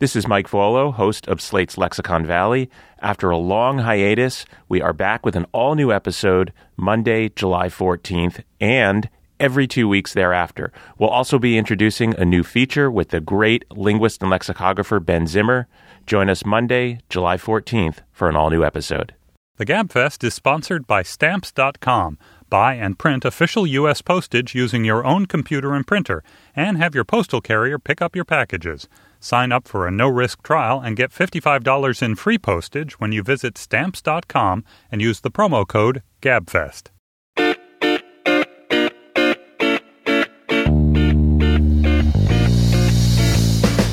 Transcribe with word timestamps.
This 0.00 0.16
is 0.16 0.26
Mike 0.26 0.48
Vuolo, 0.48 0.92
host 0.92 1.28
of 1.28 1.40
Slate's 1.40 1.78
Lexicon 1.78 2.26
Valley. 2.26 2.68
After 2.98 3.30
a 3.30 3.36
long 3.36 3.78
hiatus, 3.78 4.44
we 4.68 4.82
are 4.82 4.92
back 4.92 5.24
with 5.24 5.36
an 5.36 5.46
all 5.52 5.76
new 5.76 5.92
episode 5.92 6.52
Monday, 6.76 7.28
July 7.28 7.68
14th, 7.68 8.42
and 8.60 9.08
every 9.38 9.68
two 9.68 9.88
weeks 9.88 10.12
thereafter. 10.12 10.72
We'll 10.98 11.10
also 11.10 11.38
be 11.38 11.56
introducing 11.56 12.12
a 12.16 12.24
new 12.24 12.42
feature 12.42 12.90
with 12.90 13.10
the 13.10 13.20
great 13.20 13.64
linguist 13.70 14.20
and 14.20 14.32
lexicographer 14.32 14.98
Ben 14.98 15.28
Zimmer. 15.28 15.68
Join 16.06 16.28
us 16.28 16.44
Monday, 16.44 16.98
July 17.08 17.36
14th 17.36 17.98
for 18.10 18.28
an 18.28 18.34
all 18.34 18.50
new 18.50 18.64
episode. 18.64 19.14
The 19.58 19.66
GabFest 19.66 20.24
is 20.24 20.34
sponsored 20.34 20.88
by 20.88 21.04
Stamps.com. 21.04 22.18
Buy 22.50 22.74
and 22.74 22.98
print 22.98 23.24
official 23.24 23.64
U.S. 23.68 24.02
postage 24.02 24.56
using 24.56 24.84
your 24.84 25.04
own 25.04 25.26
computer 25.26 25.72
and 25.72 25.86
printer, 25.86 26.24
and 26.56 26.78
have 26.78 26.96
your 26.96 27.04
postal 27.04 27.40
carrier 27.40 27.78
pick 27.78 28.02
up 28.02 28.16
your 28.16 28.24
packages. 28.24 28.88
Sign 29.24 29.52
up 29.52 29.66
for 29.66 29.86
a 29.86 29.90
no 29.90 30.06
risk 30.06 30.42
trial 30.42 30.82
and 30.82 30.98
get 30.98 31.10
$55 31.10 32.02
in 32.02 32.14
free 32.14 32.36
postage 32.36 33.00
when 33.00 33.10
you 33.10 33.22
visit 33.22 33.56
Stamps.com 33.56 34.64
and 34.92 35.00
use 35.00 35.20
the 35.20 35.30
promo 35.30 35.66
code 35.66 36.02
GABFEST. 36.20 36.90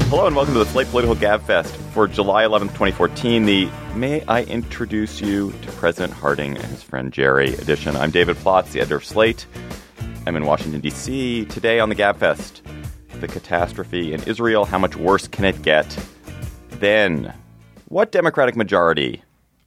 Hello 0.09 0.27
and 0.27 0.35
welcome 0.35 0.53
to 0.53 0.59
the 0.59 0.65
Slate 0.65 0.87
Political 0.87 1.15
Gab 1.15 1.41
Fest 1.43 1.73
for 1.93 2.09
July 2.09 2.43
11th, 2.43 2.73
2014. 2.73 3.45
The 3.45 3.69
May 3.95 4.21
I 4.23 4.43
Introduce 4.43 5.21
You 5.21 5.53
to 5.61 5.71
President 5.71 6.11
Harding 6.11 6.57
and 6.57 6.65
His 6.65 6.83
Friend 6.83 7.09
Jerry 7.09 7.53
edition. 7.53 7.95
I'm 7.95 8.11
David 8.11 8.35
Plotz, 8.35 8.73
the 8.73 8.81
editor 8.81 8.97
of 8.97 9.05
Slate. 9.05 9.45
I'm 10.27 10.35
in 10.35 10.43
Washington, 10.43 10.81
D.C. 10.81 11.45
Today 11.45 11.79
on 11.79 11.87
the 11.87 11.95
Gab 11.95 12.17
Fest, 12.17 12.61
the 13.21 13.27
catastrophe 13.27 14.13
in 14.13 14.21
Israel. 14.23 14.65
How 14.65 14.77
much 14.79 14.95
worse 14.95 15.27
can 15.27 15.45
it 15.45 15.61
get? 15.61 15.97
Then, 16.71 17.33
what 17.87 18.11
Democratic 18.11 18.55
majority 18.55 19.23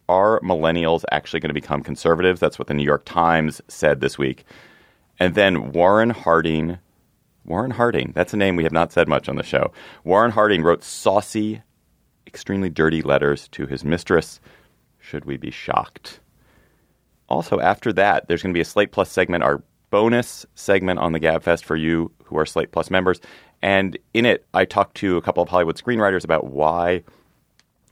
are 0.09 0.41
millennials 0.41 1.05
actually 1.13 1.41
going 1.41 1.51
to 1.51 1.55
become 1.55 1.83
conservatives? 1.83 2.41
That's 2.41 2.59
what 2.59 2.69
the 2.69 2.75
New 2.75 2.85
York 2.85 3.05
Times 3.05 3.63
said 3.69 4.01
this 4.01 4.19
week. 4.19 4.45
And 5.19 5.35
then 5.35 5.73
Warren 5.73 6.11
Harding 6.11 6.79
Warren 7.47 7.73
Harding. 7.73 8.13
That's 8.15 8.33
a 8.33 8.39
name 8.39 8.57
we 8.57 8.63
have 8.65 8.73
not 8.73 8.93
said 8.93 9.07
much 9.07 9.29
on 9.29 9.37
the 9.37 9.43
show. 9.43 9.73
Warren 10.03 10.31
Harding 10.31 10.63
wrote 10.63 10.83
saucy, 10.83 11.63
extremely 12.27 12.71
dirty 12.71 13.03
letters 13.03 13.49
to 13.49 13.67
his 13.67 13.85
mistress. 13.85 14.41
Should 14.99 15.27
we 15.27 15.37
be 15.37 15.51
shocked? 15.51 16.21
Also, 17.29 17.61
after 17.61 17.93
that, 17.93 18.27
there's 18.27 18.43
going 18.43 18.53
to 18.53 18.57
be 18.57 18.63
a 18.63 18.65
Slate 18.65 18.93
Plus 18.93 19.11
segment, 19.11 19.45
our 19.45 19.63
bonus 19.95 20.45
segment 20.57 20.99
on 20.99 21.13
the 21.13 21.21
GabFest 21.21 21.63
for 21.63 21.77
you 21.77 22.11
who 22.25 22.37
are 22.37 22.45
Slate 22.45 22.73
Plus 22.73 22.91
members. 22.91 23.21
And 23.63 23.97
in 24.13 24.27
it, 24.27 24.45
I 24.53 24.65
talked 24.65 24.97
to 24.97 25.17
a 25.17 25.23
couple 25.23 25.41
of 25.41 25.49
Hollywood 25.49 25.77
screenwriters 25.77 26.25
about 26.25 26.49
why 26.49 27.05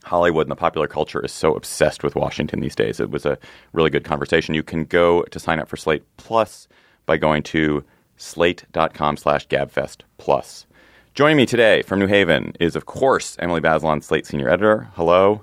Hollywood 0.03 0.47
and 0.47 0.51
the 0.51 0.57
popular 0.57 0.85
culture 0.85 1.23
is 1.23 1.31
so 1.31 1.55
obsessed 1.55 2.03
with 2.03 2.17
Washington 2.17 2.59
these 2.59 2.75
days. 2.75 2.99
It 2.99 3.09
was 3.09 3.25
a 3.25 3.37
really 3.71 3.89
good 3.89 4.03
conversation. 4.03 4.53
You 4.53 4.63
can 4.63 4.83
go 4.83 5.23
to 5.23 5.39
sign 5.39 5.61
up 5.61 5.69
for 5.69 5.77
Slate 5.77 6.03
Plus 6.17 6.67
by 7.05 7.15
going 7.15 7.41
to 7.43 7.85
slate.com 8.17 9.15
slash 9.15 9.47
gabfest 9.47 10.01
plus. 10.17 10.65
Joining 11.13 11.37
me 11.37 11.45
today 11.45 11.83
from 11.83 11.99
New 11.99 12.07
Haven 12.07 12.51
is, 12.59 12.75
of 12.75 12.85
course, 12.85 13.37
Emily 13.39 13.61
Bazelon, 13.61 14.03
Slate 14.03 14.25
senior 14.25 14.49
editor. 14.49 14.89
Hello, 14.95 15.41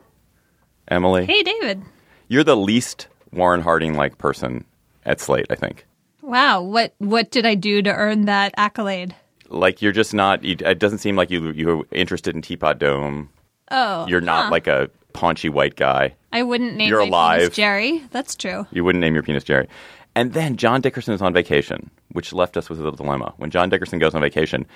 Emily. 0.89 1.25
Hey, 1.25 1.43
David. 1.43 1.81
You're 2.29 2.45
the 2.45 2.55
least 2.55 3.09
Warren 3.33 3.63
Harding 3.63 3.95
like 3.95 4.19
person 4.19 4.67
at 5.07 5.21
Slate, 5.21 5.47
I 5.49 5.55
think. 5.55 5.87
Wow, 6.31 6.63
what 6.63 6.95
what 6.99 7.33
did 7.33 7.45
I 7.45 7.57
do 7.57 7.83
to 7.83 7.93
earn 7.93 8.27
that 8.27 8.55
accolade? 8.57 9.17
Like 9.49 9.83
you're 9.83 9.91
just 9.91 10.15
not. 10.15 10.45
You, 10.45 10.57
it 10.61 10.79
doesn't 10.79 10.99
seem 10.99 11.17
like 11.17 11.29
you 11.29 11.51
you're 11.51 11.85
interested 11.91 12.37
in 12.37 12.43
Teapot 12.43 12.79
Dome. 12.79 13.31
Oh, 13.73 14.07
You're 14.07 14.21
not 14.21 14.45
huh. 14.45 14.51
like 14.53 14.69
a 14.69 14.91
paunchy 15.13 15.49
white 15.49 15.75
guy. 15.75 16.15
I 16.33 16.45
wouldn't 16.45 16.77
name 16.77 16.89
You're 16.89 17.01
my 17.01 17.07
alive. 17.07 17.41
penis 17.41 17.57
Jerry. 17.57 18.05
That's 18.13 18.37
true. 18.37 18.65
You 18.71 18.85
wouldn't 18.85 19.01
name 19.01 19.15
your 19.15 19.25
penis 19.25 19.43
Jerry. 19.43 19.67
And 20.15 20.33
then 20.33 20.57
John 20.57 20.81
Dickerson 20.81 21.15
is 21.15 21.23
on 21.23 21.33
vacation, 21.33 21.91
which 22.13 22.33
left 22.33 22.57
us 22.57 22.71
with 22.71 22.85
a 22.85 22.93
dilemma. 22.93 23.35
When 23.37 23.51
John 23.51 23.69
Dickerson 23.69 23.99
goes 23.99 24.15
on 24.15 24.21
vacation, 24.21 24.67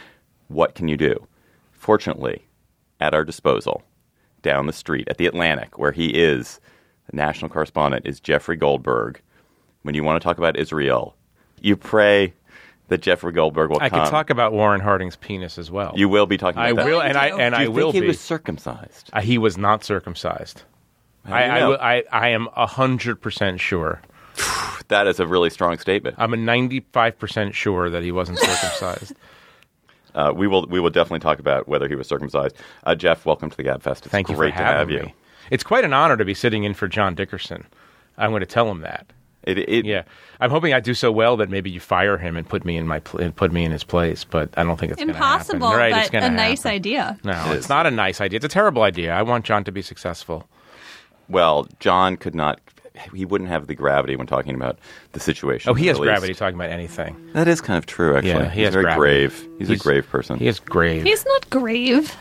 what 0.48 0.74
can 0.74 0.88
you 0.88 0.96
do? 0.96 1.24
Fortunately, 1.72 2.44
at 3.00 3.14
our 3.14 3.24
disposal, 3.24 3.82
down 4.42 4.66
the 4.66 4.72
street 4.72 5.06
at 5.08 5.18
the 5.18 5.26
Atlantic, 5.26 5.78
where 5.78 5.92
he 5.92 6.08
is 6.08 6.58
the 7.10 7.16
national 7.16 7.48
correspondent, 7.48 8.06
is 8.06 8.18
Jeffrey 8.18 8.56
Goldberg. 8.56 9.20
When 9.82 9.94
you 9.94 10.02
want 10.02 10.20
to 10.20 10.24
talk 10.24 10.38
about 10.38 10.56
Israel, 10.56 11.14
you 11.64 11.76
pray 11.76 12.32
that 12.88 12.98
Jeffrey 13.00 13.32
Goldberg 13.32 13.70
will 13.70 13.78
I 13.80 13.88
come. 13.88 14.00
could 14.04 14.10
talk 14.10 14.30
about 14.30 14.52
Warren 14.52 14.80
Harding's 14.80 15.16
penis 15.16 15.56
as 15.58 15.70
well. 15.70 15.92
you 15.96 16.08
will 16.08 16.26
be 16.26 16.36
talking 16.36 16.60
about 16.60 16.76
that. 16.76 16.82
I 16.82 16.84
that. 16.84 16.90
will, 16.90 17.00
and 17.02 17.16
I 17.16 17.26
and 17.28 17.54
Do 17.54 17.60
I 17.60 17.62
you 17.64 17.70
will 17.70 17.86
think 17.92 17.94
he 17.94 18.00
be. 18.02 18.06
was 18.08 18.20
circumcised? 18.20 19.10
Uh, 19.12 19.20
he 19.22 19.38
was 19.38 19.56
not 19.56 19.82
circumcised. 19.84 20.62
I, 21.24 21.28
do 21.28 21.46
you 21.46 21.52
I, 21.52 21.58
know? 21.60 21.68
will- 21.70 21.78
I, 21.80 22.02
I 22.12 22.28
am 22.28 22.48
hundred 22.54 23.20
percent 23.22 23.60
sure. 23.60 24.02
that 24.88 25.06
is 25.06 25.18
a 25.20 25.26
really 25.26 25.48
strong 25.50 25.78
statement. 25.78 26.16
I'm 26.18 26.34
a 26.34 26.36
ninety-five 26.36 27.18
percent 27.18 27.54
sure 27.54 27.88
that 27.90 28.02
he 28.02 28.12
wasn't 28.12 28.38
circumcised. 28.38 29.14
Uh, 30.14 30.32
we 30.32 30.46
will 30.46 30.64
we 30.66 30.78
will 30.78 30.90
definitely 30.90 31.18
talk 31.18 31.40
about 31.40 31.66
whether 31.66 31.88
he 31.88 31.96
was 31.96 32.06
circumcised. 32.06 32.54
Uh, 32.84 32.94
Jeff, 32.94 33.26
welcome 33.26 33.50
to 33.50 33.56
the 33.56 33.64
Gabfest. 33.64 33.98
It's 34.02 34.06
Thank 34.06 34.28
you 34.28 34.36
great 34.36 34.52
for 34.52 34.58
to 34.58 34.64
having 34.64 34.78
have 34.78 34.90
you. 34.92 35.06
me. 35.08 35.14
It's 35.50 35.64
quite 35.64 35.84
an 35.84 35.92
honor 35.92 36.16
to 36.16 36.24
be 36.24 36.34
sitting 36.34 36.62
in 36.62 36.72
for 36.72 36.86
John 36.86 37.16
Dickerson. 37.16 37.66
I'm 38.16 38.30
going 38.30 38.38
to 38.38 38.46
tell 38.46 38.70
him 38.70 38.82
that. 38.82 39.08
It, 39.46 39.58
it, 39.58 39.84
Yeah, 39.84 40.02
I'm 40.40 40.50
hoping 40.50 40.72
I 40.72 40.80
do 40.80 40.94
so 40.94 41.12
well 41.12 41.36
that 41.38 41.50
maybe 41.50 41.70
you 41.70 41.80
fire 41.80 42.16
him 42.18 42.36
and 42.36 42.48
put 42.48 42.64
me 42.64 42.76
in 42.76 42.86
my 42.86 43.00
pl- 43.00 43.20
and 43.20 43.34
put 43.34 43.52
me 43.52 43.64
in 43.64 43.72
his 43.72 43.84
place. 43.84 44.24
But 44.24 44.50
I 44.56 44.64
don't 44.64 44.78
think 44.78 44.92
it's 44.92 45.00
gonna 45.00 45.12
Impossible, 45.12 45.68
happen. 45.68 45.78
Right, 45.78 45.96
it's 46.02 46.10
but 46.10 46.20
gonna 46.20 46.32
a 46.32 46.36
nice 46.36 46.62
happen. 46.62 46.76
idea. 46.76 47.18
No, 47.24 47.52
it's 47.52 47.68
not 47.68 47.86
a 47.86 47.90
nice 47.90 48.20
idea. 48.20 48.36
It's 48.36 48.44
a 48.44 48.48
terrible 48.48 48.82
idea. 48.82 49.12
I 49.14 49.22
want 49.22 49.44
John 49.44 49.64
to 49.64 49.72
be 49.72 49.82
successful. 49.82 50.48
Well, 51.28 51.66
John 51.80 52.16
could 52.16 52.34
not. 52.34 52.60
He 53.12 53.24
wouldn't 53.24 53.50
have 53.50 53.66
the 53.66 53.74
gravity 53.74 54.14
when 54.14 54.26
talking 54.28 54.54
about 54.54 54.78
the 55.12 55.20
situation. 55.20 55.68
Oh, 55.70 55.74
he 55.74 55.88
has 55.88 55.98
gravity 55.98 56.32
talking 56.32 56.54
about 56.54 56.70
anything. 56.70 57.16
That 57.32 57.48
is 57.48 57.60
kind 57.60 57.76
of 57.76 57.86
true, 57.86 58.16
actually. 58.16 58.30
Yeah, 58.30 58.48
he 58.50 58.60
He's 58.60 58.66
has 58.66 58.72
very 58.74 58.84
gravity. 58.84 59.00
grave. 59.00 59.48
He's, 59.58 59.70
a 59.70 59.76
grave 59.76 60.08
person. 60.08 60.38
He 60.38 60.46
is 60.46 60.60
grave. 60.60 61.02
He's 61.02 61.24
not 61.24 61.50
grave. 61.50 62.14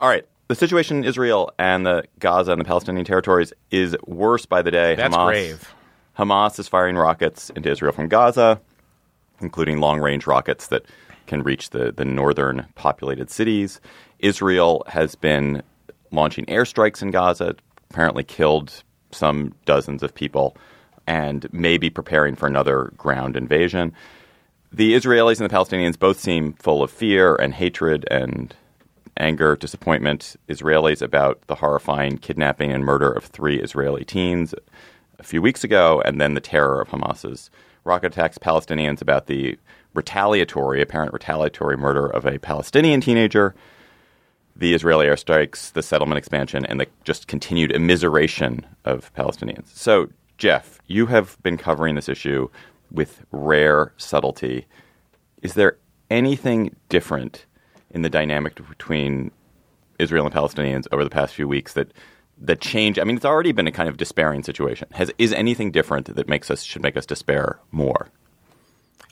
All 0.00 0.08
right. 0.10 0.26
The 0.48 0.54
situation 0.56 0.98
in 0.98 1.04
Israel 1.04 1.50
and 1.58 1.86
the 1.86 2.04
Gaza 2.18 2.52
and 2.52 2.60
the 2.60 2.64
Palestinian 2.66 3.06
territories 3.06 3.54
is 3.70 3.96
worse 4.06 4.44
by 4.44 4.60
the 4.60 4.70
day. 4.70 4.94
That's 4.96 5.16
Hamas, 5.16 5.26
grave. 5.28 5.74
Hamas 6.18 6.58
is 6.58 6.68
firing 6.68 6.96
rockets 6.96 7.50
into 7.50 7.70
Israel 7.70 7.92
from 7.92 8.08
Gaza, 8.08 8.60
including 9.40 9.80
long 9.80 10.00
range 10.00 10.26
rockets 10.26 10.66
that 10.68 10.84
can 11.26 11.42
reach 11.42 11.70
the, 11.70 11.92
the 11.92 12.04
northern 12.04 12.66
populated 12.74 13.30
cities. 13.30 13.80
Israel 14.18 14.84
has 14.88 15.14
been 15.14 15.62
launching 16.10 16.44
airstrikes 16.46 17.02
in 17.02 17.10
Gaza, 17.10 17.56
apparently 17.90 18.24
killed 18.24 18.82
some 19.10 19.54
dozens 19.64 20.02
of 20.02 20.14
people, 20.14 20.56
and 21.06 21.52
may 21.52 21.78
be 21.78 21.90
preparing 21.90 22.36
for 22.36 22.46
another 22.46 22.92
ground 22.96 23.36
invasion. 23.36 23.92
The 24.72 24.94
Israelis 24.94 25.40
and 25.40 25.50
the 25.50 25.54
Palestinians 25.54 25.98
both 25.98 26.20
seem 26.20 26.54
full 26.54 26.82
of 26.82 26.90
fear 26.90 27.34
and 27.34 27.54
hatred 27.54 28.06
and 28.10 28.54
anger, 29.16 29.56
disappointment. 29.56 30.36
Israelis 30.48 31.02
about 31.02 31.40
the 31.46 31.56
horrifying 31.56 32.18
kidnapping 32.18 32.72
and 32.72 32.84
murder 32.84 33.10
of 33.10 33.24
three 33.24 33.60
Israeli 33.60 34.04
teens 34.04 34.54
a 35.18 35.22
few 35.22 35.42
weeks 35.42 35.64
ago, 35.64 36.02
and 36.04 36.20
then 36.20 36.34
the 36.34 36.40
terror 36.40 36.80
of 36.80 36.88
Hamas's 36.88 37.50
rocket 37.84 38.12
attacks. 38.12 38.38
Palestinians 38.38 39.00
about 39.00 39.26
the 39.26 39.58
retaliatory, 39.94 40.80
apparent 40.80 41.12
retaliatory 41.12 41.76
murder 41.76 42.06
of 42.06 42.24
a 42.24 42.38
Palestinian 42.38 43.00
teenager. 43.00 43.54
The 44.54 44.74
Israeli 44.74 45.06
airstrikes, 45.06 45.72
the 45.72 45.82
settlement 45.82 46.18
expansion, 46.18 46.66
and 46.66 46.78
the 46.78 46.86
just 47.04 47.26
continued 47.26 47.70
immiseration 47.70 48.64
of 48.84 49.12
Palestinians. 49.14 49.68
So, 49.68 50.08
Jeff, 50.36 50.80
you 50.86 51.06
have 51.06 51.38
been 51.42 51.56
covering 51.56 51.94
this 51.94 52.08
issue 52.08 52.48
with 52.90 53.24
rare 53.32 53.92
subtlety. 53.96 54.66
Is 55.42 55.54
there 55.54 55.78
anything 56.10 56.76
different 56.88 57.46
in 57.90 58.02
the 58.02 58.10
dynamic 58.10 58.54
between 58.68 59.30
Israel 59.98 60.26
and 60.26 60.34
Palestinians 60.34 60.86
over 60.92 61.04
the 61.04 61.10
past 61.10 61.34
few 61.34 61.48
weeks 61.48 61.72
that 61.74 61.92
that 62.40 62.60
change? 62.60 62.98
I 62.98 63.04
mean, 63.04 63.16
it's 63.16 63.24
already 63.24 63.52
been 63.52 63.66
a 63.66 63.72
kind 63.72 63.88
of 63.88 63.96
despairing 63.96 64.42
situation. 64.42 64.88
Has 64.92 65.10
is 65.18 65.32
anything 65.32 65.70
different 65.70 66.14
that 66.14 66.28
makes 66.28 66.50
us 66.50 66.62
should 66.62 66.82
make 66.82 66.96
us 66.96 67.06
despair 67.06 67.58
more? 67.70 68.08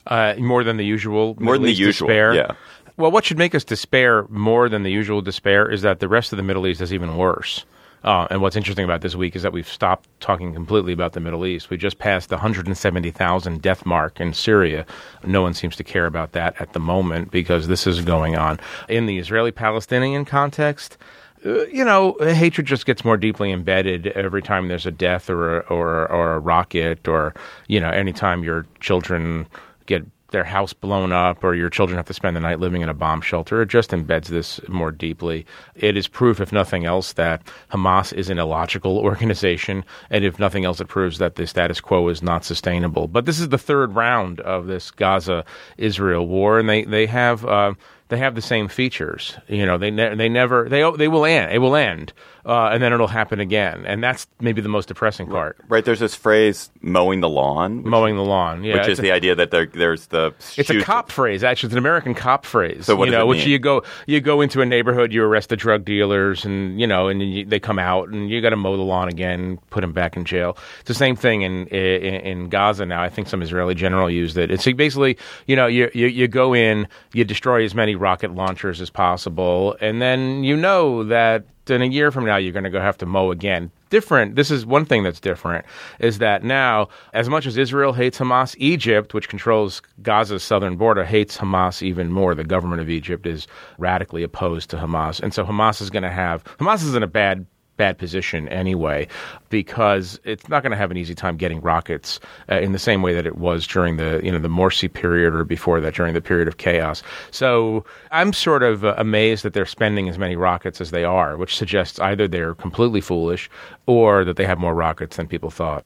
Uh, 0.07 0.33
more 0.39 0.63
than 0.63 0.77
the 0.77 0.85
usual. 0.85 1.35
More 1.39 1.57
than 1.57 1.65
the 1.65 1.71
usual, 1.73 2.07
Despair. 2.07 2.33
yeah. 2.33 2.51
Well, 2.97 3.11
what 3.11 3.23
should 3.23 3.37
make 3.37 3.55
us 3.55 3.63
despair 3.63 4.25
more 4.29 4.67
than 4.67 4.83
the 4.83 4.91
usual 4.91 5.21
despair 5.21 5.69
is 5.69 5.81
that 5.83 5.99
the 5.99 6.07
rest 6.07 6.33
of 6.33 6.37
the 6.37 6.43
Middle 6.43 6.67
East 6.67 6.81
is 6.81 6.93
even 6.93 7.17
worse. 7.17 7.65
Uh, 8.03 8.25
and 8.31 8.41
what's 8.41 8.55
interesting 8.55 8.83
about 8.83 9.01
this 9.01 9.15
week 9.15 9.35
is 9.35 9.43
that 9.43 9.53
we've 9.53 9.67
stopped 9.69 10.09
talking 10.19 10.53
completely 10.55 10.91
about 10.91 11.13
the 11.13 11.19
Middle 11.19 11.45
East. 11.45 11.69
We 11.69 11.77
just 11.77 11.99
passed 11.99 12.29
the 12.29 12.35
170,000 12.35 13.61
death 13.61 13.85
mark 13.85 14.19
in 14.19 14.33
Syria. 14.33 14.87
No 15.23 15.43
one 15.43 15.53
seems 15.53 15.75
to 15.75 15.83
care 15.83 16.07
about 16.07 16.31
that 16.31 16.59
at 16.59 16.73
the 16.73 16.79
moment 16.79 17.29
because 17.29 17.67
this 17.67 17.85
is 17.85 18.01
going 18.01 18.35
on. 18.35 18.59
In 18.89 19.05
the 19.05 19.19
Israeli 19.19 19.51
Palestinian 19.51 20.25
context, 20.25 20.97
you 21.43 21.83
know, 21.83 22.15
hatred 22.19 22.67
just 22.67 22.85
gets 22.85 23.03
more 23.03 23.17
deeply 23.17 23.51
embedded 23.51 24.07
every 24.07 24.41
time 24.41 24.67
there's 24.67 24.85
a 24.85 24.91
death 24.91 25.29
or 25.29 25.59
a, 25.59 25.59
or, 25.61 26.11
or 26.11 26.33
a 26.33 26.39
rocket 26.39 27.07
or, 27.07 27.33
you 27.67 27.79
know, 27.79 27.89
anytime 27.89 28.43
your 28.43 28.65
children 28.79 29.47
get 29.85 30.05
their 30.31 30.43
house 30.43 30.73
blown 30.73 31.11
up 31.11 31.43
or 31.43 31.53
your 31.53 31.69
children 31.69 31.97
have 31.97 32.05
to 32.05 32.13
spend 32.13 32.35
the 32.35 32.39
night 32.39 32.59
living 32.59 32.81
in 32.81 32.89
a 32.89 32.93
bomb 32.93 33.21
shelter. 33.21 33.61
It 33.61 33.69
just 33.69 33.91
embeds 33.91 34.27
this 34.27 34.59
more 34.67 34.91
deeply. 34.91 35.45
It 35.75 35.95
is 35.95 36.07
proof, 36.07 36.39
if 36.39 36.51
nothing 36.51 36.85
else, 36.85 37.13
that 37.13 37.41
Hamas 37.71 38.13
is 38.13 38.29
an 38.29 38.39
illogical 38.39 38.97
organization. 39.11 39.85
And 40.09 40.25
if 40.25 40.39
nothing 40.39 40.65
else, 40.65 40.79
it 40.79 40.87
proves 40.87 41.17
that 41.19 41.35
the 41.35 41.45
status 41.45 41.79
quo 41.79 42.07
is 42.07 42.23
not 42.23 42.43
sustainable. 42.43 43.07
But 43.07 43.25
this 43.25 43.39
is 43.39 43.49
the 43.49 43.57
third 43.57 43.93
round 43.93 44.39
of 44.41 44.67
this 44.67 44.89
Gaza 44.89 45.45
Israel 45.77 46.25
war, 46.27 46.59
and 46.59 46.67
they, 46.67 46.83
they 46.85 47.05
have. 47.05 47.45
Uh, 47.45 47.73
they 48.11 48.17
have 48.17 48.35
the 48.35 48.41
same 48.41 48.67
features. 48.67 49.35
You 49.47 49.65
know, 49.65 49.77
they 49.79 49.89
ne- 49.89 50.13
they 50.15 50.29
never 50.29 50.69
they 50.69 50.83
they 50.97 51.07
will 51.07 51.25
end. 51.25 51.51
It 51.51 51.57
will 51.59 51.75
end, 51.75 52.13
uh, 52.45 52.65
and 52.67 52.83
then 52.83 52.91
it'll 52.93 53.07
happen 53.07 53.39
again. 53.39 53.85
And 53.87 54.03
that's 54.03 54.27
maybe 54.39 54.61
the 54.61 54.69
most 54.69 54.89
depressing 54.89 55.27
part. 55.27 55.57
Right. 55.69 55.83
There's 55.83 55.99
this 56.01 56.13
phrase 56.13 56.69
"mowing 56.81 57.21
the 57.21 57.29
lawn," 57.29 57.77
which, 57.77 57.85
Mowing 57.89 58.17
the 58.17 58.23
lawn, 58.23 58.63
yeah, 58.63 58.75
which 58.77 58.89
is 58.89 58.99
a- 58.99 59.01
the 59.01 59.11
idea 59.11 59.33
that 59.35 59.49
there, 59.49 59.65
there's 59.65 60.07
the 60.07 60.33
It's 60.57 60.69
a 60.69 60.81
cop 60.81 61.09
phrase, 61.09 61.43
actually. 61.43 61.67
It's 61.67 61.73
an 61.73 61.79
American 61.79 62.13
cop 62.13 62.45
phrase. 62.45 62.85
So 62.85 62.95
what 62.95 63.05
you 63.05 63.11
does 63.13 63.19
know, 63.19 63.25
which 63.25 63.45
you 63.45 63.57
go 63.57 63.83
you 64.05 64.19
go 64.19 64.41
into 64.41 64.61
a 64.61 64.65
neighborhood, 64.65 65.13
you 65.13 65.23
arrest 65.23 65.49
the 65.49 65.57
drug 65.57 65.85
dealers, 65.85 66.43
and 66.45 66.79
you 66.79 66.85
know, 66.85 67.07
and 67.07 67.21
you, 67.23 67.45
they 67.45 67.59
come 67.61 67.79
out, 67.79 68.09
and 68.09 68.29
you 68.29 68.41
got 68.41 68.49
to 68.49 68.57
mow 68.57 68.75
the 68.75 68.83
lawn 68.83 69.07
again, 69.07 69.57
put 69.69 69.81
them 69.81 69.93
back 69.93 70.17
in 70.17 70.25
jail. 70.25 70.57
It's 70.81 70.89
the 70.89 70.93
same 70.93 71.15
thing 71.15 71.43
in, 71.43 71.67
in 71.67 72.21
in 72.21 72.49
Gaza 72.49 72.85
now. 72.85 73.01
I 73.01 73.07
think 73.07 73.29
some 73.29 73.41
Israeli 73.41 73.73
general 73.73 74.09
used 74.09 74.37
it. 74.37 74.51
It's 74.51 74.65
basically, 74.65 75.17
you 75.47 75.55
know, 75.55 75.67
you, 75.67 75.89
you 75.93 76.07
you 76.07 76.27
go 76.27 76.53
in, 76.53 76.87
you 77.13 77.23
destroy 77.23 77.63
as 77.63 77.73
many 77.73 77.95
rocket 78.01 78.35
launchers 78.35 78.81
as 78.81 78.89
possible, 78.89 79.77
and 79.79 80.01
then 80.01 80.43
you 80.43 80.57
know 80.57 81.03
that 81.05 81.45
in 81.69 81.81
a 81.81 81.85
year 81.85 82.11
from 82.11 82.25
now 82.25 82.35
you're 82.35 82.51
going 82.51 82.65
to 82.65 82.69
go 82.69 82.81
have 82.81 82.97
to 82.97 83.05
mow 83.05 83.31
again. 83.31 83.71
Different. 83.89 84.35
This 84.35 84.51
is 84.51 84.65
one 84.65 84.85
thing 84.85 85.03
that's 85.03 85.19
different 85.19 85.65
is 85.99 86.17
that 86.17 86.43
now, 86.43 86.89
as 87.13 87.29
much 87.29 87.45
as 87.45 87.57
Israel 87.57 87.93
hates 87.93 88.19
Hamas, 88.19 88.55
Egypt, 88.57 89.13
which 89.13 89.29
controls 89.29 89.81
Gaza's 90.01 90.43
southern 90.43 90.75
border, 90.75 91.03
hates 91.03 91.37
Hamas 91.37 91.81
even 91.81 92.11
more. 92.11 92.35
The 92.35 92.43
government 92.43 92.81
of 92.81 92.89
Egypt 92.89 93.25
is 93.25 93.47
radically 93.77 94.23
opposed 94.23 94.69
to 94.71 94.77
Hamas, 94.77 95.21
and 95.21 95.33
so 95.33 95.45
Hamas 95.45 95.81
is 95.81 95.89
going 95.89 96.03
to 96.03 96.11
have 96.11 96.43
Hamas 96.57 96.83
is 96.83 96.95
in 96.95 97.03
a 97.03 97.07
bad 97.07 97.45
bad 97.81 97.97
position 97.97 98.47
anyway 98.49 99.07
because 99.49 100.19
it's 100.23 100.47
not 100.47 100.61
going 100.61 100.69
to 100.69 100.77
have 100.77 100.91
an 100.91 100.97
easy 100.97 101.15
time 101.15 101.35
getting 101.35 101.59
rockets 101.61 102.19
uh, 102.47 102.59
in 102.59 102.73
the 102.73 102.77
same 102.77 103.01
way 103.01 103.11
that 103.15 103.25
it 103.25 103.37
was 103.37 103.65
during 103.65 103.97
the 103.97 104.21
you 104.23 104.31
know 104.31 104.37
the 104.37 104.47
Morsi 104.47 104.87
period 104.87 105.33
or 105.33 105.43
before 105.43 105.81
that 105.81 105.95
during 105.95 106.13
the 106.13 106.21
period 106.21 106.47
of 106.47 106.57
chaos. 106.57 107.01
So 107.31 107.83
I'm 108.11 108.33
sort 108.33 108.61
of 108.61 108.85
uh, 108.85 108.93
amazed 108.99 109.43
that 109.45 109.53
they're 109.53 109.65
spending 109.65 110.07
as 110.09 110.19
many 110.19 110.35
rockets 110.35 110.79
as 110.79 110.91
they 110.91 111.03
are, 111.03 111.37
which 111.37 111.57
suggests 111.57 111.99
either 111.99 112.27
they're 112.27 112.53
completely 112.53 113.01
foolish 113.01 113.49
or 113.87 114.23
that 114.25 114.37
they 114.37 114.45
have 114.45 114.59
more 114.59 114.75
rockets 114.75 115.17
than 115.17 115.25
people 115.25 115.49
thought. 115.49 115.83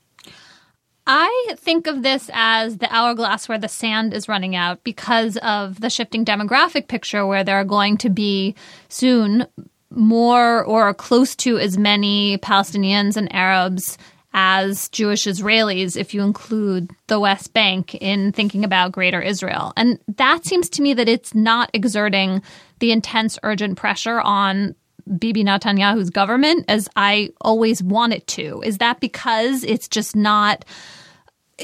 I 1.07 1.55
think 1.57 1.87
of 1.87 2.03
this 2.03 2.29
as 2.33 2.79
the 2.79 2.93
hourglass 2.93 3.47
where 3.47 3.59
the 3.59 3.69
sand 3.69 4.13
is 4.13 4.27
running 4.27 4.53
out 4.53 4.83
because 4.83 5.37
of 5.37 5.79
the 5.79 5.89
shifting 5.89 6.25
demographic 6.25 6.89
picture 6.89 7.25
where 7.25 7.45
there 7.45 7.57
are 7.57 7.63
going 7.63 7.95
to 7.97 8.09
be 8.09 8.55
soon 8.89 9.47
more 9.95 10.63
or 10.63 10.93
close 10.93 11.35
to 11.37 11.57
as 11.57 11.77
many 11.77 12.37
Palestinians 12.39 13.17
and 13.17 13.33
Arabs 13.33 13.97
as 14.37 14.89
Jewish 14.89 15.23
Israelis, 15.25 15.95
if 15.95 16.13
you 16.13 16.21
include 16.21 16.91
the 17.07 17.19
West 17.21 17.53
Bank 17.53 17.95
in 17.95 18.33
thinking 18.33 18.65
about 18.65 18.91
greater 18.91 19.21
Israel. 19.21 19.71
And 19.77 19.97
that 20.17 20.45
seems 20.45 20.69
to 20.71 20.81
me 20.81 20.93
that 20.93 21.07
it's 21.07 21.33
not 21.33 21.69
exerting 21.73 22.41
the 22.79 22.91
intense, 22.91 23.39
urgent 23.43 23.77
pressure 23.77 24.19
on 24.19 24.75
Bibi 25.17 25.45
Netanyahu's 25.45 26.09
government 26.09 26.65
as 26.67 26.89
I 26.97 27.29
always 27.39 27.81
want 27.81 28.11
it 28.11 28.27
to. 28.27 28.61
Is 28.65 28.79
that 28.79 28.99
because 28.99 29.63
it's 29.63 29.87
just 29.87 30.15
not 30.15 30.65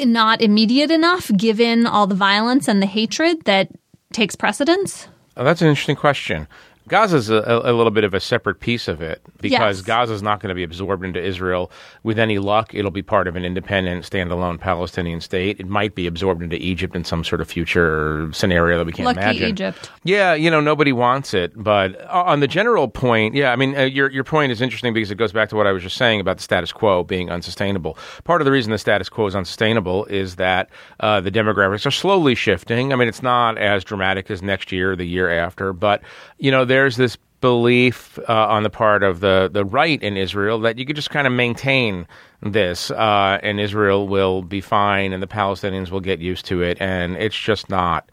not 0.06 0.42
immediate 0.42 0.92
enough 0.92 1.30
given 1.36 1.86
all 1.86 2.08
the 2.08 2.16
violence 2.16 2.70
and 2.70 2.82
the 2.82 2.88
hatred 2.88 3.44
that 3.44 3.68
takes 4.14 4.38
precedence? 4.38 5.10
Oh, 5.36 5.44
that's 5.44 5.62
an 5.62 5.68
interesting 5.68 5.98
question. 5.98 6.48
Gaza's 6.88 7.30
a, 7.30 7.62
a 7.64 7.74
little 7.74 7.92
bit 7.92 8.04
of 8.04 8.14
a 8.14 8.20
separate 8.20 8.60
piece 8.60 8.88
of 8.88 9.02
it 9.02 9.22
because 9.40 9.80
Yes. 9.80 9.82
Gaza's 9.82 10.22
not 10.22 10.40
going 10.40 10.50
to 10.50 10.56
be 10.56 10.64
absorbed 10.64 11.06
into 11.06 11.22
Israel. 11.24 11.72
With 12.04 12.18
any 12.20 12.40
luck, 12.40 12.74
it'll 12.74 12.92
be 12.92 13.02
part 13.02 13.28
of 13.28 13.36
an 13.36 13.46
independent, 13.46 14.04
standalone 14.06 14.60
Palestinian 14.60 15.22
state. 15.22 15.60
It 15.60 15.68
might 15.68 15.96
be 15.96 16.08
absorbed 16.08 16.42
into 16.42 16.56
Egypt 16.58 16.96
in 16.96 17.04
some 17.04 17.24
sort 17.24 17.42
of 17.42 17.48
future 17.50 18.30
scenario 18.34 18.78
that 18.78 18.86
we 18.86 18.92
can't 18.92 19.06
Lucky 19.06 19.20
imagine. 19.20 19.50
Egypt. 19.50 19.92
Yeah, 20.04 20.34
you 20.34 20.50
know, 20.50 20.60
nobody 20.60 20.92
wants 20.92 21.34
it. 21.34 21.52
But 21.56 22.04
on 22.08 22.40
the 22.40 22.48
general 22.48 22.88
point, 22.88 23.36
yeah, 23.36 23.52
I 23.52 23.56
mean, 23.56 23.78
uh, 23.78 23.84
your 23.84 24.10
your 24.12 24.24
point 24.24 24.52
is 24.52 24.62
interesting 24.62 24.94
because 24.94 25.12
it 25.12 25.16
goes 25.16 25.32
back 25.32 25.50
to 25.50 25.56
what 25.56 25.68
I 25.68 25.72
was 25.72 25.84
just 25.84 25.98
saying 25.98 26.20
about 26.20 26.38
the 26.38 26.44
status 26.44 26.72
quo 26.72 27.04
being 27.04 27.30
unsustainable. 27.30 27.98
Part 28.24 28.42
of 28.42 28.46
the 28.46 28.52
reason 28.52 28.72
the 28.72 28.78
status 28.78 29.10
quo 29.10 29.28
is 29.28 29.36
unsustainable 29.36 30.06
is 30.06 30.36
that 30.38 30.70
uh, 31.00 31.22
the 31.22 31.32
demographics 31.32 31.86
are 31.86 31.92
slowly 31.92 32.36
shifting. 32.36 32.92
I 32.92 32.96
mean, 32.96 33.08
it's 33.08 33.24
not 33.24 33.58
as 33.58 33.84
dramatic 33.84 34.32
as 34.32 34.42
next 34.42 34.72
year 34.72 34.94
or 34.94 34.96
the 34.96 35.06
year 35.06 35.30
after, 35.32 35.74
but 35.74 36.02
you 36.42 36.52
know, 36.52 36.66
there's 36.66 36.98
this 36.98 37.18
belief 37.40 38.20
uh, 38.28 38.48
on 38.48 38.64
the 38.64 38.70
part 38.70 39.04
of 39.04 39.20
the, 39.20 39.50
the 39.52 39.64
right 39.66 40.02
in 40.02 40.18
Israel 40.18 40.60
that 40.60 40.78
you 40.78 40.86
could 40.86 40.96
just 40.96 41.10
kind 41.10 41.26
of 41.28 41.34
maintain 41.34 42.08
this 42.42 42.92
uh, 42.92 43.40
and 43.42 43.60
Israel 43.60 44.08
will 44.08 44.42
be 44.42 44.60
fine 44.62 45.14
and 45.14 45.22
the 45.24 45.28
Palestinians 45.28 45.90
will 45.92 46.00
get 46.02 46.20
used 46.20 46.46
to 46.48 46.62
it. 46.62 46.78
And 46.82 47.16
it's 47.18 47.38
just 47.40 47.70
not. 47.70 48.10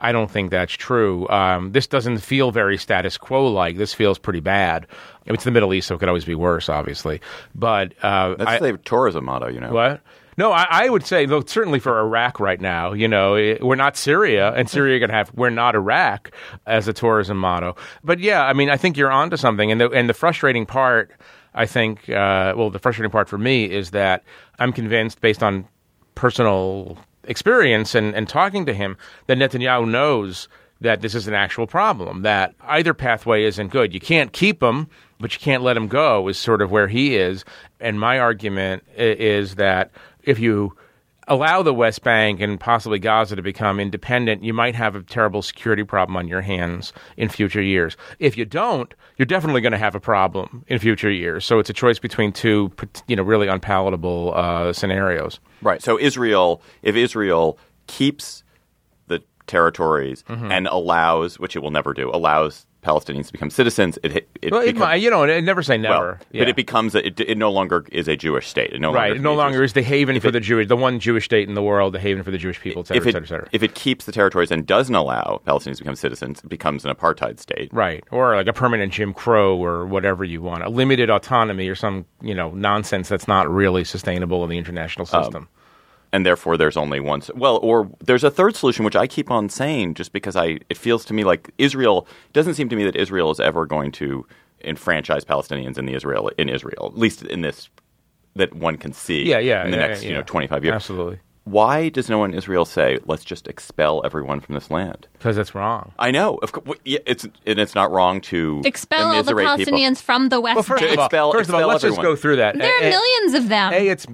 I 0.00 0.10
don't 0.10 0.30
think 0.30 0.50
that's 0.50 0.72
true. 0.72 1.28
Um, 1.28 1.70
this 1.72 1.86
doesn't 1.86 2.18
feel 2.18 2.50
very 2.50 2.76
status 2.76 3.16
quo 3.18 3.46
like. 3.46 3.76
This 3.76 3.94
feels 3.94 4.18
pretty 4.18 4.40
bad. 4.40 4.86
I 4.90 5.30
mean, 5.30 5.34
It's 5.34 5.44
the 5.44 5.52
Middle 5.52 5.72
East, 5.74 5.86
so 5.88 5.94
it 5.94 5.98
could 5.98 6.08
always 6.08 6.24
be 6.24 6.34
worse, 6.34 6.68
obviously. 6.68 7.20
But 7.54 7.94
uh, 8.02 8.34
That's 8.34 8.62
I- 8.62 8.72
the 8.72 8.78
tourism 8.78 9.26
motto, 9.26 9.46
you 9.48 9.60
know. 9.60 9.72
what? 9.72 10.00
No, 10.38 10.50
I, 10.52 10.66
I 10.70 10.88
would 10.88 11.06
say, 11.06 11.26
look, 11.26 11.48
certainly 11.48 11.78
for 11.78 11.98
Iraq 12.00 12.40
right 12.40 12.60
now, 12.60 12.92
you 12.92 13.06
know, 13.06 13.34
we're 13.60 13.76
not 13.76 13.96
Syria, 13.96 14.52
and 14.54 14.68
Syria 14.68 14.98
going 14.98 15.10
to 15.10 15.14
have, 15.14 15.32
we're 15.34 15.50
not 15.50 15.74
Iraq 15.74 16.30
as 16.66 16.88
a 16.88 16.92
tourism 16.92 17.36
motto. 17.36 17.76
But 18.02 18.18
yeah, 18.18 18.44
I 18.44 18.52
mean, 18.54 18.70
I 18.70 18.76
think 18.76 18.96
you're 18.96 19.10
onto 19.10 19.36
something. 19.36 19.70
And 19.70 19.80
the, 19.80 19.90
and 19.90 20.08
the 20.08 20.14
frustrating 20.14 20.64
part, 20.64 21.12
I 21.54 21.66
think, 21.66 22.08
uh, 22.08 22.54
well, 22.56 22.70
the 22.70 22.78
frustrating 22.78 23.10
part 23.10 23.28
for 23.28 23.36
me 23.38 23.70
is 23.70 23.90
that 23.90 24.24
I'm 24.58 24.72
convinced, 24.72 25.20
based 25.20 25.42
on 25.42 25.68
personal 26.14 26.96
experience 27.24 27.94
and, 27.94 28.14
and 28.14 28.28
talking 28.28 28.64
to 28.66 28.72
him, 28.74 28.96
that 29.26 29.36
Netanyahu 29.36 29.88
knows 29.88 30.48
that 30.80 31.00
this 31.00 31.14
is 31.14 31.28
an 31.28 31.34
actual 31.34 31.66
problem, 31.66 32.22
that 32.22 32.54
either 32.62 32.92
pathway 32.92 33.44
isn't 33.44 33.68
good. 33.68 33.94
You 33.94 34.00
can't 34.00 34.32
keep 34.32 34.60
him, 34.60 34.88
but 35.20 35.32
you 35.32 35.38
can't 35.38 35.62
let 35.62 35.76
him 35.76 35.86
go, 35.86 36.26
is 36.26 36.36
sort 36.38 36.60
of 36.60 36.72
where 36.72 36.88
he 36.88 37.16
is. 37.16 37.44
And 37.78 38.00
my 38.00 38.18
argument 38.18 38.82
is 38.96 39.54
that 39.54 39.92
if 40.22 40.38
you 40.38 40.76
allow 41.28 41.62
the 41.62 41.72
West 41.72 42.02
Bank 42.02 42.40
and 42.40 42.58
possibly 42.58 42.98
Gaza 42.98 43.36
to 43.36 43.42
become 43.42 43.78
independent, 43.78 44.42
you 44.42 44.52
might 44.52 44.74
have 44.74 44.96
a 44.96 45.02
terrible 45.02 45.40
security 45.40 45.84
problem 45.84 46.16
on 46.16 46.26
your 46.26 46.40
hands 46.40 46.92
in 47.16 47.28
future 47.28 47.62
years. 47.62 47.96
If 48.18 48.36
you 48.36 48.44
don't, 48.44 48.92
you're 49.16 49.26
definitely 49.26 49.60
going 49.60 49.72
to 49.72 49.78
have 49.78 49.94
a 49.94 50.00
problem 50.00 50.64
in 50.66 50.80
future 50.80 51.10
years. 51.10 51.44
So 51.44 51.60
it's 51.60 51.70
a 51.70 51.74
choice 51.74 52.00
between 52.00 52.32
two, 52.32 52.72
you 53.06 53.14
know, 53.14 53.22
really 53.22 53.46
unpalatable 53.46 54.32
uh, 54.34 54.72
scenarios. 54.72 55.38
Right. 55.62 55.80
So 55.80 55.98
Israel, 55.98 56.60
if 56.82 56.96
Israel 56.96 57.56
keeps 57.86 58.42
the 59.06 59.22
territories 59.46 60.24
Mm-hmm. 60.28 60.50
and 60.50 60.66
allows, 60.66 61.38
which 61.38 61.54
it 61.54 61.60
will 61.60 61.70
never 61.70 61.94
do, 61.94 62.10
allows 62.12 62.66
Palestinians 62.82 63.26
to 63.26 63.32
become 63.32 63.48
citizens, 63.50 63.98
it 64.02 64.28
it, 64.42 64.50
Well, 64.52 64.60
it 64.60 64.66
become- 64.74 64.80
might, 64.80 64.96
you 64.96 65.08
know, 65.10 65.22
it- 65.22 65.42
never 65.44 65.62
say 65.62 65.78
well, 65.78 65.92
never. 65.92 66.18
but 66.32 66.48
it 66.48 66.56
becomes 66.56 66.94
a, 66.96 67.06
it, 67.06 67.20
it 67.20 67.38
no 67.38 67.50
longer 67.50 67.84
is 67.92 68.08
a 68.08 68.16
Jewish 68.16 68.48
state. 68.48 68.72
It 68.72 68.80
no 68.80 68.92
right. 68.92 69.08
longer 69.10 69.14
It 69.16 69.22
no 69.22 69.34
longer 69.34 69.62
is 69.62 69.72
the 69.74 69.82
haven 69.82 70.18
for 70.20 70.30
the 70.32 70.40
Jewish, 70.40 70.66
the 70.66 70.76
one 70.76 70.98
Jewish 70.98 71.24
state 71.26 71.48
in 71.48 71.54
the 71.54 71.62
world, 71.62 71.94
the 71.94 72.00
haven 72.00 72.24
for 72.24 72.32
the 72.32 72.38
Jewish 72.38 72.60
people, 72.60 72.82
et 72.82 72.88
cetera, 72.88 73.00
if 73.00 73.06
et 73.06 73.12
cetera, 73.12 73.22
et 73.22 73.28
cetera. 73.28 73.48
if 73.52 73.62
it 73.62 73.74
keeps 73.74 74.04
the 74.04 74.12
territories 74.12 74.50
and 74.50 74.66
doesn't 74.66 74.94
allow 74.96 75.40
Palestinians 75.46 75.76
to 75.76 75.84
become 75.84 75.94
citizens, 75.96 76.40
it 76.42 76.48
becomes 76.48 76.84
an 76.84 76.92
apartheid 76.94 77.38
state. 77.38 77.68
Right, 77.72 78.02
or 78.10 78.34
like 78.34 78.48
a 78.48 78.52
permanent 78.52 78.92
Jim 78.92 79.14
Crow, 79.14 79.56
or 79.56 79.86
whatever 79.86 80.24
you 80.24 80.42
want, 80.42 80.64
a 80.64 80.68
limited 80.68 81.08
autonomy, 81.08 81.68
or 81.68 81.76
some 81.76 82.04
you 82.20 82.34
know 82.34 82.50
nonsense 82.50 83.08
that's 83.08 83.28
not 83.28 83.48
really 83.48 83.84
sustainable 83.84 84.42
in 84.42 84.50
the 84.50 84.58
international 84.58 85.06
Um, 85.12 85.22
system. 85.24 85.48
And 86.12 86.26
therefore 86.26 86.56
there's 86.56 86.76
only 86.76 87.00
one. 87.00 87.22
Well, 87.34 87.58
or 87.62 87.90
there's 88.00 88.24
a 88.24 88.30
third 88.30 88.54
solution, 88.54 88.84
which 88.84 88.96
I 88.96 89.06
keep 89.06 89.30
on 89.30 89.48
saying, 89.48 89.94
just 89.94 90.12
because 90.12 90.36
I 90.36 90.58
it 90.68 90.76
feels 90.76 91.04
to 91.06 91.14
me 91.14 91.24
like 91.24 91.50
Israel 91.58 92.06
doesn't 92.32 92.54
seem 92.54 92.68
to 92.68 92.76
me 92.76 92.84
that 92.84 92.96
Israel 92.96 93.30
is 93.30 93.40
ever 93.40 93.66
going 93.66 93.92
to 93.92 94.26
enfranchise 94.64 95.24
Palestinians 95.24 95.78
in 95.78 95.86
the 95.86 95.94
Israel 95.94 96.30
in 96.38 96.48
Israel, 96.48 96.86
at 96.86 96.98
least 96.98 97.22
in 97.22 97.40
this 97.40 97.68
that 98.36 98.54
one 98.54 98.76
can 98.76 98.92
see. 98.92 99.24
yeah, 99.24 99.38
yeah, 99.38 99.64
in 99.64 99.70
the 99.70 99.76
yeah, 99.76 99.86
next 99.86 100.02
yeah. 100.02 100.10
you 100.10 100.14
know 100.14 100.22
25 100.22 100.64
years. 100.64 100.74
Absolutely. 100.74 101.18
Why 101.44 101.88
does 101.88 102.08
no 102.08 102.18
one 102.18 102.30
in 102.32 102.38
Israel 102.38 102.64
say, 102.64 102.98
let's 103.06 103.24
just 103.24 103.48
expel 103.48 104.02
everyone 104.04 104.40
from 104.40 104.54
this 104.54 104.70
land? 104.70 105.08
because 105.14 105.38
it's 105.38 105.54
wrong. 105.54 105.92
I 106.00 106.10
know. 106.10 106.34
Of 106.42 106.50
course, 106.52 106.78
it's 106.84 107.22
and 107.24 107.58
it's 107.60 107.74
not 107.76 107.92
wrong 107.92 108.20
to 108.22 108.60
Expel 108.64 109.04
all 109.06 109.10
the 109.12 109.18
immiserate 109.32 109.56
people. 109.58 109.72
Palestinians 109.78 110.02
from 110.02 110.28
the 110.30 110.40
West 110.40 110.56
Well, 110.56 110.62
first 110.64 110.80
Bank. 110.82 110.92
of 110.94 110.98
all, 110.98 111.04
Expel- 111.06 111.32
first 111.32 111.48
of 111.48 111.54
all, 111.54 111.68
let's 111.68 111.82
just 111.82 112.02
go 112.02 112.16
through 112.16 112.36
that. 112.36 112.58
there 112.58 112.68
are 112.68 112.82
A- 112.82 112.86
a- 112.86 112.90
millions 112.90 113.34
of 113.34 113.48
them. 113.48 113.72
A, 113.72 113.86
it's 113.88 114.04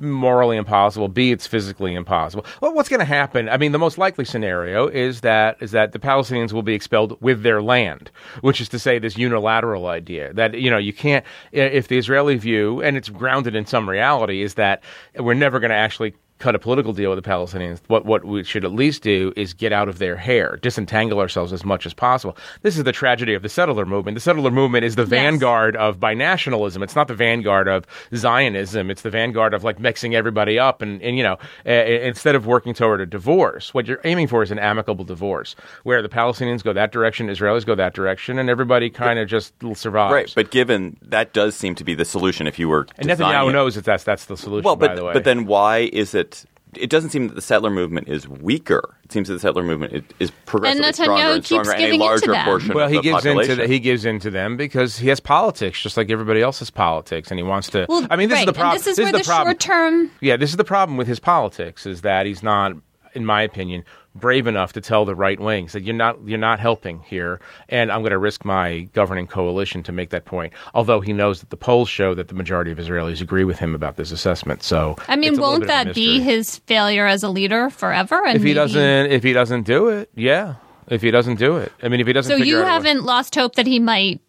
morally 0.00 0.56
impossible. 0.56 1.08
B, 1.08 1.30
it's 1.32 1.46
physically 1.46 1.94
impossible. 1.94 2.44
Well, 2.62 2.72
what's 2.74 2.88
going 2.88 3.00
to 3.00 3.04
happen? 3.06 3.48
I 3.48 3.58
mean, 3.58 3.72
the 3.72 3.78
most 3.78 3.98
likely 3.98 4.24
scenario 4.24 4.88
is 4.88 5.20
that 5.20 5.58
is 5.60 5.70
that 5.72 5.92
the 5.92 5.98
Palestinians 5.98 6.52
will 6.52 6.62
be 6.62 6.74
expelled 6.74 7.20
with 7.20 7.42
their 7.42 7.60
land, 7.62 8.10
which 8.40 8.60
is 8.60 8.68
to 8.70 8.78
say, 8.78 8.98
this 8.98 9.16
unilateral 9.18 9.86
idea 9.86 10.32
that 10.32 10.54
you 10.58 10.70
know 10.70 10.78
you 10.78 10.92
can't. 10.94 11.24
If 11.52 11.88
the 11.88 11.98
Israeli 11.98 12.36
view, 12.36 12.80
and 12.82 12.96
it's 12.96 13.08
grounded 13.10 13.54
in 13.54 13.66
some 13.66 13.88
reality, 13.88 14.42
is 14.42 14.54
that 14.54 14.82
we're 15.18 15.34
never 15.34 15.60
going 15.60 15.70
to 15.70 15.76
actually 15.76 16.14
cut 16.38 16.54
a 16.54 16.58
political 16.58 16.92
deal 16.92 17.10
with 17.10 17.22
the 17.22 17.28
Palestinians. 17.28 17.80
What 17.86 18.04
what 18.04 18.24
we 18.24 18.44
should 18.44 18.64
at 18.64 18.72
least 18.72 19.02
do 19.02 19.32
is 19.36 19.54
get 19.54 19.72
out 19.72 19.88
of 19.88 19.98
their 19.98 20.16
hair, 20.16 20.58
disentangle 20.62 21.20
ourselves 21.20 21.52
as 21.52 21.64
much 21.64 21.86
as 21.86 21.94
possible. 21.94 22.36
This 22.62 22.76
is 22.76 22.84
the 22.84 22.92
tragedy 22.92 23.34
of 23.34 23.42
the 23.42 23.48
settler 23.48 23.86
movement. 23.86 24.16
The 24.16 24.20
settler 24.20 24.50
movement 24.50 24.84
is 24.84 24.96
the 24.96 25.04
vanguard 25.04 25.76
of 25.76 25.98
binationalism. 25.98 26.82
It's 26.82 26.96
not 26.96 27.08
the 27.08 27.14
vanguard 27.14 27.68
of 27.68 27.86
Zionism. 28.14 28.90
It's 28.90 29.02
the 29.02 29.10
vanguard 29.10 29.54
of 29.54 29.64
like 29.64 29.78
mixing 29.78 30.14
everybody 30.14 30.58
up 30.58 30.82
and, 30.82 31.00
and 31.02 31.16
you 31.16 31.22
know, 31.22 31.38
uh, 31.66 31.70
instead 31.70 32.34
of 32.34 32.46
working 32.46 32.74
toward 32.74 33.00
a 33.00 33.06
divorce, 33.06 33.72
what 33.72 33.86
you're 33.86 34.00
aiming 34.04 34.28
for 34.28 34.42
is 34.42 34.50
an 34.50 34.58
amicable 34.58 35.04
divorce 35.04 35.54
where 35.84 36.02
the 36.02 36.08
Palestinians 36.08 36.62
go 36.62 36.72
that 36.72 36.92
direction, 36.92 37.28
Israelis 37.28 37.64
go 37.64 37.74
that 37.74 37.94
direction, 37.94 38.38
and 38.38 38.50
everybody 38.50 38.90
kind 38.90 39.18
of 39.18 39.28
just 39.28 39.54
survives. 39.74 40.12
Right, 40.12 40.32
but 40.34 40.50
given 40.50 40.96
that 41.02 41.32
does 41.32 41.54
seem 41.54 41.74
to 41.76 41.84
be 41.84 41.94
the 41.94 42.04
solution 42.04 42.46
if 42.46 42.58
you 42.58 42.68
were 42.68 42.86
and 42.98 43.08
Netanyahu 43.08 43.50
it. 43.50 43.52
knows 43.52 43.74
that 43.76 43.84
that's 43.84 44.04
that's 44.04 44.26
the 44.26 44.36
solution. 44.36 44.64
Well, 44.64 44.76
but 44.76 44.88
by 44.88 44.94
the 44.94 45.04
way, 45.04 45.12
but 45.12 45.24
then 45.24 45.46
why 45.46 45.90
is 45.92 46.14
it? 46.14 46.33
It 46.78 46.90
doesn't 46.90 47.10
seem 47.10 47.28
that 47.28 47.34
the 47.34 47.40
settler 47.42 47.70
movement 47.70 48.08
is 48.08 48.28
weaker. 48.28 48.96
It 49.04 49.12
seems 49.12 49.28
that 49.28 49.34
the 49.34 49.40
settler 49.40 49.62
movement 49.62 49.92
is, 49.92 50.02
is 50.18 50.30
progressively 50.46 50.86
And 50.86 50.94
stronger 50.94 51.22
and 51.22 51.44
stronger, 51.44 51.70
and 51.70 51.78
a 51.78 51.82
giving 51.82 52.00
into 52.00 52.04
larger 52.04 52.44
portion 52.44 52.74
Well, 52.74 52.86
of 52.86 52.90
he 52.90 52.96
the 52.98 53.02
gives 53.02 53.16
population. 53.16 53.52
into 53.52 53.62
the, 53.62 53.68
he 53.68 53.78
gives 53.78 54.04
into 54.04 54.30
them 54.30 54.56
because 54.56 54.98
he 54.98 55.08
has 55.08 55.20
politics, 55.20 55.80
just 55.80 55.96
like 55.96 56.10
everybody 56.10 56.42
else 56.42 56.58
has 56.60 56.70
politics, 56.70 57.30
and 57.30 57.38
he 57.38 57.44
wants 57.44 57.68
to. 57.70 57.86
well, 57.88 58.06
I 58.10 58.16
mean, 58.16 58.28
this 58.28 58.36
right. 58.36 58.40
is 58.42 58.46
the 58.46 58.52
problem. 58.52 58.76
And 58.76 58.84
this 58.84 58.86
is 58.86 58.98
where 58.98 59.12
the, 59.12 59.18
the, 59.18 59.24
short 59.24 59.60
term. 59.60 60.10
Yeah, 60.20 60.36
this 60.36 60.50
is 60.50 60.56
the 60.56 60.64
problem 60.64 60.96
with 60.96 61.06
his 61.06 61.20
politics 61.20 61.86
is 61.86 62.02
that 62.02 62.26
he's 62.26 62.42
not, 62.42 62.72
in 63.14 63.24
my 63.24 63.42
opinion, 63.42 63.84
brave 64.14 64.46
enough 64.46 64.72
to 64.74 64.80
tell 64.80 65.04
the 65.04 65.14
right 65.14 65.38
wing 65.40 65.68
that 65.72 65.82
you're 65.82 65.94
not 65.94 66.18
you're 66.24 66.38
not 66.38 66.60
helping 66.60 67.00
here, 67.00 67.40
and 67.68 67.90
I'm 67.90 68.00
going 68.00 68.12
to 68.12 68.18
risk 68.18 68.44
my 68.44 68.88
governing 68.92 69.26
coalition 69.26 69.82
to 69.84 69.92
make 69.92 70.10
that 70.10 70.24
point. 70.24 70.52
Although 70.74 71.00
he 71.00 71.12
knows 71.12 71.40
that 71.40 71.50
the 71.50 71.56
polls 71.56 71.88
show 71.88 72.14
that 72.14 72.28
the 72.28 72.34
majority 72.34 72.70
of 72.70 72.78
Israelis 72.78 73.20
agree 73.20 73.44
with 73.44 73.58
him 73.58 73.74
about 73.74 73.96
this 73.96 74.12
assessment. 74.12 74.62
So 74.62 74.96
I 75.08 75.16
mean, 75.16 75.30
it's 75.30 75.38
a 75.38 75.40
little 75.40 75.52
won't 75.54 75.66
bit 75.66 75.70
of 75.70 75.80
a 75.82 75.84
that 75.86 75.94
be 75.94 76.20
his 76.20 76.58
failure 76.60 77.06
as 77.06 77.22
a 77.22 77.28
leader 77.28 77.70
forever? 77.70 78.24
And 78.26 78.36
if 78.36 78.42
he 78.42 78.48
maybe- 78.48 78.54
doesn't 78.54 79.12
if 79.12 79.22
he 79.22 79.32
doesn't 79.32 79.62
do 79.62 79.88
it? 79.88 80.10
Yeah, 80.14 80.54
if 80.88 81.02
he 81.02 81.10
doesn't 81.10 81.38
do 81.38 81.56
it, 81.56 81.72
I 81.82 81.88
mean, 81.88 82.00
if 82.00 82.06
he 82.06 82.12
doesn't. 82.12 82.38
So 82.38 82.42
you 82.42 82.58
haven't 82.58 83.04
lost 83.04 83.34
hope 83.34 83.56
that 83.56 83.66
he 83.66 83.78
might 83.78 84.20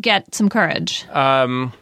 get 0.00 0.34
some 0.34 0.48
courage. 0.48 1.06
Um, 1.10 1.72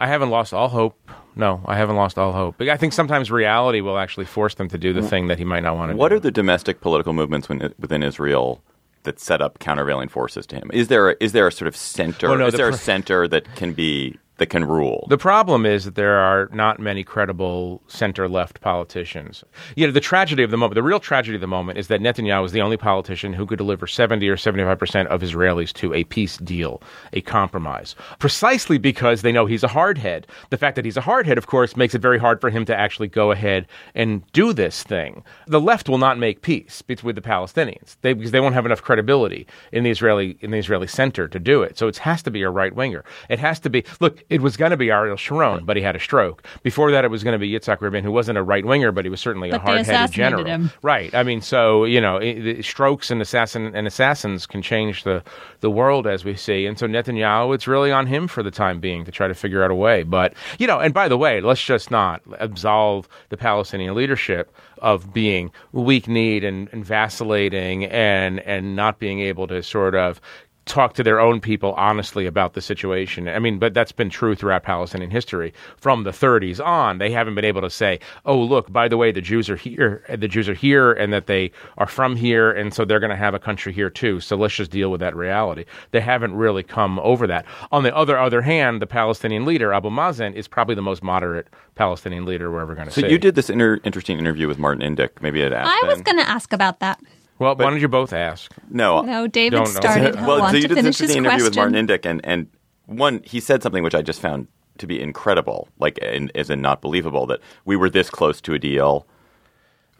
I 0.00 0.06
haven't 0.06 0.30
lost 0.30 0.52
all 0.54 0.68
hope. 0.68 0.98
No, 1.36 1.60
I 1.66 1.76
haven't 1.76 1.96
lost 1.96 2.18
all 2.18 2.32
hope. 2.32 2.56
But 2.58 2.68
I 2.68 2.76
think 2.76 2.92
sometimes 2.92 3.30
reality 3.30 3.80
will 3.80 3.98
actually 3.98 4.26
force 4.26 4.54
them 4.54 4.68
to 4.68 4.78
do 4.78 4.92
the 4.92 5.02
thing 5.02 5.28
that 5.28 5.38
he 5.38 5.44
might 5.44 5.62
not 5.62 5.76
want 5.76 5.92
to 5.92 5.96
What 5.96 6.08
do. 6.08 6.16
are 6.16 6.20
the 6.20 6.30
domestic 6.30 6.80
political 6.80 7.12
movements 7.12 7.48
within 7.48 8.02
Israel 8.02 8.62
that 9.04 9.20
set 9.20 9.40
up 9.40 9.58
countervailing 9.60 10.08
forces 10.08 10.46
to 10.46 10.56
him? 10.56 10.70
Is 10.72 10.88
there 10.88 11.10
a, 11.10 11.16
is 11.20 11.32
there 11.32 11.46
a 11.46 11.52
sort 11.52 11.68
of 11.68 11.76
center? 11.76 12.28
Well, 12.28 12.38
no, 12.38 12.46
is 12.46 12.52
the 12.52 12.58
there 12.58 12.68
a 12.68 12.74
center 12.74 13.28
that 13.28 13.54
can 13.54 13.72
be 13.74 14.18
that 14.40 14.46
can 14.46 14.64
rule? 14.64 15.06
The 15.08 15.18
problem 15.18 15.64
is 15.64 15.84
that 15.84 15.94
there 15.94 16.16
are 16.16 16.48
not 16.52 16.80
many 16.80 17.04
credible 17.04 17.80
center 17.86 18.28
left 18.28 18.60
politicians. 18.60 19.44
You 19.76 19.86
know, 19.86 19.92
the 19.92 20.00
tragedy 20.00 20.42
of 20.42 20.50
the 20.50 20.56
moment, 20.56 20.74
the 20.74 20.82
real 20.82 20.98
tragedy 20.98 21.36
of 21.36 21.40
the 21.40 21.46
moment 21.46 21.78
is 21.78 21.86
that 21.88 22.00
Netanyahu 22.00 22.44
is 22.44 22.52
the 22.52 22.62
only 22.62 22.76
politician 22.76 23.32
who 23.32 23.46
could 23.46 23.58
deliver 23.58 23.86
70 23.86 24.28
or 24.28 24.36
75% 24.36 25.06
of 25.06 25.20
Israelis 25.20 25.72
to 25.74 25.94
a 25.94 26.04
peace 26.04 26.38
deal, 26.38 26.82
a 27.12 27.20
compromise, 27.20 27.94
precisely 28.18 28.78
because 28.78 29.22
they 29.22 29.30
know 29.30 29.46
he's 29.46 29.62
a 29.62 29.68
hardhead. 29.68 30.24
The 30.48 30.58
fact 30.58 30.74
that 30.76 30.84
he's 30.84 30.96
a 30.96 31.02
hardhead, 31.02 31.36
of 31.36 31.46
course, 31.46 31.76
makes 31.76 31.94
it 31.94 32.00
very 32.00 32.18
hard 32.18 32.40
for 32.40 32.50
him 32.50 32.64
to 32.64 32.76
actually 32.76 33.08
go 33.08 33.30
ahead 33.30 33.66
and 33.94 34.26
do 34.32 34.52
this 34.52 34.82
thing. 34.82 35.22
The 35.46 35.60
left 35.60 35.88
will 35.88 35.98
not 35.98 36.18
make 36.18 36.42
peace 36.42 36.82
with 36.88 37.14
the 37.14 37.20
Palestinians 37.20 37.96
they, 38.00 38.14
because 38.14 38.30
they 38.30 38.40
won't 38.40 38.54
have 38.54 38.66
enough 38.66 38.82
credibility 38.82 39.46
in 39.70 39.84
the 39.84 39.90
Israeli 39.90 40.38
in 40.40 40.50
the 40.50 40.58
Israeli 40.58 40.86
center 40.86 41.28
to 41.28 41.38
do 41.38 41.62
it. 41.62 41.76
So 41.76 41.86
it 41.86 41.98
has 41.98 42.22
to 42.22 42.30
be 42.30 42.42
a 42.42 42.50
right 42.50 42.74
winger. 42.74 43.04
It 43.28 43.38
has 43.38 43.60
to 43.60 43.70
be 43.70 43.84
look. 44.00 44.22
It 44.30 44.40
was 44.40 44.56
going 44.56 44.70
to 44.70 44.76
be 44.76 44.90
Ariel 44.90 45.16
Sharon, 45.16 45.64
but 45.64 45.76
he 45.76 45.82
had 45.82 45.96
a 45.96 46.00
stroke. 46.00 46.44
Before 46.62 46.90
that, 46.92 47.04
it 47.04 47.10
was 47.10 47.22
going 47.24 47.32
to 47.32 47.38
be 47.38 47.50
Yitzhak 47.50 47.80
Rabin, 47.80 48.04
who 48.04 48.12
wasn't 48.12 48.38
a 48.38 48.42
right 48.42 48.64
winger, 48.64 48.92
but 48.92 49.04
he 49.04 49.10
was 49.10 49.20
certainly 49.20 49.50
But 49.50 49.56
a 49.60 49.62
hard-headed 49.62 50.12
general. 50.12 50.44
him. 50.44 50.70
Right. 50.82 51.12
I 51.14 51.22
mean, 51.24 51.42
so 51.42 51.84
you 51.84 52.00
know, 52.00 52.16
i- 52.18 52.34
the 52.40 52.62
strokes 52.62 53.10
and 53.10 53.20
assassin 53.20 53.72
and 53.74 53.86
assassins 53.86 54.46
can 54.46 54.62
change 54.62 55.02
the 55.02 55.22
the 55.60 55.70
world 55.70 56.06
as 56.06 56.24
we 56.24 56.34
see. 56.36 56.64
And 56.64 56.78
so 56.78 56.86
Netanyahu, 56.86 57.54
it's 57.54 57.66
really 57.66 57.92
on 57.92 58.06
him 58.06 58.28
for 58.28 58.42
the 58.42 58.50
time 58.50 58.80
being 58.80 59.04
to 59.04 59.10
try 59.10 59.28
to 59.28 59.34
figure 59.34 59.62
out 59.62 59.70
a 59.70 59.74
way. 59.74 60.04
But 60.04 60.32
you 60.58 60.66
know, 60.66 60.78
and 60.78 60.94
by 60.94 61.08
the 61.08 61.18
way, 61.18 61.40
let's 61.40 61.62
just 61.62 61.90
not 61.90 62.22
absolve 62.38 63.08
the 63.28 63.36
Palestinian 63.36 63.94
leadership 63.94 64.54
of 64.78 65.12
being 65.12 65.50
weak-kneed 65.72 66.42
and, 66.44 66.68
and 66.72 66.84
vacillating 66.84 67.84
and 67.86 68.40
and 68.40 68.76
not 68.76 68.98
being 68.98 69.20
able 69.20 69.46
to 69.48 69.62
sort 69.62 69.94
of 69.94 70.20
talk 70.66 70.94
to 70.94 71.02
their 71.02 71.20
own 71.20 71.40
people 71.40 71.72
honestly 71.72 72.26
about 72.26 72.54
the 72.54 72.60
situation. 72.60 73.28
I 73.28 73.38
mean, 73.38 73.58
but 73.58 73.74
that's 73.74 73.92
been 73.92 74.10
true 74.10 74.34
throughout 74.34 74.62
Palestinian 74.62 75.10
history 75.10 75.52
from 75.76 76.04
the 76.04 76.10
30s 76.10 76.64
on. 76.64 76.98
They 76.98 77.10
haven't 77.10 77.34
been 77.34 77.44
able 77.44 77.62
to 77.62 77.70
say, 77.70 77.98
"Oh, 78.24 78.38
look, 78.38 78.72
by 78.72 78.88
the 78.88 78.96
way, 78.96 79.10
the 79.10 79.20
Jews 79.20 79.50
are 79.50 79.56
here, 79.56 80.04
the 80.08 80.28
Jews 80.28 80.48
are 80.48 80.54
here 80.54 80.92
and 80.92 81.12
that 81.12 81.26
they 81.26 81.50
are 81.78 81.86
from 81.86 82.16
here 82.16 82.50
and 82.50 82.72
so 82.72 82.84
they're 82.84 83.00
going 83.00 83.10
to 83.10 83.16
have 83.16 83.34
a 83.34 83.38
country 83.38 83.72
here 83.72 83.90
too. 83.90 84.20
So 84.20 84.36
let's 84.36 84.54
just 84.54 84.70
deal 84.70 84.90
with 84.90 85.00
that 85.00 85.16
reality." 85.16 85.64
They 85.90 86.00
haven't 86.00 86.34
really 86.34 86.62
come 86.62 86.98
over 87.00 87.26
that. 87.26 87.46
On 87.72 87.82
the 87.82 87.94
other 87.94 88.18
other 88.18 88.42
hand, 88.42 88.80
the 88.80 88.86
Palestinian 88.86 89.44
leader 89.44 89.72
Abu 89.72 89.90
Mazen 89.90 90.34
is 90.34 90.46
probably 90.46 90.74
the 90.74 90.82
most 90.82 91.02
moderate 91.02 91.48
Palestinian 91.74 92.24
leader 92.26 92.50
we're 92.50 92.60
ever 92.60 92.74
going 92.74 92.86
to 92.86 92.92
so 92.92 93.00
see. 93.00 93.06
So 93.06 93.10
you 93.10 93.18
did 93.18 93.34
this 93.34 93.50
inter- 93.50 93.80
interesting 93.84 94.18
interview 94.18 94.46
with 94.46 94.58
Martin 94.58 94.96
Indyk. 94.96 95.22
Maybe 95.22 95.42
at 95.42 95.52
I 95.52 95.80
was 95.86 96.00
going 96.02 96.18
to 96.18 96.28
ask 96.28 96.52
about 96.52 96.80
that. 96.80 97.00
Well, 97.40 97.56
why 97.56 97.70
don't 97.70 97.80
you 97.80 97.88
both 97.88 98.12
ask? 98.12 98.52
no. 98.70 99.00
No, 99.00 99.26
David 99.26 99.56
Don't 99.56 99.66
started. 99.66 100.14
He'll 100.14 100.26
well, 100.26 100.38
want 100.40 100.50
so 100.52 100.56
you 100.58 100.68
did 100.68 100.70
this 100.70 100.76
finish 100.76 100.98
his 100.98 101.10
interesting 101.10 101.24
interview 101.24 101.44
with 101.44 101.54
question. 101.54 101.72
Martin 101.72 101.86
Indyk, 101.88 102.08
and 102.08 102.20
and 102.24 102.46
one 102.86 103.22
he 103.24 103.40
said 103.40 103.62
something 103.62 103.82
which 103.82 103.94
I 103.94 104.02
just 104.02 104.20
found 104.20 104.46
to 104.78 104.86
be 104.86 105.00
incredible, 105.00 105.68
like 105.78 105.98
in, 105.98 106.30
as 106.34 106.50
in 106.50 106.60
not 106.60 106.80
believable 106.80 107.26
that 107.26 107.40
we 107.64 107.76
were 107.76 107.90
this 107.90 108.08
close 108.10 108.40
to 108.42 108.54
a 108.54 108.58
deal. 108.58 109.06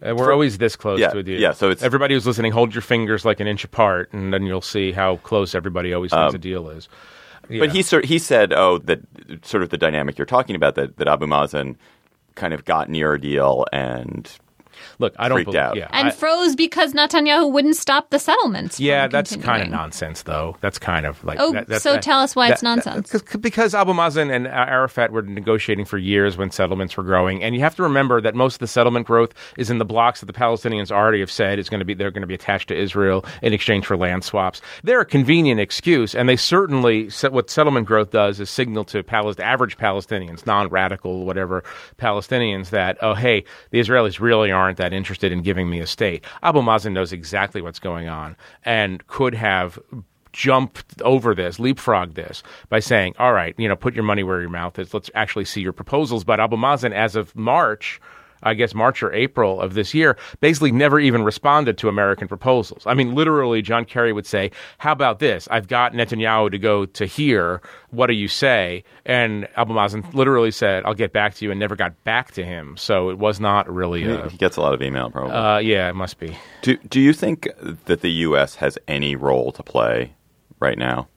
Uh, 0.03 0.15
we're 0.15 0.31
always 0.31 0.57
this 0.57 0.75
close 0.75 0.99
Yeah, 0.99 1.09
to 1.09 1.19
a 1.19 1.23
deal. 1.23 1.39
yeah, 1.39 1.51
so 1.51 1.69
it's- 1.69 1.83
everybody 1.83 2.15
who's 2.15 2.25
listening, 2.25 2.51
hold 2.51 2.73
your 2.73 2.81
fingers 2.81 3.23
like 3.23 3.39
an 3.39 3.45
inch 3.47 3.63
apart, 3.63 4.11
and 4.13 4.33
then 4.33 4.43
you'll 4.43 4.61
see 4.61 4.91
how 4.91 5.17
close 5.17 5.53
everybody 5.53 5.93
always 5.93 6.11
thinks 6.11 6.33
a 6.33 6.39
deal 6.39 6.69
is. 6.69 6.89
Um, 7.49 7.59
But 7.59 7.71
he 7.71 7.83
he 8.03 8.17
said, 8.19 8.53
oh, 8.53 8.77
that 8.79 9.01
sort 9.43 9.61
of 9.63 9.69
the 9.69 9.77
dynamic 9.77 10.17
you're 10.17 10.25
talking 10.25 10.55
about 10.55 10.75
that 10.75 10.97
that 10.97 11.07
Abu 11.07 11.25
Mazen 11.27 11.75
kind 12.35 12.53
of 12.53 12.65
got 12.65 12.89
near 12.89 13.13
a 13.13 13.19
deal 13.21 13.65
and 13.73 14.31
look, 14.99 15.13
I 15.17 15.27
don't 15.29 15.37
freaked 15.37 15.47
believe. 15.51 15.61
out. 15.61 15.75
Yeah, 15.77 15.87
and 15.91 16.09
I- 16.09 16.11
froze 16.11 16.55
because 16.55 16.93
Netanyahu 16.93 17.51
wouldn't 17.51 17.75
stop 17.75 18.09
the 18.09 18.19
settlements. 18.19 18.77
from 18.77 18.85
yeah, 18.85 19.07
that's 19.07 19.35
kind 19.37 19.61
of 19.63 19.69
nonsense, 19.69 20.23
though. 20.23 20.57
That's 20.61 20.77
kind 20.79 21.05
of 21.05 21.23
like. 21.23 21.39
Oh, 21.39 21.51
that- 21.53 21.67
that- 21.67 21.81
so 21.81 21.93
that- 21.93 22.01
tell 22.01 22.19
us 22.19 22.35
why 22.35 22.49
it's 22.49 22.63
nonsense. 22.63 23.09
that- 23.11 23.41
because 23.41 23.73
Abu 23.73 23.93
Mazen 23.93 24.33
and 24.33 24.47
Arafat 24.47 25.11
were 25.11 25.21
negotiating 25.21 25.85
for 25.85 25.97
years 25.97 26.37
when 26.37 26.51
settlements 26.51 26.95
were 26.97 27.03
growing, 27.03 27.43
and 27.43 27.55
you 27.55 27.61
have 27.61 27.75
to 27.75 27.83
remember 27.83 28.21
that 28.21 28.35
most 28.35 28.55
of 28.55 28.59
the 28.59 28.67
settlement 28.67 29.07
growth 29.07 29.33
is 29.57 29.69
in 29.69 29.77
the 29.77 29.85
blocks 29.85 30.19
that 30.19 30.25
the 30.27 30.33
Palestinians 30.33 30.91
already 30.91 31.19
have 31.19 31.31
said 31.31 31.59
is 31.59 31.69
going 31.69 31.79
to 31.79 31.85
be 31.85 31.93
they're 31.93 32.11
going 32.11 32.21
to 32.21 32.27
be 32.27 32.33
attached 32.33 32.67
to 32.69 32.75
Israel 32.77 33.25
in 33.41 33.53
exchange 33.53 33.85
for 33.85 33.97
land 33.97 34.23
swaps. 34.23 34.61
They're 34.83 35.01
a 35.01 35.05
convenient 35.05 35.59
excuse, 35.59 36.15
and 36.15 36.27
they 36.29 36.35
certainly 36.35 37.09
what 37.29 37.49
settlement 37.49 37.87
growth 37.87 38.11
does 38.11 38.39
is 38.39 38.49
signal 38.49 38.83
to 38.85 39.03
Palis- 39.03 39.39
average 39.39 39.77
Palestinians, 39.77 40.45
non-radical, 40.45 41.25
whatever 41.25 41.63
Palestinians, 41.99 42.69
that 42.69 42.97
oh 43.01 43.13
hey, 43.13 43.43
the 43.71 43.79
Israelis 43.79 44.19
really 44.19 44.51
aren't 44.51 44.70
that 44.77 44.93
interested 44.93 45.31
in 45.31 45.41
giving 45.41 45.69
me 45.69 45.79
a 45.79 45.87
state. 45.87 46.23
Abu 46.43 46.61
Mazen 46.61 46.93
knows 46.93 47.13
exactly 47.13 47.61
what's 47.61 47.79
going 47.79 48.07
on 48.07 48.35
and 48.63 49.05
could 49.07 49.35
have 49.35 49.79
jumped 50.33 51.01
over 51.01 51.35
this, 51.35 51.57
leapfrogged 51.57 52.15
this 52.15 52.43
by 52.69 52.79
saying, 52.79 53.13
all 53.19 53.33
right, 53.33 53.53
you 53.57 53.67
know, 53.67 53.75
put 53.75 53.93
your 53.93 54.03
money 54.03 54.23
where 54.23 54.39
your 54.39 54.49
mouth 54.49 54.79
is. 54.79 54.93
Let's 54.93 55.11
actually 55.13 55.45
see 55.45 55.61
your 55.61 55.73
proposals. 55.73 56.23
But 56.23 56.39
Abu 56.39 56.55
Mazen, 56.55 56.93
as 56.93 57.15
of 57.15 57.35
March, 57.35 57.99
I 58.43 58.53
guess 58.53 58.73
March 58.73 59.03
or 59.03 59.13
April 59.13 59.61
of 59.61 59.73
this 59.73 59.93
year, 59.93 60.17
basically 60.39 60.71
never 60.71 60.99
even 60.99 61.23
responded 61.23 61.77
to 61.79 61.89
American 61.89 62.27
proposals. 62.27 62.83
I 62.85 62.93
mean, 62.93 63.15
literally, 63.15 63.61
John 63.61 63.85
Kerry 63.85 64.13
would 64.13 64.25
say, 64.25 64.51
How 64.77 64.91
about 64.91 65.19
this? 65.19 65.47
I've 65.51 65.67
got 65.67 65.93
Netanyahu 65.93 66.51
to 66.51 66.57
go 66.57 66.85
to 66.85 67.05
here. 67.05 67.61
What 67.89 68.07
do 68.07 68.13
you 68.13 68.27
say? 68.27 68.83
And 69.05 69.47
Abu 69.55 69.73
Mazen 69.73 70.13
literally 70.13 70.51
said, 70.51 70.83
I'll 70.85 70.93
get 70.93 71.13
back 71.13 71.35
to 71.35 71.45
you, 71.45 71.51
and 71.51 71.59
never 71.59 71.75
got 71.75 72.01
back 72.03 72.31
to 72.31 72.43
him. 72.45 72.77
So 72.77 73.09
it 73.09 73.17
was 73.17 73.39
not 73.39 73.71
really 73.71 74.03
a. 74.05 74.29
he 74.29 74.37
gets 74.37 74.57
a 74.57 74.61
lot 74.61 74.73
of 74.73 74.81
email 74.81 75.09
probably. 75.09 75.33
Uh, 75.33 75.57
yeah, 75.59 75.89
it 75.89 75.95
must 75.95 76.19
be. 76.19 76.35
do 76.61 76.77
do 76.77 76.99
you 76.99 77.13
think 77.13 77.47
that 77.85 78.01
the 78.01 78.11
U.S. 78.11 78.55
has 78.55 78.77
any 78.87 79.15
role 79.15 79.51
to 79.51 79.63
play 79.63 80.13
right 80.59 80.77
now? 80.77 81.07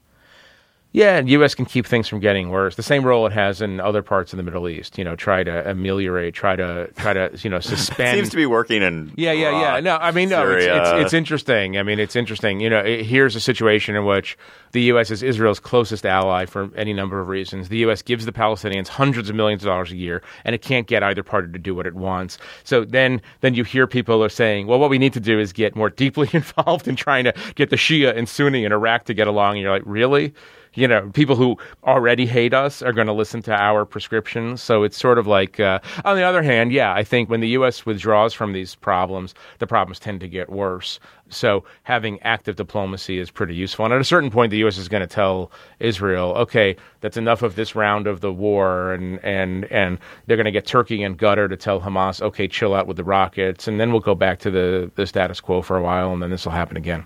Yeah, 0.95 1.17
and 1.17 1.29
U.S. 1.29 1.55
can 1.55 1.65
keep 1.65 1.85
things 1.85 2.07
from 2.07 2.21
getting 2.21 2.51
worse. 2.51 2.77
The 2.77 2.81
same 2.81 3.03
role 3.03 3.27
it 3.27 3.33
has 3.33 3.61
in 3.61 3.81
other 3.81 4.01
parts 4.01 4.31
of 4.31 4.37
the 4.37 4.43
Middle 4.43 4.69
East. 4.69 4.97
You 4.97 5.03
know, 5.03 5.17
try 5.17 5.43
to 5.43 5.69
ameliorate, 5.69 6.33
try 6.33 6.55
to 6.55 6.89
try 6.95 7.11
to 7.11 7.37
you 7.41 7.49
know 7.49 7.59
suspend. 7.59 8.15
Seems 8.15 8.29
to 8.29 8.37
be 8.37 8.45
working 8.45 8.81
in 8.81 9.11
Yeah, 9.17 9.33
yeah, 9.33 9.59
yeah. 9.59 9.79
No, 9.81 9.97
I 9.97 10.11
mean, 10.11 10.29
no, 10.29 10.49
it's, 10.49 10.65
it's, 10.65 11.03
it's 11.03 11.13
interesting. 11.13 11.77
I 11.77 11.83
mean, 11.83 11.99
it's 11.99 12.15
interesting. 12.15 12.61
You 12.61 12.69
know, 12.69 12.79
it, 12.79 13.05
here's 13.05 13.35
a 13.35 13.41
situation 13.41 13.97
in 13.97 14.05
which 14.05 14.37
the 14.71 14.83
U.S. 14.83 15.11
is 15.11 15.21
Israel's 15.21 15.59
closest 15.59 16.05
ally 16.05 16.45
for 16.45 16.69
any 16.77 16.93
number 16.93 17.19
of 17.19 17.27
reasons. 17.27 17.67
The 17.67 17.79
U.S. 17.79 18.01
gives 18.01 18.25
the 18.25 18.31
Palestinians 18.31 18.87
hundreds 18.87 19.29
of 19.29 19.35
millions 19.35 19.63
of 19.63 19.67
dollars 19.67 19.91
a 19.91 19.97
year, 19.97 20.21
and 20.45 20.55
it 20.55 20.61
can't 20.61 20.87
get 20.87 21.03
either 21.03 21.23
party 21.23 21.51
to 21.51 21.59
do 21.59 21.75
what 21.75 21.87
it 21.87 21.95
wants. 21.95 22.37
So 22.63 22.85
then, 22.85 23.21
then 23.41 23.53
you 23.53 23.65
hear 23.65 23.85
people 23.85 24.23
are 24.23 24.29
saying, 24.29 24.67
well, 24.67 24.79
what 24.79 24.89
we 24.89 24.97
need 24.97 25.11
to 25.11 25.19
do 25.19 25.41
is 25.41 25.51
get 25.51 25.75
more 25.75 25.89
deeply 25.89 26.29
involved 26.33 26.87
in 26.87 26.95
trying 26.95 27.25
to 27.25 27.33
get 27.55 27.69
the 27.69 27.75
Shia 27.75 28.15
and 28.15 28.29
Sunni 28.29 28.63
in 28.63 28.71
Iraq 28.71 29.03
to 29.05 29.13
get 29.13 29.27
along. 29.27 29.55
And 29.55 29.61
you're 29.61 29.71
like, 29.71 29.83
really? 29.85 30.33
You 30.75 30.87
know, 30.87 31.09
people 31.13 31.35
who 31.35 31.57
already 31.83 32.25
hate 32.25 32.53
us 32.53 32.81
are 32.81 32.93
going 32.93 33.07
to 33.07 33.13
listen 33.13 33.41
to 33.43 33.53
our 33.53 33.85
prescriptions. 33.85 34.61
So 34.61 34.83
it's 34.83 34.97
sort 34.97 35.17
of 35.17 35.25
like, 35.25 35.59
uh, 35.59 35.79
on 36.03 36.15
the 36.17 36.23
other 36.23 36.43
hand, 36.43 36.71
yeah, 36.71 36.93
I 36.93 37.03
think 37.03 37.29
when 37.29 37.39
the 37.39 37.49
U.S. 37.49 37.85
withdraws 37.85 38.33
from 38.33 38.53
these 38.53 38.75
problems, 38.75 39.33
the 39.59 39.67
problems 39.67 39.99
tend 39.99 40.19
to 40.19 40.27
get 40.27 40.49
worse. 40.49 40.99
So 41.29 41.63
having 41.83 42.21
active 42.21 42.55
diplomacy 42.55 43.17
is 43.17 43.31
pretty 43.31 43.55
useful. 43.55 43.85
And 43.85 43.93
at 43.93 44.01
a 44.01 44.05
certain 44.05 44.29
point, 44.29 44.51
the 44.51 44.57
U.S. 44.57 44.77
is 44.77 44.87
going 44.87 45.01
to 45.01 45.07
tell 45.07 45.51
Israel, 45.79 46.33
okay, 46.33 46.75
that's 47.01 47.17
enough 47.17 47.41
of 47.41 47.55
this 47.55 47.75
round 47.75 48.05
of 48.05 48.21
the 48.21 48.31
war, 48.31 48.93
and 48.93 49.23
and 49.23 49.65
and 49.65 49.97
they're 50.25 50.37
going 50.37 50.45
to 50.45 50.51
get 50.51 50.65
Turkey 50.65 51.03
and 51.03 51.17
Qatar 51.17 51.49
to 51.49 51.57
tell 51.57 51.81
Hamas, 51.81 52.21
okay, 52.21 52.47
chill 52.47 52.75
out 52.75 52.85
with 52.87 52.97
the 52.97 53.03
rockets, 53.03 53.67
and 53.67 53.79
then 53.79 53.91
we'll 53.91 54.01
go 54.01 54.15
back 54.15 54.39
to 54.39 54.51
the 54.51 54.91
the 54.95 55.07
status 55.07 55.41
quo 55.41 55.61
for 55.61 55.77
a 55.77 55.81
while, 55.81 56.13
and 56.13 56.21
then 56.21 56.29
this 56.29 56.45
will 56.45 56.51
happen 56.51 56.77
again. 56.77 57.05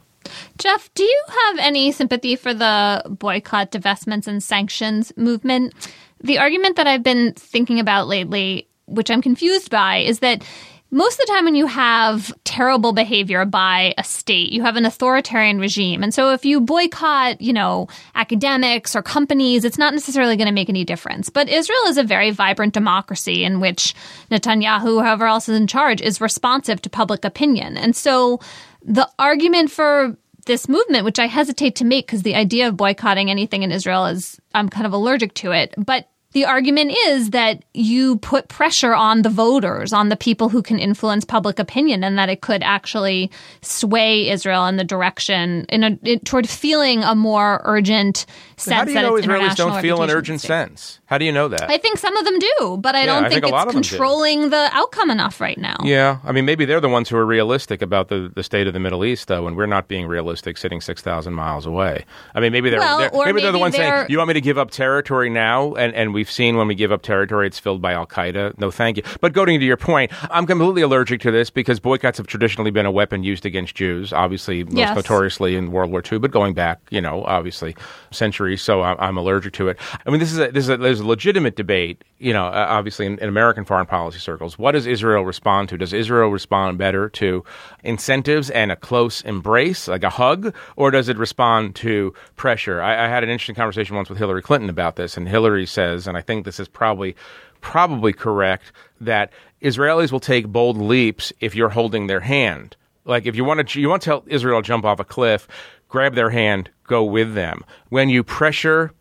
Jeff, 0.57 0.93
do 0.93 1.03
you 1.03 1.23
have 1.27 1.57
any 1.59 1.91
sympathy 1.91 2.35
for 2.35 2.53
the 2.53 3.03
boycott, 3.09 3.71
divestments, 3.71 4.27
and 4.27 4.43
sanctions 4.43 5.11
movement? 5.15 5.73
The 6.21 6.37
argument 6.37 6.75
that 6.75 6.87
I've 6.87 7.03
been 7.03 7.33
thinking 7.33 7.79
about 7.79 8.07
lately, 8.07 8.67
which 8.85 9.09
I'm 9.09 9.21
confused 9.21 9.69
by, 9.69 9.97
is 9.97 10.19
that 10.19 10.43
most 10.91 11.19
of 11.19 11.27
the 11.27 11.33
time 11.33 11.45
when 11.45 11.55
you 11.55 11.67
have 11.67 12.33
terrible 12.45 12.93
behavior 12.93 13.45
by 13.45 13.93
a 13.99 14.03
state, 14.03 14.51
you 14.51 14.63
have 14.63 14.75
an 14.75 14.87
authoritarian 14.87 15.59
regime. 15.59 16.01
And 16.01 16.11
so 16.11 16.33
if 16.33 16.45
you 16.45 16.59
boycott, 16.59 17.39
you 17.41 17.53
know, 17.53 17.87
academics 18.15 18.95
or 18.95 19.03
companies, 19.03 19.65
it's 19.65 19.77
not 19.77 19.93
necessarily 19.93 20.35
going 20.35 20.47
to 20.47 20.53
make 20.53 20.67
any 20.67 20.83
difference. 20.83 21.29
But 21.29 21.47
Israel 21.47 21.83
is 21.87 21.99
a 21.99 22.03
very 22.03 22.31
vibrant 22.31 22.73
democracy 22.73 23.43
in 23.43 23.59
which 23.59 23.93
Netanyahu, 24.31 24.81
whoever 24.81 25.27
else 25.27 25.47
is 25.47 25.57
in 25.57 25.67
charge, 25.67 26.01
is 26.01 26.19
responsive 26.19 26.81
to 26.81 26.89
public 26.89 27.23
opinion. 27.23 27.77
And 27.77 27.95
so 27.95 28.39
the 28.81 29.09
argument 29.19 29.71
for 29.71 30.17
this 30.45 30.67
movement, 30.67 31.05
which 31.05 31.19
I 31.19 31.27
hesitate 31.27 31.75
to 31.77 31.85
make 31.85 32.07
because 32.07 32.23
the 32.23 32.35
idea 32.35 32.67
of 32.67 32.77
boycotting 32.77 33.29
anything 33.29 33.63
in 33.63 33.71
Israel 33.71 34.05
is, 34.05 34.39
I'm 34.55 34.69
kind 34.69 34.87
of 34.87 34.93
allergic 34.93 35.33
to 35.35 35.51
it. 35.51 35.73
But 35.77 36.09
the 36.31 36.45
argument 36.45 36.91
is 37.07 37.31
that 37.31 37.65
you 37.73 38.17
put 38.17 38.49
pressure 38.49 38.93
on 38.93 39.23
the 39.23 39.29
voters, 39.29 39.93
on 39.93 40.09
the 40.09 40.15
people 40.15 40.49
who 40.49 40.61
can 40.61 40.77
influence 40.77 41.25
public 41.25 41.57
opinion, 41.57 42.03
and 42.03 42.19
that 42.19 42.29
it 42.29 42.41
could 42.41 42.61
actually 42.61 43.31
sway 43.61 44.29
Israel 44.29 44.67
in 44.67 44.77
the 44.77 44.83
direction 44.83 45.65
in 45.69 45.83
a 45.83 45.99
in, 46.03 46.19
toward 46.19 46.47
feeling 46.47 47.03
a 47.03 47.15
more 47.15 47.61
urgent 47.63 48.27
sense 48.57 48.75
How 48.75 48.85
do 48.85 48.91
you 48.91 48.95
that 48.95 49.01
know 49.01 49.13
Israelis 49.13 49.55
don't 49.55 49.81
feel 49.81 50.03
an 50.03 50.11
urgent 50.11 50.41
sense? 50.41 50.98
How 51.09 51.17
do 51.17 51.25
you 51.25 51.31
know 51.31 51.47
that? 51.47 51.69
I 51.71 51.77
think 51.79 51.97
some 51.97 52.15
of 52.17 52.23
them 52.23 52.37
do, 52.37 52.77
but 52.79 52.93
I 52.95 52.99
Yeah, 52.99 53.05
don't 53.07 53.25
I 53.25 53.29
think, 53.29 53.43
think 53.43 53.53
it's 53.55 53.63
of 53.65 53.73
them 53.73 53.81
do. 53.81 53.89
controlling 53.89 54.49
the 54.51 54.69
outcome 54.73 55.09
enough 55.09 55.41
right 55.41 55.57
now. 55.57 55.75
Yeah, 55.83 56.19
I 56.23 56.31
mean, 56.31 56.45
maybe 56.45 56.65
they're 56.65 56.79
the 56.79 56.87
ones 56.87 57.09
who 57.09 57.17
are 57.17 57.25
realistic 57.25 57.81
about 57.81 58.09
the, 58.09 58.31
the 58.35 58.43
state 58.43 58.67
of 58.67 58.73
the 58.73 58.79
Middle 58.79 59.03
East, 59.03 59.27
though, 59.27 59.47
and 59.47 59.57
we're 59.57 59.65
not 59.65 59.87
being 59.87 60.05
realistic, 60.05 60.55
sitting 60.57 60.81
six 60.81 61.01
thousand 61.01 61.33
miles 61.33 61.65
away. 61.65 62.05
I 62.35 62.39
mean, 62.39 62.51
maybe 62.51 62.69
they're, 62.69 62.79
Well, 62.79 62.99
they're 62.99 63.09
or 63.13 63.25
maybe, 63.25 63.41
they're 63.41 63.51
the 63.51 63.57
ones 63.57 63.75
saying, 63.75 63.89
they're- 63.91 64.05
"You 64.07 64.19
want 64.19 64.27
me 64.27 64.33
to 64.35 64.41
give 64.41 64.59
up 64.59 64.69
territory 64.69 65.29
now?" 65.31 65.73
And 65.73 65.95
and 65.95 66.13
we've 66.13 66.29
seen 66.29 66.57
when 66.57 66.67
we 66.67 66.75
give 66.75 66.91
up 66.91 67.01
territory, 67.01 67.47
it's 67.47 67.57
filled 67.59 67.81
by 67.81 67.93
Al 67.93 68.05
Qaeda. 68.05 68.59
No, 68.59 68.69
thank 68.69 68.97
you. 68.97 69.03
But 69.19 69.33
going 69.33 69.59
to 69.59 69.65
your 69.65 69.77
point, 69.77 70.11
I'm 70.29 70.45
completely 70.45 70.83
allergic 70.83 71.21
to 71.21 71.31
this 71.31 71.49
because 71.49 71.79
boycotts 71.79 72.19
have 72.19 72.27
traditionally 72.27 72.69
been 72.71 72.85
a 72.85 72.91
weapon 72.91 73.23
used 73.23 73.47
against 73.47 73.73
Jews. 73.73 74.13
Obviously, 74.13 74.63
most 74.63 74.75
Yes. 74.75 74.95
notoriously 74.95 75.55
in 75.55 75.71
World 75.71 75.89
War 75.91 76.03
II, 76.09 76.19
but 76.19 76.29
going 76.29 76.53
back, 76.53 76.79
you 76.91 77.01
know, 77.01 77.23
obviously 77.25 77.75
centuries. 78.11 78.61
So 78.61 78.83
I'm, 78.83 78.95
I'm 78.99 79.17
allergic 79.17 79.53
to 79.53 79.69
it. 79.69 79.77
I 80.05 80.09
mean, 80.11 80.19
this 80.19 80.31
is 80.31 80.37
a, 80.39 80.51
this 80.51 80.63
is 80.65 80.69
a, 80.69 80.77
there's 80.99 81.05
a 81.05 81.09
legitimate 81.09 81.55
debate, 81.55 82.03
you 82.17 82.33
know, 82.33 82.47
uh, 82.47 82.65
obviously 82.69 83.05
in, 83.05 83.17
in 83.19 83.29
American 83.29 83.63
foreign 83.63 83.85
policy 83.85 84.19
circles. 84.19 84.59
What 84.59 84.73
does 84.73 84.85
Israel 84.85 85.23
respond 85.23 85.69
to? 85.69 85.77
Does 85.77 85.93
Israel 85.93 86.29
respond 86.29 86.77
better 86.77 87.07
to 87.09 87.45
incentives 87.83 88.49
and 88.49 88.69
a 88.69 88.75
close 88.75 89.21
embrace, 89.21 89.87
like 89.87 90.03
a 90.03 90.09
hug, 90.09 90.53
or 90.75 90.91
does 90.91 91.07
it 91.07 91.17
respond 91.17 91.75
to 91.75 92.13
pressure? 92.35 92.81
I, 92.81 93.05
I 93.05 93.07
had 93.07 93.23
an 93.23 93.29
interesting 93.29 93.55
conversation 93.55 93.95
once 93.95 94.09
with 94.09 94.17
Hillary 94.17 94.41
Clinton 94.41 94.69
about 94.69 94.97
this, 94.97 95.15
and 95.15 95.27
Hillary 95.27 95.65
says, 95.65 96.05
and 96.05 96.17
I 96.17 96.21
think 96.21 96.43
this 96.43 96.59
is 96.59 96.67
probably 96.67 97.15
probably 97.61 98.13
correct, 98.13 98.71
that 99.01 99.31
Israelis 99.61 100.11
will 100.11 100.21
take 100.21 100.47
bold 100.47 100.77
leaps 100.77 101.33
if 101.39 101.55
you're 101.55 101.69
holding 101.69 102.07
their 102.07 102.21
hand. 102.21 102.75
Like 103.05 103.25
if 103.25 103.35
you 103.35 103.45
want 103.45 103.67
to, 103.67 103.79
you 103.79 103.89
want 103.89 104.01
to 104.01 104.05
tell 104.05 104.23
Israel 104.27 104.61
jump 104.61 104.85
off 104.85 104.99
a 104.99 105.05
cliff, 105.05 105.47
grab 105.87 106.15
their 106.15 106.29
hand, 106.29 106.69
go 106.87 107.03
with 107.03 107.35
them. 107.35 107.63
When 107.89 108.09
you 108.09 108.23
pressure 108.23 108.91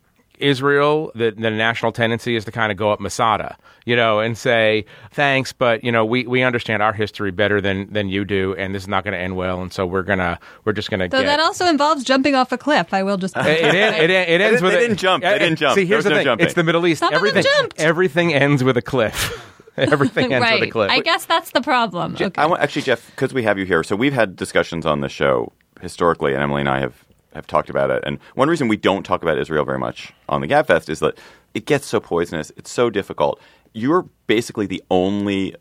Israel, 0.41 1.11
the, 1.15 1.31
the 1.31 1.51
national 1.51 1.93
tendency 1.93 2.37
is 2.37 2.45
to 2.45 2.53
kind 2.53 2.73
of 2.73 2.79
go 2.79 2.91
up 2.91 3.01
Masada, 3.01 3.57
you 3.85 3.97
know, 3.97 4.21
and 4.21 4.37
say 4.37 4.85
thanks, 5.13 5.53
but 5.53 5.85
you 5.85 5.93
know 5.93 6.05
we, 6.05 6.27
we 6.27 6.43
understand 6.43 6.83
our 6.83 6.93
history 6.93 7.31
better 7.31 7.61
than 7.61 7.93
than 7.93 8.09
you 8.09 8.25
do, 8.25 8.55
and 8.57 8.75
this 8.75 8.83
is 8.83 8.89
not 8.89 9.05
going 9.05 9.13
to 9.13 9.19
end 9.19 9.37
well, 9.37 9.61
and 9.63 9.73
so 9.73 9.87
we're 9.87 10.03
gonna 10.03 10.39
we're 10.65 10.73
just 10.73 10.91
gonna 10.91 11.09
Though 11.09 11.21
get. 11.21 11.27
that 11.27 11.41
also 11.41 11.67
involves 11.67 12.05
jumping 12.05 12.35
off 12.35 12.53
a 12.53 12.59
cliff. 12.59 12.93
I 12.93 13.03
will 13.03 13.17
just. 13.17 13.37
it, 13.37 13.47
it, 13.47 13.75
it, 13.75 14.11
it 14.11 14.41
ends 14.41 14.63
with 14.63 14.75
a- 14.75 14.79
didn't 14.79 14.97
jump. 14.99 15.23
They 15.23 15.35
uh, 15.35 15.39
didn't 15.39 15.57
jump. 15.59 15.75
See, 15.75 15.87
here's 15.87 16.05
the 16.05 16.11
no 16.11 16.17
thing: 16.17 16.25
jumping. 16.25 16.47
it's 16.47 16.55
the 16.55 16.65
Middle 16.65 16.87
East. 16.87 17.01
Some 17.01 17.13
of 17.13 17.21
them 17.21 17.29
everything 17.29 17.51
jumped. 17.59 17.81
everything 17.81 18.35
ends 18.35 18.65
with 18.65 18.77
a 18.77 18.83
cliff. 18.83 19.45
everything 19.77 20.33
ends 20.33 20.51
with 20.53 20.69
a 20.69 20.71
cliff. 20.71 20.91
I 20.91 21.01
guess 21.01 21.25
that's 21.25 21.51
the 21.53 21.61
problem. 21.61 22.15
Okay. 22.15 22.31
I 22.37 22.47
want 22.47 22.63
actually, 22.63 22.83
Jeff, 22.83 23.11
because 23.11 23.33
we 23.33 23.43
have 23.45 23.59
you 23.59 23.65
here. 23.65 23.83
So 23.85 23.97
we've 23.97 24.13
had 24.13 24.37
discussions 24.37 24.87
on 24.87 25.01
the 25.01 25.09
show 25.09 25.53
historically, 25.81 26.35
and 26.35 26.43
Emily 26.43 26.61
and 26.61 26.69
I 26.69 26.81
have 26.81 27.05
have 27.39 27.47
talked 27.47 27.71
about 27.71 27.91
it. 27.91 28.03
And 28.07 28.19
one 28.35 28.49
reason 28.49 28.69
we 28.69 28.77
don't 28.77 29.05
talk 29.05 29.23
about 29.23 29.39
Israel 29.39 29.65
very 29.65 29.79
much 29.79 30.13
on 30.29 30.41
the 30.41 30.47
Gabfest 30.47 30.89
is 30.89 30.99
that 31.01 31.19
it 31.55 31.65
gets 31.65 31.87
so 31.87 32.01
poisonous. 32.01 32.53
It's 32.57 32.71
so 32.71 32.91
difficult. 32.91 33.41
You're 33.73 34.07
basically 34.27 34.67
the 34.67 34.83
only 34.91 35.55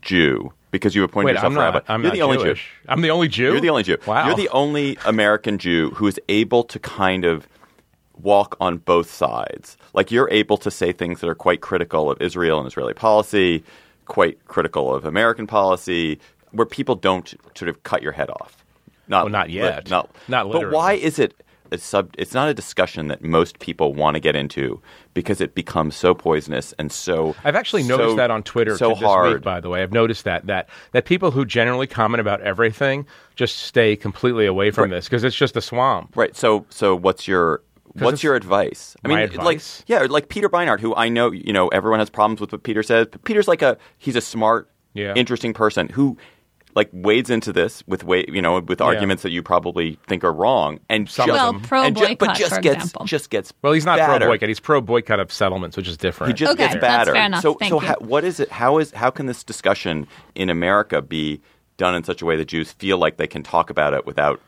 Jew 0.00 0.52
because 0.70 0.94
you 0.94 1.04
appointed 1.04 1.26
Wait, 1.26 1.32
yourself 1.34 1.50
I'm 1.50 1.54
not. 1.54 1.74
rabbi. 1.74 1.92
I'm 1.92 2.02
You're 2.02 2.12
the 2.12 2.22
only 2.22 2.38
Jewish. 2.38 2.62
Jew. 2.62 2.86
I'm 2.88 3.00
the 3.00 3.10
only 3.10 3.28
Jew. 3.28 3.52
You're 3.52 3.60
the 3.60 3.70
only 3.70 3.82
Jew. 3.82 3.98
Wow. 4.06 4.26
You're 4.26 4.36
the 4.36 4.48
only 4.50 4.98
American 5.06 5.58
Jew 5.58 5.90
who 5.90 6.06
is 6.06 6.20
able 6.28 6.64
to 6.64 6.78
kind 6.78 7.24
of 7.24 7.48
walk 8.20 8.56
on 8.60 8.78
both 8.78 9.10
sides. 9.10 9.76
Like 9.94 10.10
you're 10.10 10.28
able 10.30 10.56
to 10.58 10.70
say 10.70 10.92
things 10.92 11.20
that 11.20 11.28
are 11.28 11.34
quite 11.34 11.60
critical 11.60 12.10
of 12.10 12.20
Israel 12.20 12.58
and 12.58 12.66
Israeli 12.66 12.94
policy, 12.94 13.64
quite 14.06 14.44
critical 14.46 14.94
of 14.94 15.04
American 15.04 15.46
policy, 15.46 16.18
where 16.52 16.66
people 16.66 16.94
don't 16.94 17.28
sort 17.54 17.68
of 17.68 17.82
cut 17.82 18.02
your 18.02 18.12
head 18.12 18.30
off. 18.30 18.57
Not, 19.08 19.24
Well, 19.24 19.32
not 19.32 19.50
yet. 19.50 19.90
not, 19.90 20.10
Not 20.28 20.50
But 20.52 20.70
why 20.70 20.92
is 20.94 21.18
it 21.18 21.34
a 21.70 21.78
sub? 21.78 22.14
It's 22.18 22.32
not 22.34 22.48
a 22.48 22.54
discussion 22.54 23.08
that 23.08 23.22
most 23.22 23.58
people 23.58 23.92
want 23.94 24.14
to 24.14 24.20
get 24.20 24.34
into 24.36 24.80
because 25.14 25.40
it 25.40 25.54
becomes 25.54 25.96
so 25.96 26.14
poisonous 26.14 26.72
and 26.78 26.90
so. 26.92 27.34
I've 27.44 27.56
actually 27.56 27.82
noticed 27.82 28.16
that 28.16 28.30
on 28.30 28.42
Twitter 28.42 28.76
so 28.76 28.90
this 28.90 29.00
hard. 29.00 29.34
week, 29.34 29.42
by 29.42 29.60
the 29.60 29.68
way. 29.68 29.82
I've 29.82 29.92
noticed 29.92 30.24
that 30.24 30.46
that 30.46 30.68
that 30.92 31.04
people 31.04 31.30
who 31.30 31.44
generally 31.44 31.86
comment 31.86 32.20
about 32.20 32.40
everything 32.40 33.06
just 33.34 33.56
stay 33.58 33.96
completely 33.96 34.46
away 34.46 34.70
from 34.70 34.84
Right. 34.84 34.96
this 34.96 35.06
because 35.06 35.24
it's 35.24 35.36
just 35.36 35.56
a 35.56 35.60
swamp. 35.60 36.16
Right. 36.16 36.34
So, 36.36 36.64
so 36.70 36.94
what's 36.96 37.28
your 37.28 37.62
what's 37.94 38.22
your 38.22 38.34
advice? 38.34 38.96
I 39.04 39.08
my 39.08 39.14
mean, 39.16 39.24
advice? 39.24 39.44
like, 39.44 39.88
yeah, 39.88 40.06
like 40.08 40.28
Peter 40.28 40.48
Beinart, 40.48 40.80
who 40.80 40.94
I 40.94 41.08
know, 41.08 41.32
you 41.32 41.52
know, 41.52 41.68
everyone 41.68 41.98
has 41.98 42.08
problems 42.10 42.40
with 42.40 42.52
what 42.52 42.62
Peter 42.62 42.82
says. 42.82 43.08
But 43.10 43.24
Peter's 43.24 43.48
like 43.48 43.60
a 43.62 43.76
he's 43.98 44.16
a 44.16 44.20
smart, 44.22 44.70
Yeah. 44.94 45.12
interesting 45.16 45.52
person 45.52 45.88
who 45.88 46.16
like 46.74 46.88
wades 46.92 47.30
into 47.30 47.52
this 47.52 47.82
with 47.86 48.04
way, 48.04 48.24
you 48.28 48.40
know, 48.42 48.60
with 48.60 48.80
arguments 48.80 49.22
that 49.22 49.30
you 49.30 49.42
probably 49.42 49.98
think 50.06 50.22
are 50.24 50.32
wrong, 50.32 50.78
and 50.88 51.08
Some 51.08 51.26
just, 51.26 51.38
of 51.38 51.42
Well, 51.42 51.52
them. 51.54 51.62
pro 51.62 51.82
and 51.82 51.96
ju- 51.96 52.16
but 52.18 52.36
just 52.36 52.54
for 52.54 52.60
gets 52.60 52.84
example. 52.84 53.06
just 53.06 53.30
gets 53.30 53.52
Well, 53.62 53.72
he's 53.72 53.84
not 53.86 53.98
pro 53.98 54.18
boycott 54.18 54.48
He's 54.48 54.60
pro 54.60 54.80
boycott 54.80 55.20
of 55.20 55.32
settlements, 55.32 55.76
which 55.76 55.88
is 55.88 55.96
different 55.96 56.32
He 56.32 56.34
just 56.34 56.52
Okay, 56.52 56.64
gets 56.64 56.74
that's 56.74 56.80
badder. 56.80 57.12
fair 57.12 57.24
enough. 57.26 57.42
So, 57.42 57.54
Thank 57.54 57.70
so 57.70 57.80
you. 57.80 57.86
how, 57.86 57.96
what 58.00 58.24
is 58.24 58.38
it? 58.40 58.50
How 58.50 58.78
is 58.78 58.90
how 58.92 59.10
can 59.10 59.26
this 59.26 59.42
discussion 59.44 60.06
in 60.34 60.50
America 60.50 61.02
be 61.02 61.40
done 61.78 61.94
in 61.94 62.04
such 62.04 62.22
a 62.22 62.26
way 62.26 62.36
that 62.36 62.46
Jews 62.46 62.72
feel 62.72 62.98
like 62.98 63.16
they 63.16 63.26
can 63.26 63.42
talk 63.42 63.70
about 63.70 63.94
it 63.94 64.04
without 64.06 64.40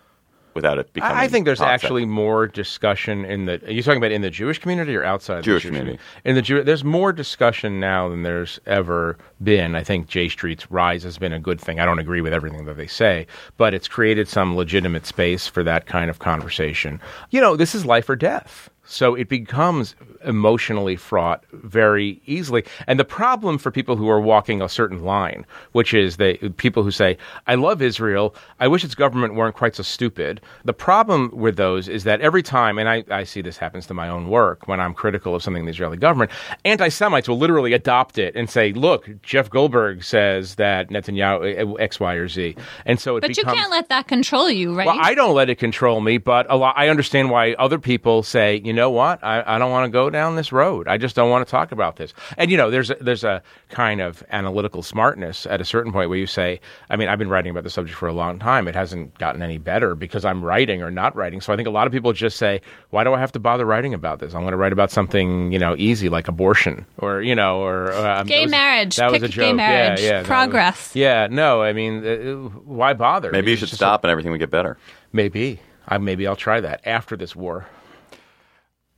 without 0.60 0.78
it 0.78 0.92
becoming? 0.92 1.16
I 1.16 1.28
think 1.28 1.46
there's 1.46 1.60
actually 1.60 2.04
more 2.04 2.46
discussion 2.46 3.24
in 3.24 3.46
the. 3.46 3.64
Are 3.66 3.72
you 3.72 3.82
talking 3.82 3.98
about 3.98 4.12
in 4.12 4.22
the 4.22 4.30
Jewish 4.30 4.58
community 4.58 4.94
or 4.94 5.04
outside 5.04 5.42
Jewish 5.42 5.62
the 5.62 5.70
Jewish 5.70 5.78
community. 5.78 6.02
In 6.24 6.34
the 6.34 6.42
Jew, 6.42 6.62
there's 6.62 6.84
more 6.84 7.12
discussion 7.12 7.80
now 7.80 8.08
than 8.08 8.22
there's 8.22 8.60
ever 8.66 9.18
been. 9.42 9.74
I 9.74 9.82
think 9.82 10.08
J 10.08 10.28
Street's 10.28 10.70
rise 10.70 11.02
has 11.02 11.18
been 11.18 11.32
a 11.32 11.40
good 11.40 11.60
thing. 11.60 11.80
I 11.80 11.86
don't 11.86 11.98
agree 11.98 12.20
with 12.20 12.32
everything 12.32 12.66
that 12.66 12.76
they 12.76 12.86
say, 12.86 13.26
but 13.56 13.74
it's 13.74 13.88
created 13.88 14.28
some 14.28 14.56
legitimate 14.56 15.06
space 15.06 15.46
for 15.46 15.62
that 15.64 15.86
kind 15.86 16.10
of 16.10 16.18
conversation. 16.18 17.00
You 17.30 17.40
know, 17.40 17.56
this 17.56 17.74
is 17.74 17.84
life 17.84 18.08
or 18.08 18.16
death. 18.16 18.70
So 18.90 19.14
it 19.14 19.28
becomes 19.28 19.94
emotionally 20.24 20.96
fraught 20.96 21.44
very 21.52 22.20
easily. 22.26 22.64
And 22.88 22.98
the 22.98 23.04
problem 23.04 23.56
for 23.56 23.70
people 23.70 23.94
who 23.94 24.08
are 24.10 24.20
walking 24.20 24.60
a 24.60 24.68
certain 24.68 25.04
line, 25.04 25.46
which 25.72 25.94
is 25.94 26.16
the 26.16 26.34
people 26.56 26.82
who 26.82 26.90
say, 26.90 27.16
I 27.46 27.54
love 27.54 27.80
Israel, 27.82 28.34
I 28.58 28.66
wish 28.66 28.84
its 28.84 28.96
government 28.96 29.36
weren't 29.36 29.54
quite 29.54 29.76
so 29.76 29.84
stupid. 29.84 30.40
The 30.64 30.72
problem 30.72 31.30
with 31.32 31.56
those 31.56 31.88
is 31.88 32.02
that 32.02 32.20
every 32.20 32.42
time, 32.42 32.78
and 32.78 32.88
I, 32.88 33.04
I 33.10 33.22
see 33.22 33.40
this 33.40 33.58
happens 33.58 33.86
to 33.86 33.94
my 33.94 34.08
own 34.08 34.28
work 34.28 34.66
when 34.66 34.80
I'm 34.80 34.92
critical 34.92 35.36
of 35.36 35.42
something 35.44 35.60
in 35.60 35.66
the 35.66 35.72
Israeli 35.72 35.96
government, 35.96 36.32
anti 36.64 36.88
Semites 36.88 37.28
will 37.28 37.38
literally 37.38 37.72
adopt 37.72 38.18
it 38.18 38.34
and 38.34 38.50
say, 38.50 38.72
look, 38.72 39.08
Jeff 39.22 39.48
Goldberg 39.48 40.02
says 40.02 40.56
that 40.56 40.90
Netanyahu 40.90 41.74
uh, 41.74 41.74
X, 41.74 42.00
Y, 42.00 42.14
or 42.14 42.26
Z. 42.26 42.56
And 42.86 42.98
so 42.98 43.16
it 43.16 43.20
But 43.20 43.36
you 43.36 43.44
can't 43.44 43.70
let 43.70 43.88
that 43.88 44.08
control 44.08 44.50
you, 44.50 44.74
right? 44.74 44.86
well, 44.86 44.98
I 45.00 45.14
don't 45.14 45.34
let 45.34 45.48
it 45.48 45.58
control 45.58 46.00
me, 46.00 46.18
but 46.18 46.46
a 46.50 46.56
lot, 46.56 46.74
I 46.76 46.88
understand 46.88 47.30
why 47.30 47.52
other 47.52 47.78
people 47.78 48.24
say, 48.24 48.60
you 48.64 48.72
know 48.72 48.79
what, 48.88 49.22
I, 49.22 49.42
I 49.44 49.58
don't 49.58 49.70
want 49.70 49.84
to 49.84 49.90
go 49.90 50.08
down 50.08 50.36
this 50.36 50.52
road. 50.52 50.88
I 50.88 50.96
just 50.96 51.14
don't 51.14 51.28
want 51.28 51.46
to 51.46 51.50
talk 51.50 51.72
about 51.72 51.96
this. 51.96 52.14
And 52.38 52.50
you 52.50 52.56
know, 52.56 52.70
there's 52.70 52.88
a, 52.90 52.94
there's 53.00 53.24
a 53.24 53.42
kind 53.68 54.00
of 54.00 54.22
analytical 54.30 54.82
smartness 54.82 55.44
at 55.44 55.60
a 55.60 55.64
certain 55.64 55.92
point 55.92 56.08
where 56.08 56.18
you 56.18 56.26
say, 56.26 56.60
I 56.88 56.96
mean, 56.96 57.08
I've 57.08 57.18
been 57.18 57.28
writing 57.28 57.50
about 57.50 57.64
the 57.64 57.70
subject 57.70 57.98
for 57.98 58.08
a 58.08 58.12
long 58.14 58.38
time. 58.38 58.68
It 58.68 58.74
hasn't 58.74 59.18
gotten 59.18 59.42
any 59.42 59.58
better 59.58 59.94
because 59.94 60.24
I'm 60.24 60.42
writing 60.42 60.82
or 60.82 60.90
not 60.90 61.14
writing. 61.14 61.40
So 61.42 61.52
I 61.52 61.56
think 61.56 61.68
a 61.68 61.70
lot 61.72 61.86
of 61.86 61.92
people 61.92 62.12
just 62.14 62.38
say, 62.38 62.60
why 62.88 63.04
do 63.04 63.12
I 63.12 63.18
have 63.20 63.32
to 63.32 63.38
bother 63.40 63.66
writing 63.66 63.92
about 63.92 64.20
this? 64.20 64.32
I'm 64.34 64.42
going 64.42 64.52
to 64.52 64.56
write 64.56 64.72
about 64.72 64.90
something 64.90 65.52
you 65.52 65.58
know 65.58 65.74
easy 65.76 66.08
like 66.08 66.28
abortion 66.28 66.86
or 66.98 67.20
you 67.20 67.34
know 67.34 67.60
or 67.62 67.92
um, 67.92 68.26
Gay 68.26 68.36
that 68.36 68.42
was- 68.44 68.50
marriage. 68.52 68.96
That 68.96 69.10
was 69.10 69.20
Pick 69.20 69.30
a 69.30 69.34
gay 69.34 69.46
joke. 69.48 69.56
marriage. 69.56 70.00
Yeah, 70.00 70.06
yeah, 70.06 70.12
that 70.12 70.18
was- 70.20 70.26
Progress. 70.28 70.96
yeah, 70.96 71.26
no, 71.28 71.60
I 71.62 71.72
mean, 71.72 72.06
uh, 72.06 72.34
why 72.64 72.92
bother? 72.94 73.30
Maybe 73.32 73.50
you 73.50 73.56
should 73.56 73.68
just 73.68 73.78
stop 73.80 74.04
and 74.04 74.10
everything 74.10 74.30
would 74.30 74.38
get 74.40 74.50
better. 74.50 74.78
Maybe. 75.12 75.60
I, 75.88 75.98
maybe 75.98 76.26
I'll 76.28 76.36
try 76.36 76.60
that 76.60 76.82
after 76.86 77.16
this 77.16 77.34
war. 77.34 77.66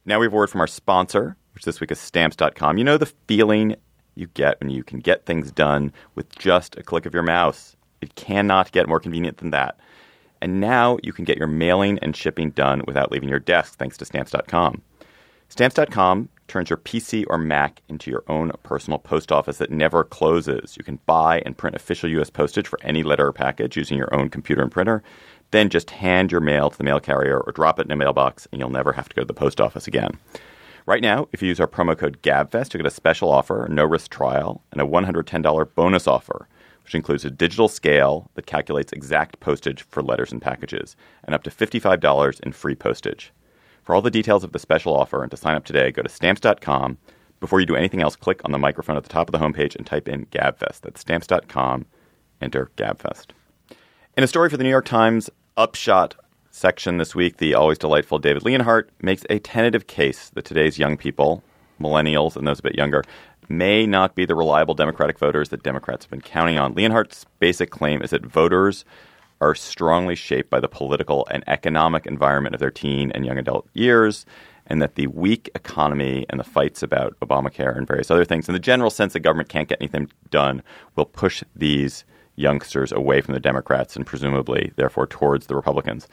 Now 0.04 0.18
we 0.18 0.26
have 0.26 0.32
a 0.32 0.36
word 0.36 0.50
from 0.50 0.60
our 0.60 0.66
sponsor, 0.66 1.36
which 1.54 1.64
this 1.64 1.80
week 1.80 1.92
is 1.92 2.00
stamps.com. 2.00 2.76
You 2.76 2.84
know 2.84 2.98
the 2.98 3.12
feeling 3.28 3.76
you 4.14 4.26
get 4.34 4.60
when 4.60 4.70
you 4.70 4.82
can 4.82 4.98
get 4.98 5.26
things 5.26 5.52
done 5.52 5.92
with 6.14 6.36
just 6.36 6.76
a 6.76 6.82
click 6.82 7.06
of 7.06 7.14
your 7.14 7.22
mouse. 7.22 7.76
It 8.00 8.14
cannot 8.16 8.72
get 8.72 8.88
more 8.88 9.00
convenient 9.00 9.38
than 9.38 9.50
that. 9.50 9.78
And 10.40 10.60
now 10.60 10.98
you 11.04 11.12
can 11.12 11.24
get 11.24 11.38
your 11.38 11.46
mailing 11.46 12.00
and 12.00 12.16
shipping 12.16 12.50
done 12.50 12.82
without 12.84 13.12
leaving 13.12 13.28
your 13.28 13.38
desk 13.38 13.78
thanks 13.78 13.96
to 13.98 14.04
stamps.com. 14.04 14.82
Stamps.com 15.48 16.28
turns 16.48 16.68
your 16.68 16.78
PC 16.78 17.24
or 17.28 17.38
Mac 17.38 17.80
into 17.88 18.10
your 18.10 18.24
own 18.26 18.50
personal 18.64 18.98
post 18.98 19.30
office 19.30 19.58
that 19.58 19.70
never 19.70 20.02
closes. 20.02 20.76
You 20.76 20.82
can 20.82 20.98
buy 21.06 21.42
and 21.46 21.56
print 21.56 21.76
official 21.76 22.10
U.S. 22.10 22.28
postage 22.28 22.66
for 22.66 22.78
any 22.82 23.02
letter 23.02 23.28
or 23.28 23.32
package 23.32 23.76
using 23.76 23.96
your 23.96 24.12
own 24.14 24.28
computer 24.28 24.62
and 24.62 24.70
printer. 24.72 25.02
Then 25.52 25.68
just 25.68 25.90
hand 25.90 26.32
your 26.32 26.40
mail 26.40 26.70
to 26.70 26.78
the 26.78 26.84
mail 26.84 26.98
carrier 26.98 27.38
or 27.38 27.52
drop 27.52 27.78
it 27.78 27.86
in 27.86 27.92
a 27.92 27.96
mailbox, 27.96 28.48
and 28.50 28.60
you'll 28.60 28.70
never 28.70 28.94
have 28.94 29.08
to 29.08 29.14
go 29.14 29.22
to 29.22 29.26
the 29.26 29.34
post 29.34 29.60
office 29.60 29.86
again. 29.86 30.18
Right 30.86 31.02
now, 31.02 31.28
if 31.30 31.42
you 31.42 31.48
use 31.48 31.60
our 31.60 31.68
promo 31.68 31.96
code 31.96 32.22
GABFEST, 32.22 32.72
you'll 32.72 32.82
get 32.82 32.90
a 32.90 32.94
special 32.94 33.30
offer, 33.30 33.66
a 33.66 33.68
no 33.68 33.84
risk 33.84 34.10
trial, 34.10 34.62
and 34.72 34.80
a 34.80 34.86
$110 34.86 35.74
bonus 35.74 36.08
offer, 36.08 36.48
which 36.82 36.94
includes 36.94 37.24
a 37.24 37.30
digital 37.30 37.68
scale 37.68 38.30
that 38.34 38.46
calculates 38.46 38.92
exact 38.92 39.38
postage 39.40 39.82
for 39.82 40.02
letters 40.02 40.32
and 40.32 40.40
packages, 40.40 40.96
and 41.22 41.34
up 41.34 41.44
to 41.44 41.50
$55 41.50 42.40
in 42.40 42.52
free 42.52 42.74
postage. 42.74 43.30
For 43.82 43.94
all 43.94 44.02
the 44.02 44.10
details 44.10 44.44
of 44.44 44.52
the 44.52 44.58
special 44.58 44.96
offer 44.96 45.22
and 45.22 45.30
to 45.30 45.36
sign 45.36 45.54
up 45.54 45.64
today, 45.64 45.90
go 45.90 46.02
to 46.02 46.08
stamps.com. 46.08 46.96
Before 47.40 47.60
you 47.60 47.66
do 47.66 47.76
anything 47.76 48.00
else, 48.00 48.16
click 48.16 48.40
on 48.44 48.52
the 48.52 48.58
microphone 48.58 48.96
at 48.96 49.02
the 49.02 49.08
top 49.08 49.28
of 49.28 49.32
the 49.32 49.44
homepage 49.44 49.76
and 49.76 49.84
type 49.84 50.08
in 50.08 50.26
GABFEST. 50.26 50.80
That's 50.80 51.00
stamps.com. 51.00 51.84
Enter 52.40 52.70
GABFEST. 52.76 53.26
In 54.16 54.24
a 54.24 54.28
story 54.28 54.48
for 54.48 54.56
the 54.56 54.64
New 54.64 54.70
York 54.70 54.84
Times 54.84 55.30
Upshot 55.54 56.14
section 56.50 56.96
this 56.96 57.14
week, 57.14 57.36
the 57.36 57.52
always 57.52 57.76
delightful 57.76 58.18
David 58.18 58.42
Leonhardt 58.42 58.88
makes 59.02 59.26
a 59.28 59.38
tentative 59.38 59.86
case 59.86 60.30
that 60.30 60.46
today's 60.46 60.78
young 60.78 60.96
people, 60.96 61.42
millennials 61.78 62.36
and 62.36 62.46
those 62.46 62.60
a 62.60 62.62
bit 62.62 62.74
younger, 62.74 63.04
may 63.50 63.84
not 63.84 64.14
be 64.14 64.24
the 64.24 64.34
reliable 64.34 64.72
Democratic 64.72 65.18
voters 65.18 65.50
that 65.50 65.62
Democrats 65.62 66.06
have 66.06 66.10
been 66.10 66.22
counting 66.22 66.58
on. 66.58 66.72
Leonhardt's 66.74 67.26
basic 67.38 67.70
claim 67.70 68.00
is 68.00 68.10
that 68.10 68.24
voters 68.24 68.86
are 69.42 69.54
strongly 69.54 70.14
shaped 70.14 70.48
by 70.48 70.58
the 70.58 70.68
political 70.68 71.26
and 71.30 71.44
economic 71.46 72.06
environment 72.06 72.54
of 72.54 72.60
their 72.60 72.70
teen 72.70 73.10
and 73.10 73.26
young 73.26 73.36
adult 73.36 73.68
years, 73.74 74.24
and 74.66 74.80
that 74.80 74.94
the 74.94 75.08
weak 75.08 75.50
economy 75.54 76.24
and 76.30 76.40
the 76.40 76.44
fights 76.44 76.82
about 76.82 77.14
Obamacare 77.20 77.76
and 77.76 77.86
various 77.86 78.10
other 78.10 78.24
things, 78.24 78.48
and 78.48 78.54
the 78.54 78.60
general 78.60 78.88
sense 78.88 79.12
that 79.12 79.20
government 79.20 79.50
can't 79.50 79.68
get 79.68 79.82
anything 79.82 80.10
done, 80.30 80.62
will 80.96 81.04
push 81.04 81.42
these 81.54 82.06
youngsters 82.42 82.92
away 82.92 83.20
from 83.20 83.34
the 83.34 83.40
Democrats 83.40 83.96
and 83.96 84.06
presumably, 84.06 84.72
therefore, 84.76 85.06
towards 85.06 85.46
the 85.46 85.56
Republicans. 85.56 86.08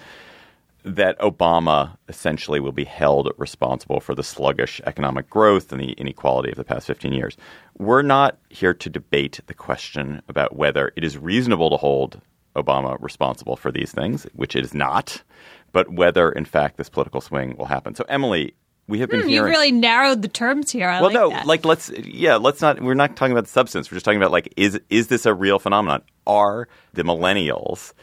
That 0.86 1.20
Obama 1.20 1.98
essentially 2.08 2.62
will 2.62 2.72
be 2.72 2.86
held 2.86 3.30
responsible 3.38 4.00
for 4.00 4.16
the 4.16 4.24
sluggish 4.24 4.80
economic 4.86 5.30
growth 5.30 5.74
and 5.74 5.82
the 5.82 5.92
inequality 5.92 6.52
of 6.52 6.58
the 6.58 6.64
past 6.64 6.88
15 6.88 7.12
years. 7.12 7.36
We're 7.78 8.02
not 8.02 8.38
here 8.50 8.74
to 8.74 8.90
debate 8.90 9.42
the 9.48 9.54
question 9.54 10.22
about 10.30 10.56
whether 10.56 10.94
it 10.96 11.04
is 11.04 11.18
reasonable 11.18 11.70
to 11.72 11.78
hold 11.78 12.22
Obama 12.56 12.96
responsible 13.02 13.58
for 13.58 13.72
these 13.72 13.92
things, 13.92 14.26
which 14.34 14.56
it 14.56 14.64
is 14.64 14.74
not, 14.74 15.22
but 15.72 15.92
whether, 15.92 16.32
in 16.32 16.46
fact, 16.46 16.78
this 16.78 16.90
political 16.90 17.22
swing 17.22 17.56
will 17.58 17.66
happen. 17.66 17.94
So, 17.94 18.06
Emily, 18.08 18.54
we 18.90 19.00
have 19.00 19.10
been 19.10 19.22
Hmm, 19.22 19.30
you 19.30 19.44
really 19.44 19.72
narrowed 19.72 20.22
the 20.22 20.28
terms 20.28 20.72
here. 20.72 20.90
I 20.90 21.00
well, 21.00 21.12
like 21.12 21.14
no, 21.14 21.30
that. 21.30 21.46
like 21.46 21.64
let's 21.64 21.92
yeah, 22.04 22.36
let's 22.36 22.62
not. 22.62 22.82
We're 22.82 22.96
not 22.96 23.16
talking 23.16 23.32
about 23.32 23.46
the 23.46 23.52
substance. 23.52 23.90
We're 23.90 23.96
just 23.96 24.06
talking 24.06 24.20
about 24.20 24.32
like 24.32 24.52
is 24.58 24.80
is 24.90 25.08
this 25.08 25.26
a 25.26 25.34
real 25.34 25.60
phenomenon? 25.60 26.02
Are 26.28 26.68
the 26.94 27.04
millennials 27.04 27.94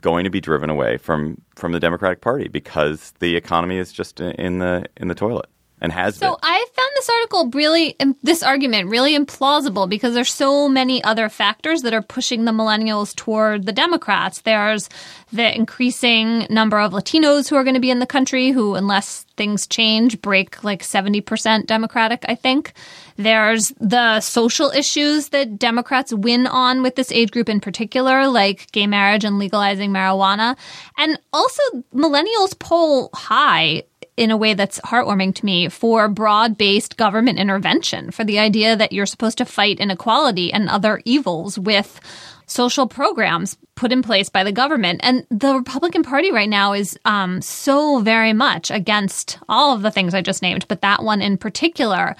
going 0.00 0.24
to 0.24 0.30
be 0.30 0.40
driven 0.40 0.70
away 0.70 0.96
from 0.96 1.40
from 1.56 1.72
the 1.72 1.80
Democratic 1.80 2.22
Party 2.22 2.48
because 2.48 3.12
the 3.20 3.36
economy 3.36 3.76
is 3.76 3.92
just 3.92 4.20
in 4.20 4.58
the 4.58 4.86
in 4.96 5.08
the 5.08 5.14
toilet 5.14 5.46
and 5.80 5.92
has 5.92 6.16
So 6.16 6.20
been? 6.20 6.28
So 6.30 6.38
I 6.42 6.66
found 6.74 6.90
this 6.94 7.08
article 7.08 7.50
really, 7.50 7.96
this 8.22 8.42
argument 8.42 8.88
really 8.88 9.16
implausible 9.16 9.88
because 9.88 10.14
there's 10.14 10.32
so 10.32 10.68
many 10.68 11.02
other 11.02 11.28
factors 11.28 11.82
that 11.82 11.94
are 11.94 12.02
pushing 12.02 12.44
the 12.44 12.52
millennials 12.52 13.14
toward 13.14 13.66
the 13.66 13.72
Democrats. 13.72 14.42
There's 14.42 14.88
the 15.32 15.54
increasing 15.54 16.46
number 16.50 16.78
of 16.78 16.92
Latinos 16.92 17.48
who 17.48 17.56
are 17.56 17.64
going 17.64 17.74
to 17.74 17.80
be 17.80 17.90
in 17.90 18.00
the 18.00 18.06
country 18.06 18.50
who, 18.50 18.74
unless 18.74 19.24
things 19.36 19.66
change, 19.66 20.20
break 20.20 20.62
like 20.62 20.82
70% 20.82 21.66
Democratic, 21.66 22.24
I 22.28 22.34
think. 22.34 22.72
There's 23.16 23.68
the 23.80 24.20
social 24.20 24.70
issues 24.70 25.28
that 25.28 25.58
Democrats 25.58 26.12
win 26.12 26.46
on 26.46 26.82
with 26.82 26.96
this 26.96 27.12
age 27.12 27.30
group 27.30 27.48
in 27.48 27.60
particular, 27.60 28.28
like 28.28 28.70
gay 28.72 28.86
marriage 28.86 29.24
and 29.24 29.38
legalizing 29.38 29.90
marijuana. 29.90 30.56
And 30.96 31.18
also, 31.32 31.62
millennials 31.94 32.58
poll 32.58 33.10
high 33.14 33.84
in 34.16 34.30
a 34.30 34.36
way 34.36 34.54
that's 34.54 34.80
heartwarming 34.80 35.34
to 35.34 35.44
me 35.44 35.68
for 35.68 36.08
broad 36.08 36.58
based 36.58 36.96
government 36.96 37.38
intervention, 37.38 38.10
for 38.10 38.24
the 38.24 38.38
idea 38.38 38.76
that 38.76 38.92
you're 38.92 39.06
supposed 39.06 39.38
to 39.38 39.44
fight 39.44 39.80
inequality 39.80 40.52
and 40.52 40.68
other 40.68 41.00
evils 41.04 41.58
with 41.58 42.00
social 42.46 42.86
programs 42.86 43.56
put 43.76 43.92
in 43.92 44.02
place 44.02 44.28
by 44.28 44.44
the 44.44 44.52
government. 44.52 45.00
And 45.02 45.26
the 45.30 45.54
Republican 45.54 46.02
Party 46.02 46.32
right 46.32 46.48
now 46.48 46.72
is 46.72 46.98
um, 47.04 47.40
so 47.40 48.00
very 48.00 48.32
much 48.32 48.70
against 48.70 49.38
all 49.48 49.74
of 49.74 49.82
the 49.82 49.90
things 49.90 50.14
I 50.14 50.20
just 50.20 50.42
named, 50.42 50.66
but 50.68 50.82
that 50.82 51.02
one 51.02 51.22
in 51.22 51.38
particular. 51.38 52.16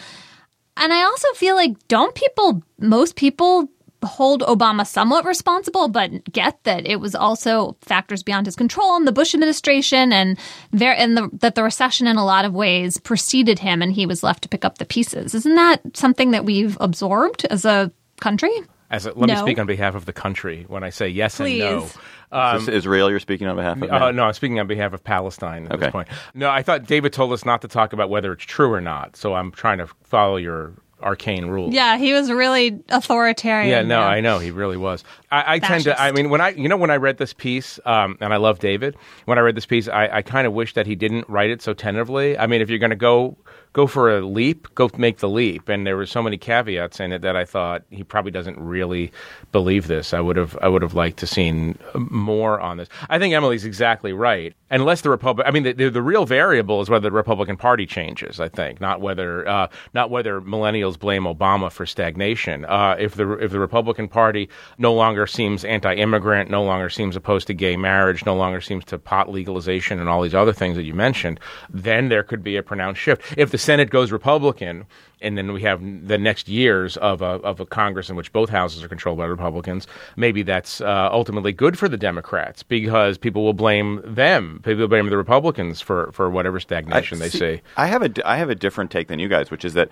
And 0.76 0.92
I 0.92 1.02
also 1.02 1.28
feel 1.34 1.56
like, 1.56 1.76
don't 1.88 2.14
people, 2.14 2.62
most 2.78 3.16
people, 3.16 3.68
hold 4.02 4.42
Obama 4.42 4.86
somewhat 4.86 5.24
responsible, 5.24 5.88
but 5.88 6.10
get 6.32 6.62
that 6.64 6.86
it 6.86 7.00
was 7.00 7.14
also 7.14 7.76
factors 7.82 8.22
beyond 8.22 8.46
his 8.46 8.56
control 8.56 8.96
in 8.96 9.04
the 9.04 9.12
Bush 9.12 9.34
administration, 9.34 10.12
and 10.12 10.38
there 10.70 10.94
and 10.96 11.16
the, 11.16 11.28
that 11.34 11.54
the 11.54 11.62
recession 11.62 12.06
in 12.06 12.16
a 12.16 12.24
lot 12.24 12.44
of 12.44 12.52
ways 12.54 12.98
preceded 12.98 13.58
him, 13.58 13.82
and 13.82 13.92
he 13.92 14.06
was 14.06 14.22
left 14.22 14.42
to 14.42 14.48
pick 14.48 14.64
up 14.64 14.78
the 14.78 14.84
pieces. 14.84 15.34
Isn't 15.34 15.54
that 15.56 15.80
something 15.96 16.30
that 16.32 16.44
we've 16.44 16.76
absorbed 16.80 17.44
as 17.46 17.64
a 17.64 17.90
country? 18.20 18.52
As 18.92 19.06
a, 19.06 19.12
let 19.12 19.28
me 19.28 19.36
speak 19.36 19.58
on 19.60 19.66
behalf 19.66 19.94
of 19.94 20.04
the 20.04 20.12
country 20.12 20.64
when 20.66 20.82
I 20.82 20.90
say 20.90 21.08
yes 21.08 21.36
Please. 21.36 21.62
and 21.62 21.92
no. 22.32 22.56
is 22.56 22.66
this 22.66 22.74
Israel 22.74 23.08
you're 23.08 23.20
speaking 23.20 23.46
on 23.46 23.54
behalf 23.54 23.80
of? 23.80 23.88
Uh, 23.88 24.10
no, 24.10 24.24
I'm 24.24 24.32
speaking 24.32 24.58
on 24.58 24.66
behalf 24.66 24.92
of 24.92 25.04
Palestine 25.04 25.66
at 25.66 25.72
Okay. 25.74 25.84
this 25.86 25.92
point. 25.92 26.08
No, 26.34 26.50
I 26.50 26.64
thought 26.64 26.86
David 26.86 27.12
told 27.12 27.32
us 27.32 27.44
not 27.44 27.62
to 27.62 27.68
talk 27.68 27.92
about 27.92 28.10
whether 28.10 28.32
it's 28.32 28.44
true 28.44 28.72
or 28.72 28.80
not, 28.80 29.14
so 29.14 29.34
I'm 29.34 29.52
trying 29.52 29.78
to 29.78 29.86
follow 30.02 30.38
your 30.38 30.72
arcane 31.02 31.46
rules. 31.46 31.74
yeah, 31.74 31.96
he 31.96 32.12
was 32.12 32.30
really 32.30 32.82
authoritarian. 32.88 33.68
Yeah, 33.70 33.82
no, 33.82 34.00
there. 34.00 34.08
I 34.08 34.20
know 34.20 34.38
he 34.38 34.50
really 34.50 34.76
was. 34.76 35.04
I, 35.30 35.54
I 35.54 35.58
tend 35.58 35.84
to. 35.84 36.00
I 36.00 36.12
mean, 36.12 36.30
when 36.30 36.40
I, 36.40 36.50
you 36.50 36.68
know, 36.68 36.76
when 36.76 36.90
I 36.90 36.96
read 36.96 37.18
this 37.18 37.32
piece, 37.32 37.78
um, 37.84 38.18
and 38.20 38.32
I 38.32 38.36
love 38.36 38.58
David. 38.58 38.96
When 39.24 39.38
I 39.38 39.40
read 39.42 39.56
this 39.56 39.66
piece, 39.66 39.88
I, 39.88 40.08
I 40.08 40.22
kind 40.22 40.46
of 40.46 40.52
wish 40.52 40.74
that 40.74 40.86
he 40.86 40.94
didn't 40.94 41.28
write 41.28 41.50
it 41.50 41.62
so 41.62 41.74
tentatively. 41.74 42.38
I 42.38 42.46
mean, 42.46 42.60
if 42.60 42.70
you're 42.70 42.78
going 42.78 42.90
to 42.90 42.96
go 42.96 43.36
go 43.72 43.86
for 43.86 44.16
a 44.16 44.20
leap, 44.26 44.68
go 44.74 44.90
make 44.96 45.18
the 45.18 45.28
leap. 45.28 45.68
And 45.68 45.86
there 45.86 45.96
were 45.96 46.06
so 46.06 46.22
many 46.22 46.36
caveats 46.36 47.00
in 47.00 47.12
it 47.12 47.22
that 47.22 47.36
I 47.36 47.44
thought 47.44 47.82
he 47.90 48.04
probably 48.04 48.32
doesn't 48.32 48.58
really 48.58 49.12
believe 49.52 49.86
this. 49.86 50.12
I 50.12 50.20
would 50.20 50.36
have 50.36 50.58
I 50.60 50.68
would 50.68 50.82
have 50.82 50.94
liked 50.94 51.18
to 51.18 51.26
seen 51.26 51.78
more 51.94 52.60
on 52.60 52.76
this. 52.76 52.88
I 53.08 53.18
think 53.18 53.34
Emily's 53.34 53.64
exactly 53.64 54.12
right. 54.12 54.54
Unless 54.72 55.00
the 55.00 55.10
Republic, 55.10 55.46
I 55.48 55.50
mean, 55.50 55.64
the, 55.64 55.72
the, 55.72 55.90
the 55.90 56.02
real 56.02 56.26
variable 56.26 56.80
is 56.80 56.88
whether 56.88 57.08
the 57.08 57.12
Republican 57.12 57.56
Party 57.56 57.86
changes. 57.86 58.38
I 58.40 58.48
think 58.48 58.80
not 58.80 59.00
whether 59.00 59.46
uh, 59.48 59.68
not 59.94 60.10
whether 60.10 60.40
millennials 60.40 60.98
blame 60.98 61.24
Obama 61.24 61.70
for 61.72 61.86
stagnation. 61.86 62.64
Uh, 62.64 62.96
if 62.98 63.14
the 63.14 63.32
if 63.38 63.50
the 63.50 63.58
Republican 63.58 64.08
Party 64.08 64.48
no 64.78 64.92
longer 64.92 65.26
seems 65.26 65.64
anti-immigrant, 65.64 66.50
no 66.50 66.62
longer 66.62 66.88
seems 66.88 67.16
opposed 67.16 67.46
to 67.48 67.54
gay 67.54 67.76
marriage, 67.76 68.24
no 68.24 68.36
longer 68.36 68.60
seems 68.60 68.84
to 68.86 68.98
pot 68.98 69.28
legalization 69.28 69.98
and 69.98 70.08
all 70.08 70.22
these 70.22 70.34
other 70.34 70.52
things 70.52 70.76
that 70.76 70.84
you 70.84 70.94
mentioned, 70.94 71.40
then 71.68 72.08
there 72.08 72.22
could 72.22 72.42
be 72.42 72.56
a 72.56 72.62
pronounced 72.62 73.00
shift. 73.00 73.22
If 73.36 73.50
the 73.50 73.58
Senate 73.60 73.90
goes 73.90 74.10
Republican, 74.10 74.86
and 75.20 75.36
then 75.38 75.52
we 75.52 75.62
have 75.62 75.80
the 76.06 76.18
next 76.18 76.48
years 76.48 76.96
of 76.96 77.22
a, 77.22 77.24
of 77.24 77.60
a 77.60 77.66
Congress 77.66 78.10
in 78.10 78.16
which 78.16 78.32
both 78.32 78.48
houses 78.48 78.82
are 78.82 78.88
controlled 78.88 79.18
by 79.18 79.26
Republicans, 79.26 79.86
maybe 80.16 80.42
that's 80.42 80.80
uh, 80.80 81.08
ultimately 81.12 81.52
good 81.52 81.78
for 81.78 81.88
the 81.88 81.96
Democrats 81.96 82.62
because 82.62 83.18
people 83.18 83.44
will 83.44 83.52
blame 83.52 84.00
them. 84.04 84.60
People 84.64 84.80
will 84.80 84.88
blame 84.88 85.08
the 85.08 85.16
Republicans 85.16 85.80
for, 85.80 86.10
for 86.12 86.30
whatever 86.30 86.58
stagnation 86.58 87.18
they 87.18 87.28
see. 87.28 87.60
I 87.76 87.86
have 87.86 88.02
a 88.02 88.28
I 88.28 88.36
have 88.36 88.50
a 88.50 88.54
different 88.54 88.90
take 88.90 89.08
than 89.08 89.18
you 89.18 89.28
guys, 89.28 89.50
which 89.50 89.64
is 89.64 89.74
that 89.74 89.88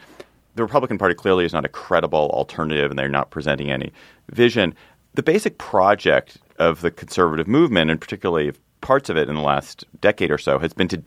the 0.55 0.63
Republican 0.63 0.99
Party 0.99 1.15
clearly 1.15 1.45
is 1.45 1.53
not 1.53 1.65
a 1.65 1.69
credible 1.69 2.31
alternative, 2.31 2.91
and 2.91 2.99
they're 2.99 3.09
not 3.09 3.31
presenting 3.31 3.71
any 3.71 3.93
vision. 4.31 4.75
The 5.15 5.23
basic 5.23 5.59
project 5.59 6.39
of 6.59 6.81
the 6.81 6.91
conservative 6.91 7.47
movement, 7.47 7.91
and 7.91 8.01
particularly 8.01 8.53
parts 8.81 9.09
of 9.09 9.17
it 9.17 9.29
in 9.29 9.35
the 9.35 9.41
last 9.41 9.85
decade 10.01 10.31
or 10.31 10.39
so, 10.39 10.59
has 10.59 10.73
been 10.73 10.89
to 10.89 11.03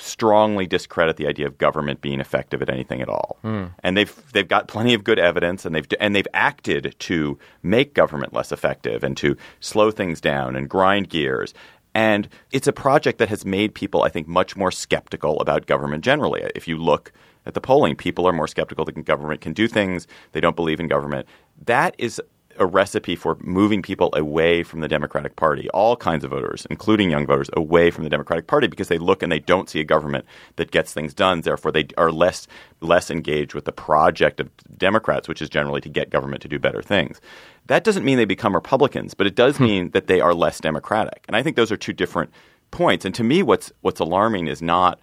strongly 0.00 0.66
discredit 0.66 1.16
the 1.16 1.26
idea 1.26 1.46
of 1.46 1.58
government 1.58 2.00
being 2.00 2.20
effective 2.20 2.62
at 2.62 2.68
anything 2.68 3.00
at 3.00 3.08
all. 3.08 3.38
Hmm. 3.42 3.66
And 3.82 3.96
they've 3.96 4.32
they've 4.32 4.48
got 4.48 4.68
plenty 4.68 4.94
of 4.94 5.04
good 5.04 5.18
evidence, 5.18 5.64
and 5.64 5.74
they've 5.74 5.86
and 6.00 6.14
they've 6.14 6.28
acted 6.34 6.94
to 7.00 7.38
make 7.62 7.94
government 7.94 8.32
less 8.32 8.52
effective 8.52 9.04
and 9.04 9.16
to 9.18 9.36
slow 9.60 9.90
things 9.90 10.20
down 10.20 10.56
and 10.56 10.68
grind 10.68 11.08
gears. 11.08 11.54
And 11.94 12.28
it's 12.52 12.68
a 12.68 12.72
project 12.72 13.18
that 13.18 13.28
has 13.28 13.44
made 13.44 13.74
people, 13.74 14.02
I 14.02 14.08
think, 14.08 14.28
much 14.28 14.56
more 14.56 14.70
skeptical 14.70 15.40
about 15.40 15.66
government 15.66 16.04
generally. 16.04 16.42
If 16.54 16.68
you 16.68 16.76
look 16.76 17.12
at 17.46 17.54
the 17.54 17.60
polling, 17.60 17.96
people 17.96 18.28
are 18.28 18.32
more 18.32 18.46
skeptical 18.46 18.84
that 18.84 19.04
government 19.04 19.40
can 19.40 19.52
do 19.52 19.66
things. 19.66 20.06
They 20.32 20.40
don't 20.40 20.56
believe 20.56 20.78
in 20.78 20.88
government. 20.88 21.26
That 21.64 21.94
is 21.98 22.20
a 22.60 22.66
recipe 22.66 23.16
for 23.16 23.36
moving 23.40 23.80
people 23.80 24.10
away 24.12 24.62
from 24.62 24.80
the 24.80 24.88
Democratic 24.88 25.34
Party, 25.34 25.68
all 25.70 25.96
kinds 25.96 26.22
of 26.22 26.30
voters, 26.30 26.66
including 26.70 27.10
young 27.10 27.26
voters, 27.26 27.48
away 27.54 27.90
from 27.90 28.04
the 28.04 28.10
Democratic 28.10 28.46
Party 28.46 28.66
because 28.66 28.88
they 28.88 28.98
look 28.98 29.22
and 29.22 29.32
they 29.32 29.38
don't 29.38 29.68
see 29.68 29.80
a 29.80 29.84
government 29.84 30.26
that 30.56 30.70
gets 30.70 30.92
things 30.92 31.14
done. 31.14 31.40
Therefore, 31.40 31.72
they 31.72 31.86
are 31.96 32.12
less 32.12 32.46
less 32.80 33.10
engaged 33.10 33.54
with 33.54 33.64
the 33.64 33.72
project 33.72 34.40
of 34.40 34.50
Democrats, 34.76 35.26
which 35.26 35.42
is 35.42 35.48
generally 35.48 35.80
to 35.80 35.88
get 35.88 36.10
government 36.10 36.42
to 36.42 36.48
do 36.48 36.58
better 36.58 36.82
things. 36.82 37.20
That 37.66 37.84
doesn't 37.84 38.04
mean 38.04 38.18
they 38.18 38.24
become 38.24 38.54
Republicans, 38.54 39.14
but 39.14 39.26
it 39.26 39.34
does 39.34 39.56
hmm. 39.56 39.64
mean 39.64 39.90
that 39.90 40.06
they 40.06 40.20
are 40.20 40.34
less 40.34 40.60
democratic. 40.60 41.24
And 41.26 41.36
I 41.36 41.42
think 41.42 41.56
those 41.56 41.72
are 41.72 41.76
two 41.76 41.92
different 41.92 42.30
points. 42.70 43.04
And 43.04 43.14
to 43.14 43.24
me, 43.24 43.42
what's 43.42 43.72
what's 43.80 44.00
alarming 44.00 44.48
is 44.48 44.60
not 44.60 45.00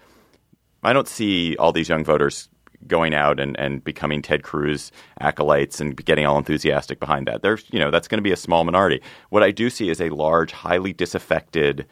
I 0.84 0.94
don't 0.94 1.08
see 1.08 1.58
all 1.58 1.72
these 1.72 1.90
young 1.90 2.04
voters 2.04 2.50
going 2.86 3.14
out 3.14 3.40
and, 3.40 3.60
and 3.60 3.84
becoming 3.84 4.22
Ted 4.22 4.44
Cruz 4.44 4.92
acolytes 5.20 5.82
and 5.82 5.96
getting 6.06 6.26
all 6.26 6.38
enthusiastic 6.38 7.00
behind 7.00 7.28
that. 7.28 7.42
There's, 7.42 7.66
you 7.72 7.80
know, 7.80 7.90
that's 7.90 8.08
going 8.08 8.20
to 8.20 8.24
be 8.24 8.32
a 8.32 8.38
small 8.38 8.64
minority. 8.64 9.02
What 9.30 9.44
I 9.44 9.52
do 9.52 9.70
see 9.70 9.90
is 9.90 10.00
a 10.00 10.10
large, 10.10 10.52
highly 10.52 10.94
disaffected 10.94 11.88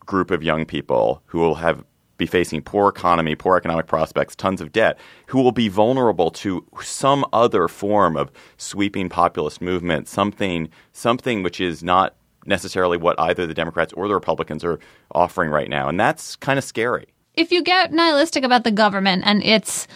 group 0.00 0.30
of 0.30 0.42
young 0.42 0.64
people 0.64 1.22
who 1.26 1.38
will 1.38 1.56
have 1.56 1.84
be 2.16 2.26
facing 2.26 2.62
poor 2.62 2.88
economy, 2.88 3.34
poor 3.34 3.56
economic 3.56 3.86
prospects, 3.86 4.36
tons 4.36 4.60
of 4.60 4.70
debt, 4.70 4.96
who 5.26 5.42
will 5.42 5.50
be 5.50 5.68
vulnerable 5.68 6.30
to 6.30 6.64
some 6.80 7.24
other 7.32 7.66
form 7.66 8.16
of 8.16 8.30
sweeping 8.56 9.08
populist 9.08 9.60
movement, 9.60 10.06
something 10.06 10.68
something 10.92 11.42
which 11.42 11.60
is 11.60 11.82
not 11.82 12.14
necessarily 12.46 12.96
what 12.96 13.18
either 13.18 13.48
the 13.48 13.54
Democrats 13.54 13.92
or 13.94 14.06
the 14.06 14.14
Republicans 14.14 14.62
are 14.62 14.78
offering 15.12 15.50
right 15.50 15.68
now. 15.68 15.88
And 15.88 15.98
that's 15.98 16.36
kind 16.36 16.56
of 16.56 16.64
scary. 16.64 17.06
if 17.34 17.50
you 17.50 17.62
get 17.62 17.92
nihilistic 17.92 18.44
about 18.44 18.64
the 18.64 18.70
government 18.70 19.24
and 19.26 19.42
its 19.42 19.86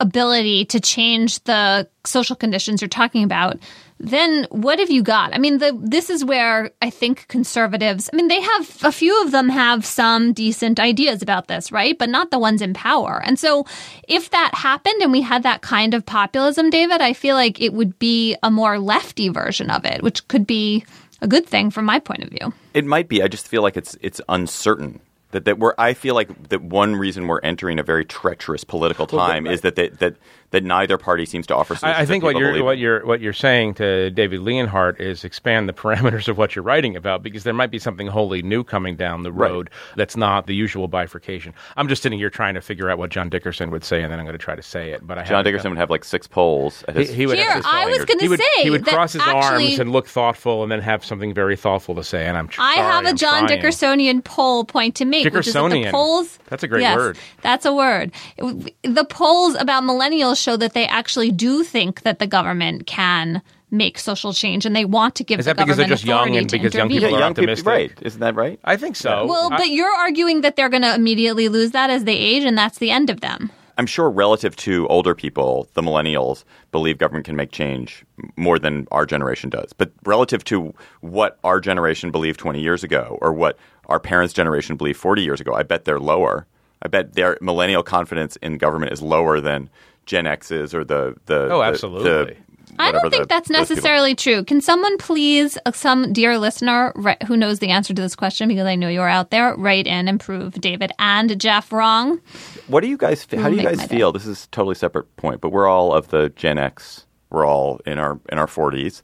ability 0.00 0.64
to 0.66 0.80
change 0.80 1.42
the 1.44 1.88
social 2.04 2.36
conditions 2.36 2.80
you're 2.80 2.88
talking 2.88 3.24
about, 3.24 3.58
then 3.98 4.46
what 4.50 4.78
have 4.78 4.90
you 4.90 5.02
got? 5.02 5.34
I 5.34 5.38
mean, 5.38 5.58
the 5.58 5.76
this 5.80 6.10
is 6.10 6.24
where 6.24 6.70
I 6.82 6.90
think 6.90 7.26
conservatives. 7.28 8.10
I 8.12 8.16
mean, 8.16 8.28
they 8.28 8.40
have 8.40 8.84
a 8.84 8.92
few 8.92 9.22
of 9.22 9.30
them 9.30 9.48
have 9.48 9.86
some 9.86 10.32
decent 10.34 10.78
ideas 10.78 11.22
about 11.22 11.48
this, 11.48 11.72
right? 11.72 11.96
But 11.98 12.10
not 12.10 12.30
the 12.30 12.38
ones 12.38 12.60
in 12.60 12.74
power. 12.74 13.22
And 13.24 13.38
so, 13.38 13.64
if 14.06 14.30
that 14.30 14.54
happened 14.54 15.00
and 15.00 15.12
we 15.12 15.22
had 15.22 15.42
that 15.44 15.62
kind 15.62 15.94
of 15.94 16.04
populism, 16.04 16.68
David, 16.68 17.00
I 17.00 17.14
feel 17.14 17.36
like 17.36 17.60
it 17.60 17.72
would 17.72 17.98
be 17.98 18.36
a 18.42 18.50
more 18.50 18.78
lefty 18.78 19.30
version 19.30 19.70
of 19.70 19.86
it, 19.86 20.02
which 20.02 20.28
could 20.28 20.46
be 20.46 20.84
a 21.22 21.28
good 21.28 21.46
thing 21.46 21.70
from 21.70 21.86
my 21.86 21.98
point 21.98 22.22
of 22.22 22.28
view. 22.28 22.52
It 22.74 22.84
might 22.84 23.08
be. 23.08 23.22
I 23.22 23.28
just 23.28 23.48
feel 23.48 23.62
like 23.62 23.78
it's 23.78 23.96
it's 24.02 24.20
uncertain. 24.28 25.00
That, 25.36 25.44
that 25.44 25.58
we're, 25.58 25.74
I 25.76 25.92
feel 25.92 26.14
like 26.14 26.48
that 26.48 26.62
one 26.62 26.96
reason 26.96 27.26
we're 27.26 27.40
entering 27.40 27.78
a 27.78 27.82
very 27.82 28.06
treacherous 28.06 28.64
political 28.64 29.06
time 29.06 29.46
is 29.46 29.60
that, 29.60 29.76
that 29.76 29.98
that 29.98 30.16
that 30.50 30.62
neither 30.64 30.98
party 30.98 31.26
seems 31.26 31.46
to 31.48 31.54
offer. 31.54 31.74
solutions 31.74 31.98
I, 31.98 32.02
I 32.02 32.06
think 32.06 32.22
what 32.24 32.36
you're 32.36 32.50
believe 32.50 32.64
what 32.64 32.78
you're 32.78 33.04
what 33.06 33.20
you're 33.20 33.32
saying 33.32 33.74
to 33.74 34.10
David 34.10 34.40
Leonhardt 34.40 35.00
is 35.00 35.24
expand 35.24 35.68
the 35.68 35.72
parameters 35.82 36.28
of 36.28 36.38
what 36.38 36.54
you're 36.56 36.62
writing 36.62 36.96
about 36.96 37.22
because 37.22 37.44
there 37.44 37.54
might 37.54 37.70
be 37.70 37.78
something 37.78 38.06
wholly 38.06 38.42
new 38.42 38.62
coming 38.64 38.96
down 38.96 39.22
the 39.22 39.32
Right. 39.32 39.50
road 39.50 39.70
that's 39.96 40.16
not 40.16 40.46
the 40.46 40.54
usual 40.54 40.88
bifurcation. 40.88 41.52
I'm 41.76 41.88
just 41.88 42.02
sitting 42.02 42.18
here 42.18 42.30
trying 42.30 42.54
to 42.54 42.60
figure 42.60 42.88
out 42.90 42.98
what 42.98 43.10
John 43.10 43.28
Dickerson 43.28 43.70
would 43.70 43.84
say, 43.84 44.02
and 44.02 44.12
then 44.12 44.18
I'm 44.18 44.24
going 44.24 44.38
to 44.38 44.42
try 44.44 44.54
to 44.54 44.62
say 44.62 44.90
it. 44.92 45.06
But 45.06 45.18
I 45.18 45.24
John 45.24 45.44
Dickerson 45.44 45.64
done- 45.64 45.72
would 45.72 45.78
have 45.78 45.90
like 45.90 46.04
six 46.04 46.26
polls. 46.26 46.84
At 46.88 46.96
his, 46.96 47.08
He, 47.10 47.16
he 47.16 47.26
would 47.26 47.38
Here, 47.38 47.46
have 47.48 47.56
his 47.56 47.66
I 47.68 47.86
was 47.86 48.04
going 48.04 48.18
he 48.20 48.26
to 48.26 48.30
would, 48.30 48.40
say 48.40 48.62
he 48.62 48.70
would 48.70 48.84
that 48.84 48.94
cross 48.94 49.12
his 49.12 49.22
actually, 49.22 49.66
arms 49.66 49.78
and 49.80 49.92
look 49.92 50.06
thoughtful, 50.06 50.62
and 50.62 50.70
then 50.72 50.80
have 50.80 51.04
something 51.04 51.34
very 51.34 51.56
thoughtful 51.56 51.94
to 51.96 52.04
say. 52.04 52.26
And 52.26 52.36
I'm 52.36 52.48
tr- 52.48 52.60
I 52.62 52.76
sorry, 52.76 52.86
have 52.86 53.04
a 53.04 53.08
I'm 53.08 53.16
John 53.16 53.46
trying. 53.46 53.60
Dickersonian 53.60 54.24
poll 54.24 54.64
point 54.64 54.94
to 54.96 55.04
make, 55.04 55.24
which 55.24 55.46
is 55.46 55.52
that 55.54 55.62
the 55.62 55.68
Dickersonian. 55.68 55.90
polls. 55.90 56.38
That's 56.48 56.62
a 56.62 56.68
great 56.68 56.82
yes, 56.82 56.96
word. 56.96 57.18
That's 57.42 57.66
a 57.66 57.74
word. 57.74 58.12
The 58.38 59.04
polls 59.08 59.54
about 59.56 59.82
millennials 59.82 60.35
show 60.36 60.56
that 60.56 60.72
they 60.74 60.86
actually 60.86 61.30
do 61.30 61.62
think 61.64 62.02
that 62.02 62.18
the 62.18 62.26
government 62.26 62.86
can 62.86 63.42
make 63.70 63.98
social 63.98 64.32
change, 64.32 64.64
and 64.64 64.76
they 64.76 64.84
want 64.84 65.16
to 65.16 65.24
give 65.24 65.40
Is 65.40 65.46
the 65.46 65.54
that 65.54 65.56
because 65.56 65.76
they're 65.76 65.86
government 65.88 66.00
just 66.00 66.04
young 66.06 66.36
and 66.36 66.48
to 66.48 66.56
because 66.56 66.72
young 66.74 66.86
intervene. 66.86 66.96
people 67.00 67.10
yeah, 67.10 67.16
are 67.16 67.20
young 67.20 67.34
people, 67.34 67.50
optimistic? 67.50 67.66
right? 67.66 67.92
Isn't 68.06 68.20
that 68.20 68.34
right? 68.36 68.60
I 68.64 68.76
think 68.76 68.94
so. 68.96 69.26
Well, 69.26 69.52
I- 69.52 69.56
but 69.56 69.68
you're 69.70 69.92
arguing 69.92 70.42
that 70.42 70.54
they're 70.56 70.68
going 70.68 70.82
to 70.82 70.94
immediately 70.94 71.48
lose 71.48 71.72
that 71.72 71.90
as 71.90 72.04
they 72.04 72.16
age, 72.16 72.44
and 72.44 72.56
that's 72.56 72.78
the 72.78 72.90
end 72.92 73.10
of 73.10 73.20
them. 73.22 73.50
I'm 73.78 73.86
sure 73.86 74.08
relative 74.08 74.56
to 74.56 74.86
older 74.88 75.14
people, 75.14 75.68
the 75.74 75.82
millennials 75.82 76.44
believe 76.72 76.96
government 76.96 77.26
can 77.26 77.36
make 77.36 77.50
change 77.52 78.06
more 78.36 78.58
than 78.58 78.86
our 78.90 79.04
generation 79.04 79.50
does. 79.50 79.74
But 79.74 79.92
relative 80.06 80.44
to 80.44 80.72
what 81.02 81.38
our 81.44 81.60
generation 81.60 82.10
believed 82.10 82.38
20 82.40 82.60
years 82.62 82.82
ago 82.82 83.18
or 83.20 83.34
what 83.34 83.58
our 83.88 84.00
parents' 84.00 84.32
generation 84.32 84.76
believed 84.76 84.98
40 84.98 85.22
years 85.22 85.42
ago, 85.42 85.52
I 85.54 85.62
bet 85.62 85.84
they're 85.84 86.00
lower. 86.00 86.46
I 86.82 86.88
bet 86.88 87.14
their 87.14 87.38
millennial 87.40 87.82
confidence 87.82 88.36
in 88.36 88.58
government 88.58 88.92
is 88.92 89.00
lower 89.02 89.40
than 89.40 89.70
Gen 90.06 90.26
X's 90.26 90.74
or 90.74 90.84
the 90.84 91.14
the 91.26 91.48
Oh, 91.50 91.62
absolutely. 91.62 92.04
the- 92.34 92.36
I 92.78 92.92
don't 92.92 93.08
think 93.10 93.22
the- 93.22 93.26
that's 93.28 93.48
necessarily 93.48 94.14
true. 94.14 94.44
Can 94.44 94.60
someone 94.60 94.98
please, 94.98 95.56
uh, 95.64 95.72
some 95.72 96.12
dear 96.12 96.36
listener 96.38 96.92
ri- 96.94 97.16
who 97.26 97.34
knows 97.36 97.58
the 97.60 97.70
answer 97.70 97.94
to 97.94 98.02
this 98.02 98.14
question, 98.14 98.48
because 98.48 98.66
I 98.66 98.74
know 98.74 98.88
you're 98.88 99.08
out 99.08 99.30
there, 99.30 99.54
write 99.56 99.86
in 99.86 100.08
and 100.08 100.20
prove 100.20 100.52
David 100.60 100.92
and 100.98 101.40
Jeff 101.40 101.72
wrong? 101.72 102.20
What 102.66 102.82
do 102.82 102.88
you 102.88 102.98
guys? 102.98 103.24
fe- 103.24 103.38
How 103.38 103.48
do 103.48 103.56
you 103.56 103.62
guys 103.62 103.78
my 103.78 103.86
day. 103.86 103.96
feel? 103.96 104.12
This 104.12 104.26
is 104.26 104.44
a 104.44 104.48
totally 104.48 104.74
separate 104.74 105.14
point, 105.16 105.40
but 105.40 105.50
we're 105.50 105.68
all 105.68 105.94
of 105.94 106.08
the 106.08 106.28
Gen 106.36 106.58
X. 106.58 107.06
We're 107.30 107.46
all 107.46 107.80
in 107.86 107.98
our 107.98 108.18
in 108.30 108.38
our 108.38 108.46
40s. 108.48 109.00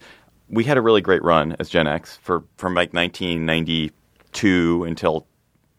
We 0.50 0.64
had 0.64 0.76
a 0.76 0.82
really 0.82 1.00
great 1.00 1.22
run 1.22 1.56
as 1.58 1.70
Gen 1.70 1.86
X 1.86 2.18
for 2.20 2.44
from 2.58 2.74
like 2.74 2.92
1992 2.92 4.84
until 4.84 5.26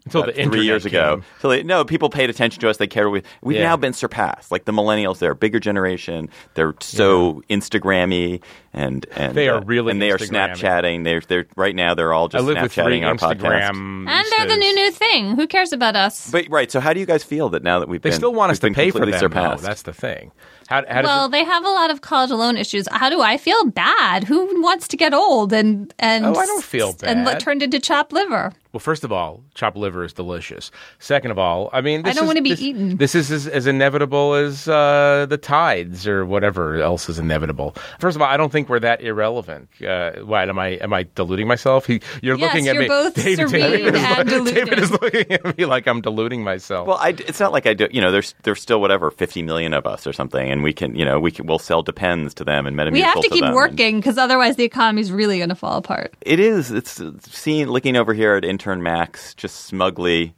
Until 0.05 0.23
uh, 0.23 0.25
the 0.27 0.43
three 0.43 0.65
years 0.65 0.85
ago. 0.85 1.21
So 1.41 1.49
they, 1.49 1.63
no, 1.63 1.85
people 1.85 2.09
paid 2.09 2.29
attention 2.29 2.59
to 2.61 2.69
us. 2.69 2.77
They 2.77 2.87
cared. 2.87 3.09
We, 3.11 3.23
we've 3.41 3.57
Yeah. 3.57 3.63
now 3.69 3.77
been 3.77 3.93
surpassed. 3.93 4.51
Like 4.51 4.65
the 4.65 4.71
millennials, 4.73 5.19
they're 5.19 5.31
a 5.31 5.35
bigger 5.35 5.59
generation. 5.59 6.29
They're 6.55 6.73
so 6.81 7.41
Instagrammy 7.49 8.41
and 8.73 9.05
and 9.15 9.36
They 9.36 9.49
are 9.49 9.57
uh, 9.59 9.62
really 9.62 9.91
and 9.91 10.01
they 10.01 10.12
are 10.12 10.17
Snapchatting. 10.17 11.03
They're 11.03 11.21
they're 11.21 11.45
right 11.55 11.75
now. 11.75 11.93
They're 11.93 12.12
all 12.13 12.27
just 12.27 12.43
live 12.45 12.62
with 12.62 12.73
three 12.73 12.83
Snapchatting 13.01 13.05
our 13.05 13.15
podcast. 13.15 13.69
And 13.69 14.07
they're 14.07 14.47
the 14.47 14.57
new 14.57 14.75
new 14.75 14.91
thing. 14.91 15.36
Who 15.36 15.47
cares 15.47 15.71
about 15.73 15.95
us? 15.95 16.31
But 16.31 16.47
right. 16.49 16.71
So 16.71 16.79
how 16.79 16.93
do 16.93 16.99
you 16.99 17.05
guys 17.05 17.23
feel 17.23 17.49
that 17.49 17.63
now 17.63 17.79
that 17.79 17.88
we've 17.89 18.01
They 18.01 18.09
been, 18.09 18.17
still 18.17 18.33
want 18.33 18.51
us 18.51 18.59
to 18.59 18.71
pay 18.71 18.89
for 18.91 18.99
them. 18.99 19.09
completely 19.09 19.12
though. 19.12 19.17
surpassed? 19.19 19.63
That's 19.63 19.83
the 19.83 19.93
thing. 19.93 20.31
How, 20.69 20.77
how 20.88 21.01
does 21.01 21.09
well, 21.09 21.25
it, 21.25 21.31
they 21.31 21.43
have 21.43 21.65
a 21.65 21.69
lot 21.69 21.91
of 21.91 21.99
college 22.01 22.31
loan 22.31 22.55
issues. 22.57 22.88
How 22.89 23.09
do 23.09 23.21
I 23.21 23.38
feel? 23.38 23.65
Bad. 23.65 24.23
Who 24.23 24.62
wants 24.62 24.88
to 24.88 24.97
get 24.97 25.13
old 25.13 25.51
and 25.53 25.93
and 25.99 26.25
Oh, 26.25 26.33
I 26.36 26.45
don't 26.45 26.63
feel 26.63 26.93
bad. 26.93 27.09
and 27.17 27.25
bad. 27.25 27.39
turned 27.41 27.62
into 27.62 27.79
chopped 27.79 28.12
liver? 28.13 28.53
Well, 28.71 28.79
first 28.79 29.03
of 29.03 29.12
all, 29.12 29.43
chopped 29.53 29.77
liver 29.77 30.03
is 30.03 30.13
delicious. 30.13 30.71
Second 30.97 31.29
of 31.31 31.38
all, 31.38 31.69
I 31.73 31.81
mean, 31.81 32.01
this 32.01 32.15
don't 32.15 32.23
is- 32.23 32.27
wanna 32.27 32.41
be 32.41 32.51
this- 32.51 32.62
eaten. 32.62 32.97
This 32.97 33.13
is 33.13 33.29
as, 33.29 33.45
as 33.45 33.67
inevitable 33.67 34.33
as 34.33 34.67
uh, 34.67 35.27
the 35.29 35.38
tides 35.38 36.07
or 36.07 36.25
whatever 36.25 36.77
else 36.81 37.07
is 37.09 37.19
inevitable. 37.19 37.75
First 37.99 38.15
of 38.15 38.21
all, 38.21 38.27
I 38.29 38.38
don't 38.38 38.51
think 38.51 38.62
we're 38.69 38.80
that 38.80 39.02
irrelevant. 39.02 39.69
Uh, 39.82 40.13
what 40.23 40.49
am 40.49 40.60
I? 40.60 40.69
Am 40.69 40.93
I 40.93 41.06
deluding 41.15 41.47
myself? 41.47 41.86
He, 41.86 42.02
you're 42.21 42.38
Yes, 42.38 42.54
looking 42.54 42.67
at 42.67 42.76
you're 42.76 42.84
me. 42.84 42.88
both 42.88 43.13
David, 43.15 43.49
serene 43.49 43.62
David 43.71 43.95
is, 43.95 44.02
and 44.04 44.30
deluded. 44.30 44.56
David 44.56 44.80
is 44.80 44.91
looking 44.91 45.32
at 45.32 45.58
me 45.58 45.65
like 45.65 45.88
I'm 45.88 46.02
deluding 46.02 46.43
myself. 46.43 46.88
Well, 46.88 46.97
I, 46.97 47.10
it's 47.10 47.39
not 47.39 47.52
like 47.52 47.65
I 47.65 47.73
do. 47.73 47.88
You 47.91 48.02
know, 48.02 48.12
there's 48.12 48.36
there's 48.43 48.62
still 48.62 48.82
whatever 48.82 49.12
50 49.12 49.43
million 49.43 49.73
of 49.73 49.86
us 49.86 50.06
or 50.08 50.13
something, 50.13 50.52
and 50.52 50.63
we 50.63 50.73
can, 50.73 50.95
you 50.95 51.06
know, 51.06 51.19
we 51.19 51.32
can 51.32 51.45
we'll 51.45 51.60
sell 51.60 51.84
Depends 51.84 52.34
to 52.36 52.43
them 52.43 52.65
and 52.65 52.76
Metamucil 52.78 52.91
We 52.93 53.02
have 53.02 53.15
to 53.15 53.21
to 53.21 53.30
keep 53.30 53.54
working 53.54 53.99
because 53.99 54.17
otherwise 54.17 54.56
the 54.56 54.63
economy's 54.63 55.12
really 55.12 55.38
going 55.38 55.49
to 55.49 55.56
fall 55.56 55.78
apart. 55.78 56.13
It 56.21 56.39
is. 56.39 56.71
It's 56.71 57.02
seeing 57.30 57.67
looking 57.67 57.95
over 57.97 58.13
here 58.13 58.36
at 58.36 58.45
intern 58.45 58.82
Max, 58.84 59.34
just 59.36 59.65
smugly 59.65 60.34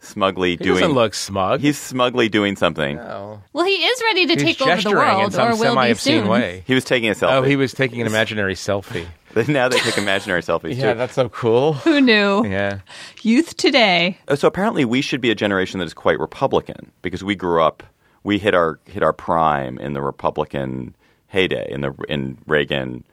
smugly 0.00 0.50
He 0.50 0.56
doing. 0.56 0.80
doesn't 0.80 0.94
look 0.94 1.14
smug. 1.14 1.60
He's 1.60 1.78
smugly 1.78 2.28
doing 2.28 2.56
something. 2.56 2.96
no. 2.96 3.42
Well, 3.52 3.64
he 3.64 3.76
is 3.84 4.02
ready 4.02 4.26
to 4.26 4.32
He's 4.34 4.56
take 4.56 4.62
over 4.66 4.80
the 4.82 4.90
world, 4.90 5.24
in 5.24 5.30
some 5.32 5.48
or 5.48 5.50
will 5.52 5.58
be 5.58 5.64
semi-obscene 5.66 6.20
soon. 6.22 6.28
way. 6.28 6.64
He 6.66 6.74
was 6.74 6.84
taking 6.84 7.10
a 7.10 7.14
selfie. 7.14 7.32
Oh, 7.32 7.42
he 7.42 7.56
was 7.56 7.72
taking 7.72 8.00
an 8.00 8.06
imaginary 8.06 8.54
selfie. 8.54 9.06
now 9.48 9.68
they 9.68 9.78
take 9.78 9.96
imaginary 9.98 10.42
selfies 10.42 10.76
Yeah, 10.76 10.92
too. 10.94 10.98
that's 10.98 11.14
so 11.14 11.28
cool. 11.28 11.74
Who 11.74 12.00
knew? 12.00 12.44
Yeah. 12.46 12.80
Youth 13.22 13.56
today. 13.56 14.18
Uh, 14.26 14.36
So 14.36 14.48
apparently, 14.48 14.84
we 14.84 15.00
should 15.02 15.20
be 15.20 15.30
a 15.30 15.34
generation 15.34 15.78
that 15.78 15.86
is 15.86 15.94
quite 15.94 16.18
Republican 16.18 16.90
because 17.02 17.22
we 17.22 17.34
grew 17.36 17.62
up. 17.62 17.82
We 18.24 18.38
hit 18.38 18.54
our 18.54 18.80
hit 18.86 19.02
our 19.02 19.12
prime 19.12 19.78
in 19.78 19.92
the 19.92 20.02
Republican 20.02 20.94
heyday 21.28 21.66
in 21.70 21.80
the 21.82 21.92
in 22.08 22.38
Reagan, 22.46 23.04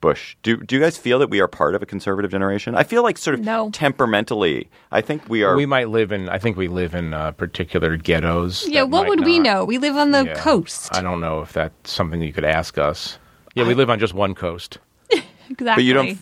Bush. 0.00 0.36
Do 0.42 0.56
do 0.56 0.74
you 0.76 0.80
guys 0.80 0.96
feel 0.96 1.18
that 1.18 1.28
we 1.30 1.40
are 1.40 1.48
part 1.48 1.74
of 1.74 1.82
a 1.82 1.86
conservative 1.86 2.30
generation? 2.30 2.74
I 2.74 2.84
feel 2.84 3.02
like 3.02 3.18
sort 3.18 3.34
of 3.34 3.40
No. 3.40 3.70
temperamentally. 3.70 4.70
I 4.90 5.00
think 5.02 5.28
we 5.28 5.42
are. 5.42 5.54
We 5.56 5.66
might 5.66 5.90
live 5.90 6.10
in. 6.12 6.28
I 6.28 6.38
think 6.38 6.56
we 6.56 6.68
live 6.68 6.94
in 6.94 7.12
uh, 7.12 7.32
particular 7.32 7.96
ghettos. 7.96 8.66
Yeah, 8.66 8.82
what 8.84 9.02
might 9.02 9.08
would 9.10 9.24
we 9.24 9.38
know? 9.38 9.64
We 9.64 9.78
live 9.78 9.96
on 9.96 10.10
the 10.12 10.24
Yeah. 10.24 10.34
coast. 10.34 10.94
I 10.96 11.02
don't 11.02 11.20
know 11.20 11.40
if 11.42 11.52
that's 11.52 11.90
something 11.90 12.22
you 12.22 12.32
could 12.32 12.44
ask 12.46 12.78
us. 12.78 13.18
Yeah, 13.54 13.66
we 13.66 13.74
live 13.74 13.90
on 13.90 13.98
just 13.98 14.14
one 14.14 14.34
coast. 14.34 14.78
exactly. 15.50 15.64
but 15.66 15.84
you 15.84 15.92
don't. 15.92 16.18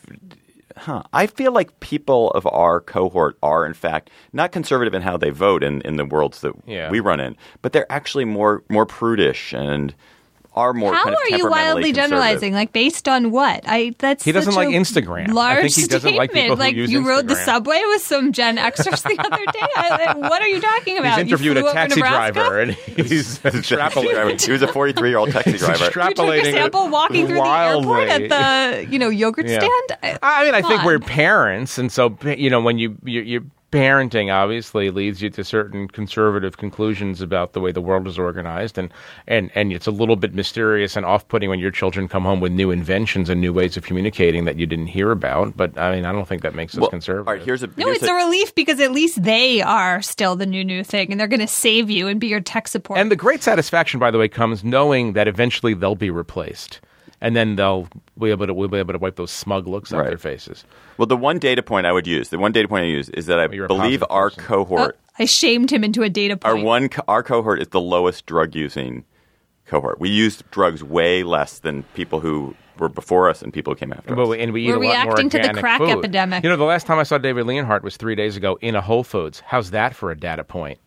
Huh. 0.77 1.03
I 1.13 1.27
feel 1.27 1.51
like 1.53 1.81
people 1.81 2.31
of 2.33 2.47
our 2.47 2.81
cohort 2.81 3.37
are, 3.43 3.67
in 3.67 3.75
fact, 3.75 4.11
not 4.33 4.53
conservative 4.53 4.95
in 4.95 5.03
how 5.03 5.17
they 5.17 5.31
vote 5.31 5.65
in, 5.65 5.81
in 5.83 5.97
the 5.97 6.05
worlds 6.05 6.41
that 6.43 6.53
Yeah. 6.67 6.89
we 6.89 7.01
run 7.01 7.19
in, 7.19 7.37
but 7.63 7.73
they're 7.73 7.91
actually 7.93 8.25
more 8.25 8.63
more 8.69 8.87
prudish 8.87 9.53
and 9.53 9.93
are 10.59 10.75
more. 10.75 10.93
How 10.93 11.05
kind 11.05 11.15
of 11.15 11.21
are 11.21 11.37
you 11.37 11.49
wildly 11.49 11.93
generalizing? 11.93 12.53
Like 12.53 12.73
based 12.73 13.09
on 13.09 13.31
what? 13.31 13.63
I 13.67 13.95
that's 13.99 14.25
He 14.25 14.33
doesn't 14.33 14.53
such 14.53 14.57
like 14.65 14.75
a 14.75 14.79
Instagram. 14.79 15.29
I 15.29 15.33
Large 15.33 15.61
think 15.63 15.75
he 15.77 15.87
doesn't 15.87 16.15
like 16.17 16.31
statement. 16.31 16.45
people 16.45 16.57
who 16.57 16.63
like 16.63 16.75
use 16.75 16.91
you 16.91 17.07
rode 17.09 17.29
the 17.29 17.37
subway 17.37 17.81
with 17.87 18.03
some 18.03 18.33
Gen 18.33 18.57
Xers 18.57 19.03
the 19.03 19.17
other 19.21 19.45
day. 19.53 19.69
I, 19.77 20.15
what 20.17 20.43
are 20.43 20.49
you 20.49 20.61
talking 20.61 20.99
about? 20.99 21.19
He's 21.19 21.27
interviewed 21.29 21.57
you 21.57 21.63
flew 21.63 21.69
a 21.69 21.71
over 21.71 21.75
taxi 21.75 22.01
driver, 22.01 22.61
and 22.61 22.73
he's 22.97 23.39
extrapolating. 23.41 24.45
he 24.45 24.53
was 24.53 24.63
a 24.63 24.69
43 24.69 25.09
year 25.09 25.19
old 25.19 25.31
taxi 25.31 25.53
driver. 25.59 25.85
You 25.85 25.91
took 25.91 25.95
extrapolating 25.95 26.41
a 26.49 26.53
sample 26.53 26.89
walking 26.89 27.27
through 27.27 27.37
the 27.37 27.49
airport 27.49 28.09
at 28.09 28.29
the 28.29 28.91
you 28.93 28.99
know 28.99 29.09
yogurt 29.09 29.47
Yeah. 29.49 29.61
stand. 29.61 30.19
I 30.23 30.45
mean, 30.45 30.55
I 30.55 30.63
think 30.63 30.81
on. 30.81 30.87
we're 30.87 30.99
parents, 30.99 31.79
and 31.79 31.91
so 31.93 32.17
you 32.25 32.51
know, 32.51 32.61
when 32.61 32.79
you 32.79 32.97
you 33.05 33.21
you're 33.23 33.43
parenting 33.71 34.33
obviously 34.33 34.91
leads 34.91 35.21
you 35.21 35.31
to 35.31 35.45
certain 35.45 35.89
conservative 35.89 36.57
conclusions 36.57 37.21
about 37.21 37.53
the 37.53 37.61
way 37.61 37.73
the 37.73 37.81
world 37.81 38.07
is 38.07 38.19
organized, 38.19 38.79
and 38.79 38.93
and 39.27 39.51
and 39.55 39.73
it's 39.73 39.87
a 39.87 39.91
little 39.91 40.17
bit 40.17 40.35
mysterious 40.35 40.97
and 40.97 41.05
off-putting 41.05 41.51
when 41.51 41.59
your 41.59 41.71
children 41.71 42.09
come 42.09 42.23
home 42.23 42.41
with 42.41 42.53
new 42.53 42.71
inventions 42.71 43.29
and 43.29 43.41
new 43.41 43.53
ways 43.53 43.77
of 43.77 43.85
communicating 43.85 44.45
that 44.45 44.57
you 44.57 44.67
didn't 44.67 44.87
hear 44.87 45.11
about. 45.11 45.57
But 45.57 45.77
I 45.79 45.95
mean, 45.95 46.05
I 46.05 46.13
don't 46.13 46.27
think 46.27 46.43
that 46.43 46.55
makes 46.55 46.75
us 46.75 46.81
Well, 46.81 46.91
conservative. 46.91 47.29
All 47.29 47.35
right, 47.35 47.43
here's 47.43 47.63
a 47.63 47.67
No, 47.67 47.87
here's 47.87 47.99
it's 47.99 48.07
a 48.07 48.15
relief 48.15 48.55
because 48.55 48.81
at 48.81 48.93
least 48.93 49.23
they 49.23 49.61
are 49.61 50.01
still 50.03 50.37
the 50.37 50.47
new 50.47 50.65
new 50.65 50.83
thing, 50.83 51.11
and 51.11 51.21
they're 51.21 51.29
going 51.29 51.41
to 51.41 51.47
save 51.47 51.91
you 51.91 52.09
and 52.09 52.19
be 52.21 52.29
your 52.29 52.41
tech 52.41 52.69
support. 52.69 52.99
And 52.99 53.11
the 53.11 53.17
great 53.17 53.43
satisfaction, 53.43 54.01
by 54.01 54.11
the 54.11 54.19
way, 54.19 54.29
comes 54.29 54.65
knowing 54.65 55.13
that 55.13 55.29
eventually 55.29 55.75
they'll 55.75 55.95
be 55.95 56.11
replaced, 56.11 56.81
and 57.21 57.35
then 57.37 57.57
they'll 57.57 57.89
be 58.19 58.31
able 58.31 58.47
to 58.47 58.55
we'll 58.55 58.69
be 58.69 58.79
able 58.79 58.93
to 58.93 58.99
wipe 58.99 59.17
those 59.17 59.31
smug 59.31 59.67
looks 59.67 59.93
off 59.93 60.05
their 60.07 60.19
faces. 60.19 60.65
Well, 60.97 61.07
the 61.07 61.17
one 61.17 61.39
data 61.39 61.63
point 61.63 61.87
I 61.87 61.93
would 61.93 62.07
use, 62.07 62.29
the 62.31 62.39
one 62.39 62.53
data 62.53 62.69
point 62.69 62.85
I 62.85 62.89
use 62.89 63.09
is 63.11 63.27
that 63.27 63.39
I 63.41 63.49
You're 63.53 63.67
believe 63.69 64.03
our 64.11 64.31
person. 64.31 64.45
cohort, 64.45 64.99
oh, 64.99 65.13
I 65.19 65.25
shamed 65.25 65.71
him 65.73 65.85
into 65.85 66.03
a 66.03 66.09
data 66.09 66.37
point. 66.37 66.45
our 66.45 66.55
point. 66.55 66.67
one, 66.67 66.91
our 67.09 67.23
cohort 67.23 67.61
is 67.61 67.69
the 67.69 67.81
lowest 67.81 68.27
drug 68.27 68.55
using 68.55 69.05
cohort. 69.67 70.01
We 70.01 70.09
used 70.11 70.49
drugs 70.51 70.83
way 70.83 71.23
less 71.25 71.59
than 71.59 71.83
people 71.95 72.21
who 72.21 72.55
were 72.79 72.89
before 72.89 73.29
us 73.29 73.43
and 73.43 73.53
people 73.53 73.73
who 73.73 73.77
came 73.79 73.93
after 73.93 74.15
But 74.15 74.23
us. 74.23 74.29
we, 74.29 74.39
and 74.41 74.53
we 74.53 74.63
eat 74.63 74.69
We're 74.69 74.75
a 74.77 74.87
lot 74.87 75.05
more 75.05 75.15
reacting 75.17 75.31
to 75.31 75.39
the 75.39 75.43
organic 75.43 75.61
crack 75.63 75.81
food. 75.81 75.91
epidemic. 75.91 76.45
You 76.45 76.51
know, 76.51 76.57
the 76.57 76.63
last 76.65 76.87
time 76.87 76.99
I 76.99 77.03
saw 77.03 77.19
David 77.19 77.45
Leonhardt 77.47 77.83
was 77.83 77.97
three 77.97 78.15
days 78.15 78.37
ago 78.37 78.57
in 78.61 78.77
a 78.77 78.81
Whole 78.81 79.03
Foods. 79.03 79.41
How's 79.45 79.73
that 79.73 79.95
for 79.97 80.11
a 80.13 80.17
data 80.17 80.45
point? 80.45 80.79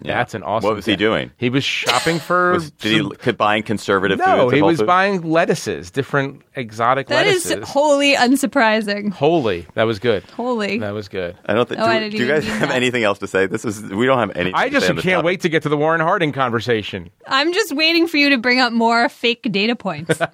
That's 0.00 0.34
an 0.34 0.42
awesome. 0.42 0.68
What 0.68 0.76
was 0.76 0.84
he 0.84 0.92
data- 0.92 1.04
doing? 1.04 1.30
He 1.36 1.50
was 1.50 1.64
shopping 1.64 2.18
for. 2.18 2.52
Was- 2.52 2.70
did 2.70 2.96
some- 2.98 3.10
he 3.10 3.16
could 3.16 3.36
buying 3.36 3.62
conservative 3.62 4.18
no, 4.18 4.44
foods? 4.44 4.54
he 4.54 4.62
was 4.62 4.78
Foods? 4.78 4.86
buying 4.86 5.22
lettuces, 5.22 5.90
different 5.90 6.42
exotic 6.54 7.08
That 7.08 7.26
is 7.26 7.44
lettuces. 7.44 7.50
That 7.50 7.62
is 7.62 7.68
wholly 7.68 8.14
unsurprising. 8.14 9.12
Holy, 9.12 9.66
that 9.74 9.84
was 9.84 9.98
good. 9.98 10.22
Holy. 10.30 10.78
That 10.78 10.92
was 10.94 11.08
good. 11.08 11.36
I 11.46 11.54
don't 11.54 11.68
think. 11.68 11.80
Oh, 11.80 11.84
do, 11.84 11.90
I 11.90 12.08
do 12.08 12.16
you 12.16 12.26
guys 12.28 12.46
have 12.46 12.68
that. 12.68 12.76
anything 12.76 13.04
else 13.04 13.18
to 13.20 13.26
say? 13.26 13.46
This 13.46 13.64
is 13.64 13.82
we 13.82 14.06
don't 14.06 14.18
have 14.18 14.30
anything. 14.36 14.54
I 14.54 14.66
to 14.66 14.70
just 14.72 14.86
say 14.86 14.92
can't 14.94 15.04
topic. 15.04 15.24
wait 15.24 15.40
to 15.42 15.48
get 15.48 15.62
to 15.64 15.68
the 15.68 15.76
Warren 15.76 16.00
Harding 16.00 16.32
conversation. 16.32 17.10
I'm 17.26 17.52
just 17.52 17.74
waiting 17.74 18.06
for 18.06 18.16
you 18.16 18.30
to 18.30 18.38
bring 18.38 18.60
up 18.60 18.72
more 18.72 19.08
fake 19.08 19.46
data 19.50 19.76
points. 19.76 20.18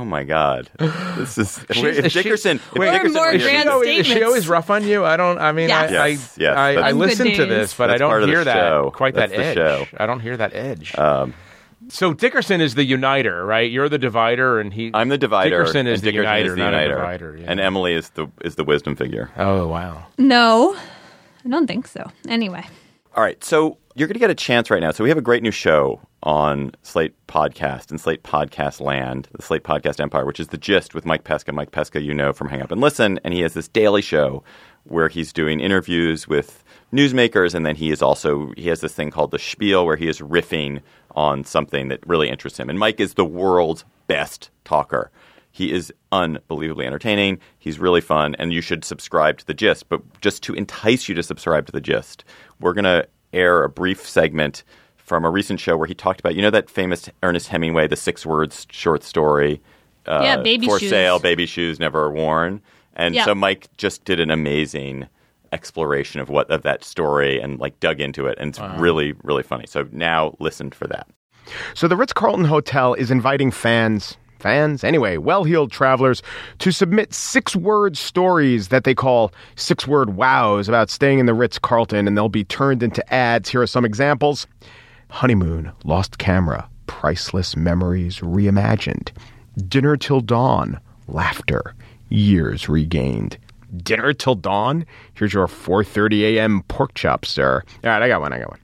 Oh 0.00 0.04
my 0.06 0.24
god, 0.24 0.70
this 0.78 1.36
is 1.36 1.58
if, 1.68 1.76
if 1.76 2.04
is 2.06 2.12
she- 2.12 2.22
Dickerson. 2.22 2.56
if 2.56 2.72
Wait, 2.74 2.90
Dickerson 2.90 3.12
more 3.14 3.26
were 3.26 3.32
Is 3.32 3.42
here- 3.42 3.50
she, 3.50 3.54
grand 3.56 3.68
always, 3.68 3.98
is 3.98 4.06
she 4.06 4.22
always 4.22 4.48
rough 4.48 4.70
on 4.70 4.82
you? 4.84 5.04
I 5.04 5.16
don't. 5.18 5.38
I 5.38 5.52
mean, 5.52 5.68
Yes. 5.68 5.92
I, 5.92 5.94
I, 5.96 6.06
Yes, 6.08 6.36
yes, 6.38 6.56
I, 6.56 6.68
I 6.70 6.74
that's- 6.74 6.94
listen 6.94 7.26
to 7.32 7.46
this, 7.46 7.70
days. 7.70 7.74
but 7.76 7.90
I 7.90 7.98
don't 7.98 8.08
part 8.08 8.22
of 8.22 8.28
the 8.28 8.34
hear 8.34 8.44
that 8.44 8.54
show. 8.54 8.92
quite 8.94 9.14
That's 9.14 9.30
that 9.32 9.38
edge. 9.40 9.54
show. 9.56 9.86
I 9.98 10.06
don't 10.06 10.20
hear 10.20 10.36
that 10.38 10.54
edge. 10.54 10.96
Um, 10.96 11.34
so 11.88 12.14
Dickerson 12.14 12.60
is 12.62 12.76
the 12.76 12.84
uniter, 12.84 13.44
right? 13.44 13.70
You're 13.70 13.88
the 13.88 13.98
divider, 13.98 14.58
and 14.60 14.72
he. 14.72 14.90
I'm 14.94 15.08
the 15.10 15.18
divider. 15.18 15.50
Dickerson 15.58 15.86
is 15.86 16.00
and 16.00 16.06
the 16.08 16.12
Dickerson 16.12 16.32
uniter, 16.36 16.46
is 16.46 16.56
the 16.56 16.62
not 16.62 16.72
uniter. 16.72 16.94
a 16.94 16.96
divider. 17.00 17.36
yeah. 17.38 17.44
And 17.50 17.60
Emily 17.60 17.92
is 17.94 18.08
the 18.10 18.28
is 18.42 18.54
the 18.54 18.64
wisdom 18.64 18.96
figure. 18.96 19.30
oh 19.36 19.66
wow. 19.66 20.06
no, 20.16 20.76
I 21.44 21.48
don't 21.48 21.66
think 21.66 21.86
so. 21.86 22.10
Anyway, 22.28 22.64
All 23.16 23.22
right, 23.22 23.42
so 23.44 23.76
you're 24.00 24.06
going 24.06 24.14
to 24.14 24.18
get 24.18 24.30
a 24.30 24.34
chance 24.34 24.70
right 24.70 24.80
now. 24.80 24.92
So 24.92 25.04
we 25.04 25.10
have 25.10 25.18
a 25.18 25.22
great 25.22 25.42
new 25.42 25.50
show 25.50 26.00
on 26.22 26.72
Slate 26.82 27.14
Podcast 27.26 27.90
and 27.90 28.00
Slate 28.00 28.22
Podcast 28.22 28.80
Land, 28.80 29.28
the 29.36 29.42
Slate 29.42 29.62
Podcast 29.62 30.00
Empire, 30.00 30.24
which 30.24 30.40
is 30.40 30.48
the 30.48 30.56
gist 30.56 30.94
with 30.94 31.04
Mike 31.04 31.24
Pesca. 31.24 31.52
Mike 31.52 31.70
Pesca, 31.70 32.00
you 32.00 32.14
know 32.14 32.32
from 32.32 32.48
Hang 32.48 32.62
Up 32.62 32.72
and 32.72 32.80
Listen, 32.80 33.20
and 33.24 33.34
he 33.34 33.42
has 33.42 33.52
this 33.52 33.68
daily 33.68 34.00
show 34.00 34.42
where 34.84 35.08
he's 35.08 35.34
doing 35.34 35.60
interviews 35.60 36.26
with 36.26 36.64
newsmakers, 36.94 37.54
and 37.54 37.66
then 37.66 37.76
he 37.76 37.90
is 37.90 38.00
also 38.00 38.54
he 38.56 38.68
has 38.68 38.80
this 38.80 38.94
thing 38.94 39.10
called 39.10 39.32
the 39.32 39.38
Spiel, 39.38 39.84
where 39.84 39.96
he 39.96 40.08
is 40.08 40.20
riffing 40.20 40.80
on 41.10 41.44
something 41.44 41.88
that 41.88 42.00
really 42.06 42.30
interests 42.30 42.58
him. 42.58 42.70
And 42.70 42.78
Mike 42.78 43.00
is 43.00 43.14
the 43.14 43.24
world's 43.26 43.84
best 44.06 44.48
talker. 44.64 45.10
He 45.52 45.72
is 45.72 45.92
unbelievably 46.10 46.86
entertaining. 46.86 47.38
He's 47.58 47.78
really 47.78 48.00
fun, 48.00 48.34
and 48.38 48.50
you 48.50 48.62
should 48.62 48.82
subscribe 48.82 49.36
to 49.38 49.46
the 49.46 49.52
gist. 49.52 49.90
But 49.90 50.22
just 50.22 50.42
to 50.44 50.54
entice 50.54 51.06
you 51.06 51.14
to 51.16 51.22
subscribe 51.22 51.66
to 51.66 51.72
the 51.72 51.82
gist, 51.82 52.24
we're 52.60 52.72
to 52.72 53.06
air 53.32 53.62
a 53.64 53.68
brief 53.68 54.06
segment 54.08 54.64
from 54.96 55.24
a 55.24 55.30
recent 55.30 55.58
show 55.60 55.76
where 55.76 55.86
he 55.86 55.94
talked 55.94 56.20
about, 56.20 56.34
you 56.34 56.42
know, 56.42 56.50
that 56.50 56.70
famous 56.70 57.08
Ernest 57.22 57.48
Hemingway, 57.48 57.86
the 57.88 57.96
six 57.96 58.24
words 58.24 58.66
short 58.70 59.02
story. 59.02 59.60
Uh, 60.06 60.20
Yeah, 60.22 60.36
baby 60.38 60.66
for 60.66 60.78
shoes. 60.78 60.90
sale, 60.90 61.18
baby 61.18 61.46
shoes 61.46 61.78
never 61.80 62.10
worn. 62.10 62.60
And 62.94 63.14
Yeah. 63.14 63.24
so 63.24 63.34
Mike 63.34 63.68
just 63.76 64.04
did 64.04 64.20
an 64.20 64.30
amazing 64.30 65.06
exploration 65.52 66.20
of 66.20 66.28
what 66.28 66.48
of 66.50 66.62
that 66.62 66.84
story 66.84 67.40
and 67.40 67.58
like 67.58 67.78
dug 67.80 68.00
into 68.00 68.26
it, 68.26 68.38
and 68.38 68.50
it's 68.50 68.60
really 68.80 69.14
really 69.24 69.42
funny. 69.42 69.64
So 69.66 69.86
now 69.90 70.36
listen 70.38 70.70
for 70.70 70.86
that. 70.86 71.08
So 71.74 71.88
the 71.88 71.96
Ritz 71.96 72.12
Carlton 72.12 72.44
Hotel 72.44 72.94
is 72.94 73.10
inviting 73.10 73.50
fans, 73.50 74.16
fans, 74.40 74.82
anyway, 74.82 75.16
well 75.16 75.44
heeled 75.44 75.70
travelers, 75.70 76.22
to 76.58 76.72
submit 76.72 77.14
six 77.14 77.54
word 77.54 77.96
stories 77.96 78.68
that 78.68 78.84
they 78.84 78.94
call 78.94 79.32
six 79.56 79.86
word 79.86 80.16
wows 80.16 80.68
about 80.68 80.90
staying 80.90 81.18
in 81.18 81.26
the 81.26 81.34
Ritz 81.34 81.58
Carlton, 81.58 82.08
and 82.08 82.16
they'll 82.16 82.28
be 82.28 82.44
turned 82.44 82.82
into 82.82 83.12
ads. 83.12 83.48
Here 83.48 83.62
are 83.62 83.66
some 83.66 83.84
examples 83.84 84.46
Honeymoon, 85.10 85.72
Lost 85.84 86.18
Camera, 86.18 86.68
Priceless 86.86 87.56
Memories 87.56 88.20
Reimagined, 88.20 89.10
Dinner 89.68 89.96
Till 89.96 90.20
Dawn, 90.20 90.80
Laughter, 91.08 91.74
Years 92.08 92.68
Regained. 92.68 93.38
Dinner 93.76 94.12
till 94.12 94.34
dawn? 94.34 94.84
Here's 95.14 95.32
your 95.32 95.46
4:30 95.46 96.22
a.m. 96.22 96.62
pork 96.66 96.94
chop, 96.94 97.24
sir. 97.24 97.62
All 97.84 97.90
right, 97.90 98.02
I 98.02 98.08
got 98.08 98.20
one. 98.20 98.32
I 98.32 98.40
got 98.40 98.50
one. 98.50 98.60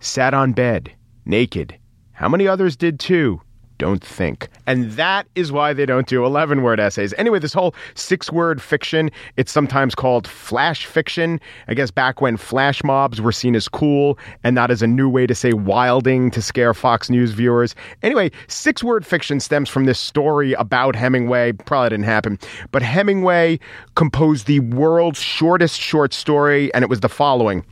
Sat 0.00 0.32
on 0.32 0.52
bed, 0.52 0.92
naked. 1.26 1.76
How 2.12 2.28
many 2.28 2.48
others 2.48 2.76
did 2.76 2.98
too? 2.98 3.42
Don't 3.78 4.04
think. 4.04 4.48
And 4.66 4.90
that 4.92 5.28
is 5.36 5.52
why 5.52 5.72
they 5.72 5.86
don't 5.86 6.08
do 6.08 6.26
11 6.26 6.62
word 6.62 6.80
essays. 6.80 7.14
Anyway, 7.16 7.38
this 7.38 7.52
whole 7.52 7.76
six 7.94 8.30
word 8.30 8.60
fiction, 8.60 9.08
it's 9.36 9.52
sometimes 9.52 9.94
called 9.94 10.26
flash 10.26 10.84
fiction. 10.84 11.40
I 11.68 11.74
guess 11.74 11.92
back 11.92 12.20
when 12.20 12.36
flash 12.36 12.82
mobs 12.82 13.20
were 13.20 13.30
seen 13.30 13.54
as 13.54 13.68
cool 13.68 14.18
and 14.42 14.56
not 14.56 14.72
as 14.72 14.82
a 14.82 14.88
new 14.88 15.08
way 15.08 15.28
to 15.28 15.34
say 15.34 15.52
wilding 15.52 16.32
to 16.32 16.42
scare 16.42 16.74
Fox 16.74 17.08
News 17.08 17.30
viewers. 17.30 17.76
Anyway, 18.02 18.32
six 18.48 18.82
word 18.82 19.06
fiction 19.06 19.38
stems 19.38 19.68
from 19.68 19.84
this 19.84 20.00
story 20.00 20.54
about 20.54 20.96
Hemingway. 20.96 21.52
Probably 21.52 21.90
didn't 21.90 22.06
happen. 22.06 22.36
But 22.72 22.82
Hemingway 22.82 23.60
composed 23.94 24.46
the 24.46 24.58
world's 24.58 25.20
shortest 25.20 25.80
short 25.80 26.12
story, 26.12 26.74
and 26.74 26.82
it 26.82 26.90
was 26.90 27.00
the 27.00 27.08
following 27.08 27.64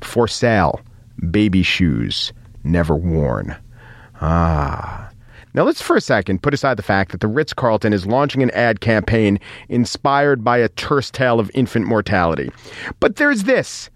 For 0.00 0.26
sale, 0.26 0.80
baby 1.30 1.62
shoes, 1.62 2.32
never 2.64 2.96
worn. 2.96 3.54
Ah. 4.22 5.09
Now, 5.52 5.64
let's 5.64 5.82
for 5.82 5.96
a 5.96 6.00
second 6.00 6.42
put 6.42 6.54
aside 6.54 6.76
the 6.76 6.82
fact 6.82 7.12
that 7.12 7.20
the 7.20 7.26
Ritz 7.26 7.52
Carlton 7.52 7.92
is 7.92 8.06
launching 8.06 8.42
an 8.42 8.50
ad 8.52 8.80
campaign 8.80 9.40
inspired 9.68 10.44
by 10.44 10.58
a 10.58 10.68
terse 10.68 11.10
tale 11.10 11.40
of 11.40 11.50
infant 11.54 11.86
mortality. 11.86 12.50
But 13.00 13.16
there's 13.16 13.44
this 13.44 13.90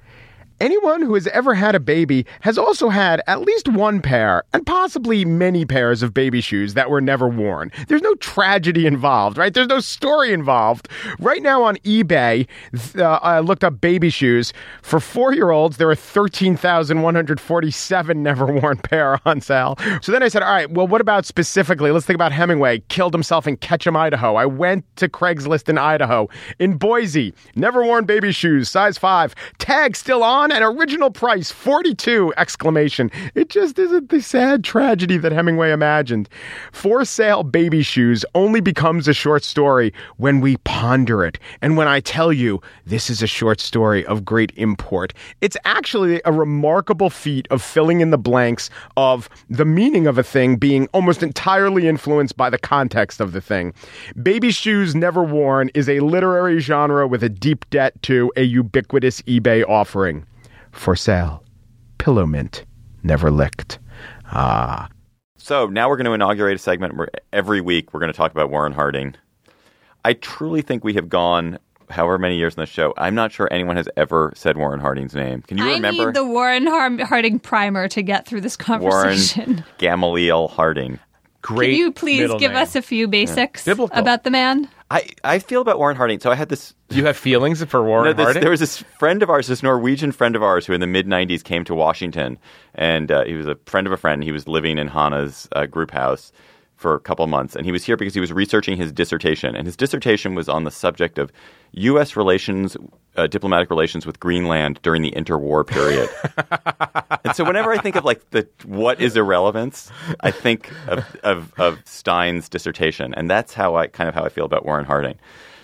Anyone 0.61 1.03
who 1.03 1.15
has 1.15 1.27
ever 1.29 1.55
had 1.55 1.75
a 1.75 1.81
baby 1.81 2.25
has 2.43 2.57
also 2.57 2.89
had 2.89 3.21
at 3.27 3.41
least 3.41 3.67
one 3.69 4.01
pair 4.01 4.45
and 4.53 4.65
possibly 4.65 5.25
many 5.25 5.65
pairs 5.65 6.01
of 6.03 6.15
baby 6.15 6.41
shoes 6.41 6.75
that 6.75 6.91
were 6.91 7.01
never 7.01 7.29
worn. 7.29 7.73
There's 7.89 8.03
no 8.03 8.15
tragedy 8.17 8.87
involved, 8.87 9.37
right? 9.37 9.53
There's 9.53 9.67
no 9.67 9.81
story 9.81 10.33
involved. 10.33 10.89
Right 11.19 11.43
now 11.43 11.65
on 11.65 11.77
eBay, 11.79 12.47
uh, 12.97 13.17
I 13.17 13.41
looked 13.41 13.65
up 13.65 13.81
baby 13.81 14.11
shoes. 14.11 14.53
For 14.83 15.01
four 15.01 15.35
year 15.35 15.51
olds, 15.51 15.79
there 15.79 15.91
are 15.91 15.97
13,147 15.97 18.23
never 18.23 18.47
worn 18.47 18.77
pair 18.77 19.19
on 19.27 19.41
sale. 19.41 19.77
So 20.03 20.13
then 20.13 20.23
I 20.23 20.29
said, 20.29 20.43
all 20.43 20.53
right, 20.53 20.71
well, 20.71 20.87
what 20.87 21.01
about 21.01 21.27
specifically? 21.27 21.91
Let's 21.91 22.07
think 22.07 22.15
about 22.15 22.31
Hemingway. 22.33 22.79
Killed 22.89 23.13
himself 23.13 23.49
in 23.49 23.57
Ketchum, 23.57 23.97
Idaho. 23.97 24.37
I 24.37 24.47
went 24.47 24.85
to 24.97 25.09
Craigslist 25.09 25.69
in 25.69 25.79
Idaho. 25.79 26.29
In 26.59 26.77
Boise, 26.77 27.35
never 27.57 27.83
worn 27.83 28.05
baby 28.05 28.31
shoes, 28.31 28.71
size 28.71 28.99
five. 28.99 29.35
Tag 29.59 29.97
still 29.97 30.23
on 30.23 30.44
and 30.53 30.65
original 30.65 31.11
price 31.11 31.51
42 31.51 32.33
exclamation. 32.37 33.11
It 33.35 33.49
just 33.49 33.79
isn't 33.79 34.11
the 34.11 34.21
sad 34.21 34.65
tragedy 34.65 35.19
that 35.19 35.33
Hemingway 35.33 35.71
imagined. 35.71 36.29
For 36.73 37.05
sale 37.05 37.43
baby 37.43 37.83
shoes 37.83 38.25
only 38.35 38.61
becomes 38.61 39.09
a 39.09 39.15
short 39.15 39.45
story 39.45 39.93
when 40.17 40.41
we 40.41 40.57
ponder 40.59 41.25
it. 41.25 41.39
And 41.63 41.77
when 41.77 41.89
I 41.89 42.01
tell 42.01 42.33
you 42.33 42.61
this 42.87 43.11
is 43.11 43.23
a 43.23 43.27
short 43.27 43.61
story 43.61 44.05
of 44.07 44.25
great 44.25 44.53
import, 44.57 45.13
it's 45.41 45.57
actually 45.65 46.21
a 46.25 46.33
remarkable 46.33 47.11
feat 47.11 47.47
of 47.51 47.63
filling 47.63 48.01
in 48.01 48.11
the 48.11 48.19
blanks 48.19 48.71
of 48.97 49.29
the 49.49 49.65
meaning 49.65 50.07
of 50.07 50.19
a 50.19 50.23
thing 50.23 50.57
being 50.57 50.89
almost 50.93 51.23
entirely 51.23 51.89
influenced 51.89 52.37
by 52.37 52.51
the 52.51 52.59
context 52.59 53.21
of 53.21 53.33
the 53.33 53.41
thing. 53.41 53.73
Baby 54.23 54.51
shoes 54.51 54.95
never 54.95 55.23
worn 55.23 55.71
is 55.75 55.89
a 55.89 56.01
literary 56.01 56.61
genre 56.61 57.07
with 57.07 57.23
a 57.23 57.29
deep 57.29 57.69
debt 57.71 58.01
to 58.03 58.33
a 58.37 58.43
ubiquitous 58.43 59.23
eBay 59.23 59.69
offering. 59.69 60.27
For 60.75 60.95
sale. 60.97 61.43
Pillow 61.99 62.27
mint. 62.27 62.65
Never 63.03 63.31
licked. 63.31 63.79
Ah. 64.27 64.89
So 65.39 65.67
now 65.67 65.89
we're 65.89 65.97
going 65.97 66.07
to 66.07 66.13
inaugurate 66.13 66.57
a 66.57 66.59
segment 66.59 66.97
where 66.97 67.09
every 67.33 67.61
week 67.61 67.93
we're 67.93 68.01
going 68.01 68.13
to 68.13 68.17
talk 68.17 68.33
about 68.33 68.51
Warren 68.51 68.73
Harding. 68.73 69.15
I 70.05 70.15
truly 70.15 70.63
think 70.63 70.85
we 70.85 70.95
have 70.95 71.09
gone 71.09 71.59
however 71.91 72.19
many 72.19 72.37
years 72.37 72.55
in 72.55 72.61
the 72.61 72.67
show. 72.67 72.93
I'm 72.97 73.15
not 73.15 73.31
sure 73.33 73.49
anyone 73.51 73.77
has 73.77 73.89
ever 73.97 74.33
said 74.35 74.57
Warren 74.57 74.81
Harding's 74.81 75.15
name. 75.15 75.43
Can 75.43 75.59
you 75.59 75.65
I 75.65 75.75
remember 75.75 76.07
need 76.07 76.15
the 76.15 76.25
Warren 76.25 76.67
Har- 76.67 77.05
Harding 77.07 77.39
primer 77.39 77.89
to 77.89 78.03
get 78.03 78.27
through 78.27 78.41
this 78.41 78.57
conversation. 78.57 78.91
Warren 78.91 79.57
conversation. 79.57 79.65
Gamaliel 79.79 80.49
Harding? 80.49 80.99
Great. 81.43 81.71
Can 81.71 81.79
you 81.79 81.93
please 81.93 82.31
give 82.39 82.53
name. 82.53 82.57
us 82.57 82.75
a 82.75 82.81
few 82.83 83.07
basics 83.07 83.65
Biblical. 83.65 83.99
about 83.99 84.25
the 84.25 84.31
man? 84.31 84.69
I, 84.95 85.09
I 85.25 85.39
feel 85.41 85.61
about 85.61 85.79
Warren 85.79 85.97
Harding. 85.97 86.21
So 86.21 86.31
I 86.31 86.37
had 86.37 86.49
this 86.49 86.73
You 86.91 87.05
have 87.07 87.17
feelings 87.17 87.65
for 87.65 87.83
Warren 87.83 88.05
No, 88.05 88.13
this, 88.13 88.25
Harding? 88.25 88.43
there 88.43 88.51
was 88.51 88.61
this 88.61 88.79
friend 88.99 89.25
of 89.25 89.29
ours, 89.29 89.49
this 89.49 89.61
Norwegian 89.61 90.13
friend 90.13 90.37
of 90.37 90.43
ours, 90.43 90.67
who 90.67 90.73
in 90.73 90.81
the 90.81 90.87
mid 90.87 91.09
'90s 91.09 91.43
came 91.43 91.65
to 91.65 91.75
Washington, 91.75 92.39
and 92.77 93.11
uh, 93.11 93.25
he 93.25 93.35
was 93.35 93.49
a 93.49 93.57
friend 93.67 93.89
of 93.89 93.93
a 93.93 93.97
friend. 93.97 94.23
He 94.23 94.31
was 94.31 94.47
living 94.47 94.79
in 94.79 94.87
Hannah's 94.87 95.49
uh, 95.51 95.67
group 95.67 95.91
house 95.91 96.31
for 96.85 96.95
a 96.95 97.01
couple 97.01 97.27
months, 97.27 97.57
and 97.57 97.65
he 97.65 97.73
was 97.73 97.83
here 97.83 97.97
because 97.97 98.13
he 98.13 98.21
was 98.21 98.31
researching 98.31 98.77
his 98.77 98.93
dissertation, 98.93 99.57
and 99.57 99.67
his 99.67 99.75
dissertation 99.75 100.35
was 100.35 100.51
on 100.51 100.65
the 100.65 100.71
subject 100.71 101.19
of 101.19 101.33
U.S. 101.73 102.15
relations, 102.15 102.77
uh, 103.17 103.27
diplomatic 103.27 103.71
relations 103.71 104.05
with 104.05 104.21
Greenland 104.21 104.81
during 104.83 105.01
the 105.01 105.11
interwar 105.13 105.67
period. 105.67 106.11
and 107.25 107.35
so, 107.35 107.43
whenever 107.43 107.73
I 107.73 107.79
think 107.79 107.97
of 107.97 108.05
like 108.05 108.29
the 108.33 108.47
what 108.67 109.01
is 109.01 109.17
irrelevance, 109.17 109.91
I 110.21 110.31
think 110.31 110.71
of, 110.87 111.17
of, 111.23 111.55
of 111.59 111.81
Stein's 111.87 112.51
dissertation, 112.51 113.15
and 113.15 113.31
that's 113.31 113.55
how 113.55 113.77
I 113.77 113.87
kind 113.87 114.07
of 114.11 114.15
how 114.15 114.23
I 114.23 114.29
feel 114.29 114.45
about 114.45 114.67
Warren 114.67 114.85
Harding. 114.85 115.19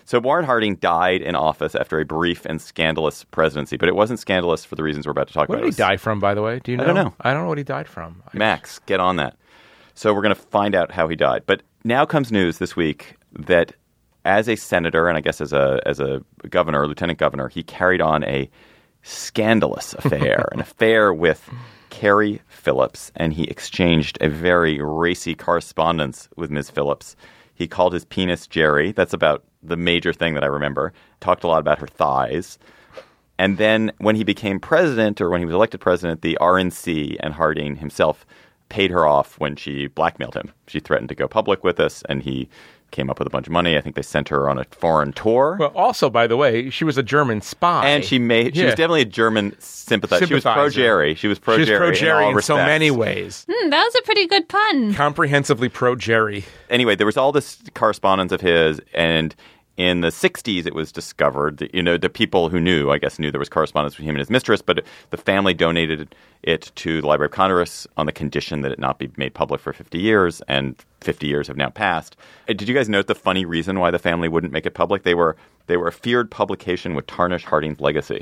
So 0.06 0.20
Warren 0.20 0.46
Harding 0.46 0.76
died 0.76 1.20
in 1.20 1.36
office 1.36 1.74
after 1.74 2.00
a 2.00 2.06
brief 2.06 2.46
and 2.46 2.62
scandalous 2.62 3.24
presidency, 3.24 3.76
but 3.76 3.90
it 3.90 3.94
wasn't 3.94 4.20
scandalous 4.20 4.64
for 4.64 4.74
the 4.74 4.82
reasons 4.82 5.06
we're 5.06 5.12
about 5.12 5.28
to 5.28 5.34
talk 5.34 5.50
what 5.50 5.56
about. 5.56 5.66
What 5.66 5.76
did 5.76 5.82
he 5.84 5.88
die 5.88 5.98
from, 5.98 6.18
by 6.18 6.32
the 6.32 6.40
way? 6.40 6.60
Do 6.64 6.72
you 6.72 6.78
know? 6.78 6.82
I 6.82 6.86
don't 6.86 6.96
know. 6.96 7.14
I 7.20 7.34
don't 7.34 7.42
know 7.42 7.48
what 7.50 7.58
he 7.58 7.64
died 7.64 7.86
from. 7.86 8.22
Max, 8.32 8.78
get 8.86 8.98
on 9.00 9.16
that. 9.16 9.36
So 10.00 10.14
we're 10.14 10.22
going 10.22 10.34
to 10.34 10.40
find 10.40 10.74
out 10.74 10.90
how 10.90 11.08
he 11.08 11.14
died. 11.14 11.42
But 11.44 11.60
now 11.84 12.06
comes 12.06 12.32
news 12.32 12.56
this 12.56 12.74
week 12.74 13.16
that 13.32 13.74
as 14.24 14.48
a 14.48 14.56
senator 14.56 15.08
and 15.08 15.18
I 15.18 15.20
guess 15.20 15.42
as 15.42 15.52
a 15.52 15.78
as 15.84 16.00
a 16.00 16.22
governor, 16.48 16.88
lieutenant 16.88 17.18
governor, 17.18 17.50
he 17.50 17.62
carried 17.62 18.00
on 18.00 18.24
a 18.24 18.48
scandalous 19.02 19.92
affair, 19.98 20.48
an 20.52 20.60
affair 20.60 21.12
with 21.12 21.46
Carrie 21.90 22.40
Phillips, 22.48 23.12
and 23.14 23.34
he 23.34 23.44
exchanged 23.44 24.16
a 24.22 24.30
very 24.30 24.80
racy 24.80 25.34
correspondence 25.34 26.30
with 26.34 26.50
Ms. 26.50 26.70
Phillips. 26.70 27.14
He 27.52 27.68
called 27.68 27.92
his 27.92 28.06
penis 28.06 28.46
Jerry. 28.46 28.92
That's 28.92 29.12
about 29.12 29.44
the 29.62 29.76
major 29.76 30.14
thing 30.14 30.32
that 30.32 30.44
I 30.44 30.46
remember. 30.46 30.94
Talked 31.20 31.44
a 31.44 31.46
lot 31.46 31.60
about 31.60 31.78
her 31.78 31.86
thighs. 31.86 32.58
And 33.38 33.58
then 33.58 33.92
when 33.98 34.16
he 34.16 34.24
became 34.24 34.60
president, 34.60 35.20
or 35.20 35.28
when 35.28 35.40
he 35.40 35.46
was 35.46 35.54
elected 35.54 35.82
president, 35.82 36.22
the 36.22 36.38
RNC 36.40 37.18
and 37.20 37.34
Harding 37.34 37.76
himself 37.76 38.24
paid 38.70 38.90
her 38.90 39.06
off 39.06 39.38
when 39.38 39.54
she 39.56 39.86
blackmailed 39.88 40.34
him. 40.34 40.52
She 40.66 40.80
threatened 40.80 41.10
to 41.10 41.14
go 41.14 41.28
public 41.28 41.62
with 41.62 41.78
us, 41.78 42.02
and 42.08 42.22
he 42.22 42.48
came 42.90 43.08
up 43.08 43.18
with 43.20 43.26
a 43.28 43.30
bunch 43.30 43.46
of 43.46 43.52
money. 43.52 43.76
I 43.76 43.80
think 43.80 43.94
they 43.94 44.02
sent 44.02 44.28
her 44.30 44.48
on 44.50 44.58
a 44.58 44.64
foreign 44.72 45.12
tour. 45.12 45.56
Well, 45.60 45.70
also, 45.76 46.10
by 46.10 46.26
the 46.26 46.36
way, 46.36 46.70
she 46.70 46.82
was 46.84 46.98
a 46.98 47.04
German 47.04 47.40
spy. 47.40 47.86
and 47.88 48.04
she 48.04 48.18
made 48.18 48.54
she 48.56 48.62
Yeah. 48.62 48.66
was 48.66 48.74
definitely 48.74 49.02
a 49.02 49.04
German 49.04 49.54
sympathizer. 49.60 50.26
She 50.26 50.34
was 50.34 50.42
pro 50.42 50.68
Jerry. 50.70 51.14
She 51.14 51.28
was 51.28 51.38
pro 51.38 51.54
She 51.54 51.60
was 51.60 51.68
Jerry. 51.68 51.78
pro 51.78 51.92
Jerry 51.92 52.24
all 52.24 52.36
in, 52.36 52.42
so 52.42 52.56
many 52.56 52.90
ways. 52.90 53.46
Hmm, 53.48 53.70
that 53.70 53.84
was 53.84 53.94
a 53.94 54.02
pretty 54.02 54.26
good 54.26 54.48
pun. 54.48 54.94
Comprehensively 54.94 55.68
pro 55.68 55.94
Jerry. 55.94 56.44
anyway, 56.68 56.96
there 56.96 57.06
was 57.06 57.16
all 57.16 57.30
this 57.30 57.58
correspondence 57.74 58.32
of 58.32 58.40
his, 58.40 58.80
and 58.92 59.36
in 59.80 60.02
the 60.02 60.08
60s, 60.08 60.66
it 60.66 60.74
was 60.74 60.92
discovered 60.92 61.56
that, 61.56 61.74
you 61.74 61.82
know, 61.82 61.96
the 61.96 62.10
people 62.10 62.50
who 62.50 62.60
knew, 62.60 62.90
I 62.90 62.98
guess, 62.98 63.18
knew 63.18 63.30
there 63.30 63.38
was 63.38 63.48
correspondence 63.48 63.94
between 63.94 64.10
him 64.10 64.14
and 64.16 64.20
his 64.20 64.28
mistress, 64.28 64.60
but 64.60 64.84
the 65.08 65.16
family 65.16 65.54
donated 65.54 66.14
it 66.42 66.70
to 66.74 67.00
the 67.00 67.06
Library 67.06 67.28
of 67.28 67.32
Congress 67.32 67.86
on 67.96 68.04
the 68.04 68.12
condition 68.12 68.60
that 68.60 68.72
it 68.72 68.78
not 68.78 68.98
be 68.98 69.10
made 69.16 69.32
public 69.32 69.58
for 69.58 69.72
50 69.72 69.98
years, 69.98 70.42
and 70.48 70.76
50 71.00 71.26
years 71.26 71.48
have 71.48 71.56
now 71.56 71.70
passed. 71.70 72.14
Uh, 72.46 72.52
Did 72.52 72.68
you 72.68 72.74
guys 72.74 72.90
note 72.90 73.06
the 73.06 73.14
funny 73.14 73.46
reason 73.46 73.78
why 73.78 73.90
the 73.90 73.98
family 73.98 74.28
wouldn't 74.28 74.52
make 74.52 74.66
it 74.66 74.74
public? 74.74 75.02
They 75.02 75.14
were 75.14 75.34
they 75.70 75.76
were 75.76 75.88
a 75.88 75.92
feared 75.92 76.30
publication 76.30 76.94
would 76.94 77.06
tarnish 77.06 77.44
Harding's 77.44 77.80
legacy. 77.80 78.20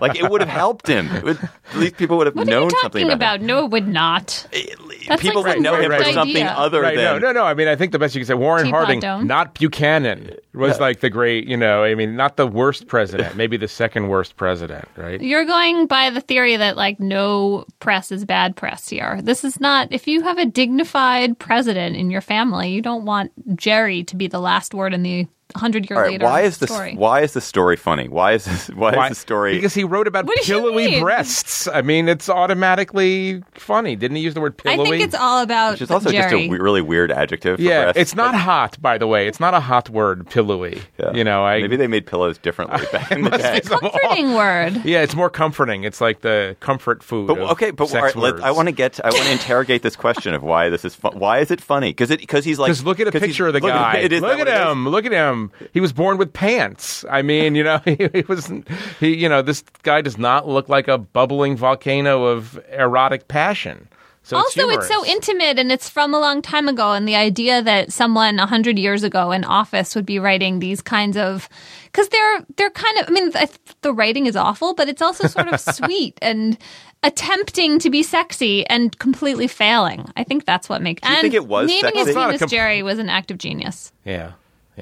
like 0.00 0.18
it 0.18 0.28
would 0.30 0.40
have 0.40 0.48
helped 0.50 0.86
him. 0.88 1.06
It 1.14 1.22
would, 1.24 1.38
at 1.38 1.76
least 1.76 1.96
people 1.96 2.16
would 2.18 2.26
have 2.26 2.34
What 2.36 2.48
are 2.48 2.50
known 2.50 2.64
you 2.64 2.70
something 2.82 3.02
talking 3.02 3.12
about. 3.14 3.36
about? 3.36 3.46
No, 3.46 3.64
it 3.66 3.70
would 3.70 3.86
not. 3.86 4.46
him. 4.52 4.78
That's 5.08 5.22
people 5.22 5.42
like 5.42 5.56
would 5.56 5.62
know 5.62 5.72
some 5.74 5.82
him 5.82 5.90
for 5.92 5.98
weird 5.98 6.14
something 6.14 6.36
idea. 6.36 6.50
other 6.52 6.80
Right, 6.80 6.96
no, 6.96 7.14
than 7.14 7.22
no, 7.22 7.32
no. 7.32 7.44
I 7.44 7.54
mean, 7.54 7.68
I 7.68 7.76
think 7.76 7.92
the 7.92 7.98
best 7.98 8.14
you 8.14 8.20
can 8.20 8.26
say, 8.26 8.34
Warren 8.34 8.64
Teapot 8.66 8.78
Harding, 8.80 9.00
Dome. 9.00 9.26
not 9.26 9.54
Buchanan, 9.54 10.34
was 10.54 10.80
like 10.80 11.00
the 11.00 11.10
great, 11.10 11.46
you 11.46 11.56
know, 11.56 11.84
I 11.84 11.94
mean, 11.94 12.16
not 12.16 12.36
the 12.36 12.46
worst 12.46 12.86
president, 12.86 13.36
maybe 13.36 13.56
the 13.56 13.68
second 13.68 14.08
worst 14.08 14.36
president, 14.36 14.86
right? 14.96 15.20
You're 15.20 15.44
going 15.44 15.86
by 15.86 16.10
the 16.10 16.20
theory 16.20 16.56
that 16.56 16.76
like 16.76 16.98
no 17.00 17.64
press 17.78 18.10
is 18.12 18.24
bad 18.24 18.56
press 18.56 18.88
here. 18.88 19.20
This 19.22 19.44
is 19.44 19.60
not 19.60 19.92
if 19.92 20.06
you 20.06 20.22
have 20.22 20.38
a 20.38 20.46
dignified 20.46 21.38
president 21.38 21.96
in 21.96 22.10
your 22.10 22.20
family, 22.20 22.70
you 22.70 22.82
don't 22.82 23.04
want 23.04 23.32
Jerry 23.56 24.04
to 24.04 24.16
be 24.16 24.26
the 24.28 24.40
last 24.40 24.74
word 24.74 24.94
in 24.94 25.02
the 25.02 25.26
hundred 25.56 25.88
year 25.88 25.96
All 25.98 26.02
right, 26.04 26.12
later 26.12 26.24
why 26.24 26.40
is 26.42 26.58
this 26.58 26.70
story. 26.70 26.94
why 26.94 27.20
is 27.22 27.32
the 27.32 27.40
story 27.40 27.76
funny? 27.76 28.08
Why 28.08 28.32
is 28.32 28.44
this 28.44 28.68
why, 28.68 28.94
Why- 28.96 29.06
is 29.06 29.10
the 29.10 29.14
story 29.20 29.54
Because 29.54 29.74
he 29.74 29.84
wrote 29.84 30.06
about 30.06 30.26
What 30.26 30.36
do 30.36 30.52
you 30.52 30.60
pillowy 30.60 31.00
breasts. 31.00 31.66
I 31.68 31.82
mean, 31.82 32.08
it's 32.08 32.28
automatically 32.28 33.42
funny. 33.54 33.96
Didn't 33.96 34.16
he 34.16 34.22
use 34.22 34.34
the 34.34 34.40
word 34.40 34.56
pillowy? 34.56 34.74
I 34.74 34.76
pillowy? 34.76 34.98
think 34.98 35.04
it's 35.08 35.14
all 35.20 35.42
about 35.42 35.72
which 35.72 35.82
is 35.82 35.90
also 35.90 36.10
just 36.10 36.32
a 36.32 36.48
really 36.48 36.82
weird 36.82 37.10
adjective 37.10 37.56
for 37.56 37.62
yeah, 37.62 37.84
breasts. 37.84 38.00
it's 38.00 38.14
not 38.14 38.34
hot, 38.34 38.80
by 38.80 38.98
the 38.98 39.06
way. 39.06 39.26
It's 39.26 39.40
not 39.40 39.54
a 39.54 39.60
hot 39.60 39.88
word, 39.90 40.28
pillowy. 40.30 40.80
Yeah. 40.98 41.12
You 41.12 41.24
know, 41.24 41.44
I 41.44 41.60
maybe 41.60 41.76
they 41.76 41.86
made 41.86 42.06
pillows 42.06 42.38
differently 42.38 42.86
back 42.92 43.10
in 43.12 43.22
the 43.22 43.30
day. 43.30 43.60
comforting 43.60 44.34
word. 44.34 44.84
yeah, 44.84 45.02
it's 45.02 45.14
more 45.14 45.30
comforting. 45.30 45.84
It's 45.84 46.00
like 46.00 46.20
the 46.20 46.56
comfort 46.60 47.02
food. 47.02 47.28
But 47.28 47.38
of 47.38 47.50
okay, 47.52 47.70
but 47.70 47.88
sex 47.88 48.02
right, 48.02 48.16
let, 48.16 48.34
words. 48.34 48.44
I 48.44 48.50
want 48.50 48.68
to 48.68 48.72
get 48.72 49.00
I 49.04 49.10
want 49.10 49.24
to 49.24 49.32
interrogate 49.38 49.82
this 49.82 49.96
question 49.96 50.34
of 50.34 50.42
why 50.42 50.68
this 50.68 50.84
is 50.84 50.94
fun. 50.94 51.18
Why 51.18 51.38
is 51.40 51.50
it 51.50 51.60
funny? 51.60 51.90
Because 51.90 52.10
it 52.10 52.20
because 52.20 52.44
he's 52.44 52.58
like 52.58 52.68
Just 52.70 52.84
look 52.84 53.00
at 53.00 53.08
a 53.08 53.12
picture 53.12 53.46
of 53.46 53.54
the 53.54 53.60
look 53.60 53.70
guy. 53.70 53.98
It 53.98 54.12
is 54.12 54.20
look 54.20 54.32
at 54.32 54.38
what 54.38 54.48
it 54.48 54.54
is? 54.54 54.60
him. 54.68 54.88
Look 54.88 55.04
at 55.06 55.12
him. 55.12 55.39
He 55.72 55.80
was 55.80 55.92
born 55.92 56.18
with 56.18 56.32
pants. 56.32 57.04
I 57.10 57.22
mean, 57.22 57.54
you 57.54 57.64
know, 57.64 57.78
he, 57.84 57.96
he 58.12 58.22
was. 58.28 58.52
He, 58.98 59.16
you 59.16 59.28
know, 59.28 59.42
this 59.42 59.62
guy 59.82 60.00
does 60.00 60.18
not 60.18 60.48
look 60.48 60.68
like 60.68 60.88
a 60.88 60.98
bubbling 60.98 61.56
volcano 61.56 62.24
of 62.24 62.58
erotic 62.72 63.28
passion. 63.28 63.88
So 64.22 64.36
also, 64.36 64.68
it's, 64.68 64.84
it's 64.84 64.88
so 64.88 65.04
intimate 65.06 65.58
and 65.58 65.72
it's 65.72 65.88
from 65.88 66.12
a 66.14 66.20
long 66.20 66.42
time 66.42 66.68
ago. 66.68 66.92
And 66.92 67.08
the 67.08 67.16
idea 67.16 67.62
that 67.62 67.92
someone 67.92 68.38
a 68.38 68.46
hundred 68.46 68.78
years 68.78 69.02
ago 69.02 69.32
in 69.32 69.44
office 69.44 69.94
would 69.94 70.06
be 70.06 70.18
writing 70.18 70.58
these 70.58 70.82
kinds 70.82 71.16
of, 71.16 71.48
because 71.84 72.08
they're 72.10 72.46
they're 72.56 72.70
kind 72.70 72.98
of. 72.98 73.08
I 73.08 73.10
mean, 73.12 73.32
th- 73.32 73.58
the 73.80 73.92
writing 73.92 74.26
is 74.26 74.36
awful, 74.36 74.74
but 74.74 74.88
it's 74.88 75.02
also 75.02 75.26
sort 75.26 75.48
of 75.48 75.58
sweet 75.74 76.18
and 76.20 76.58
attempting 77.02 77.78
to 77.78 77.90
be 77.90 78.02
sexy 78.02 78.66
and 78.66 78.96
completely 78.98 79.48
failing. 79.48 80.06
I 80.16 80.24
think 80.24 80.44
that's 80.44 80.68
what 80.68 80.82
makes. 80.82 81.02
you 81.02 81.14
and 81.14 81.22
think 81.22 81.34
it 81.34 81.46
was 81.46 81.68
naming 81.68 81.82
sexy? 81.82 81.98
his 81.98 82.08
It's 82.08 82.14
not 82.14 82.22
a 82.22 82.28
penis 82.28 82.40
comp- 82.40 82.50
Jerry 82.50 82.82
was 82.82 82.98
an 82.98 83.08
act 83.08 83.30
of 83.30 83.38
genius. 83.38 83.92
Yeah. 84.04 84.32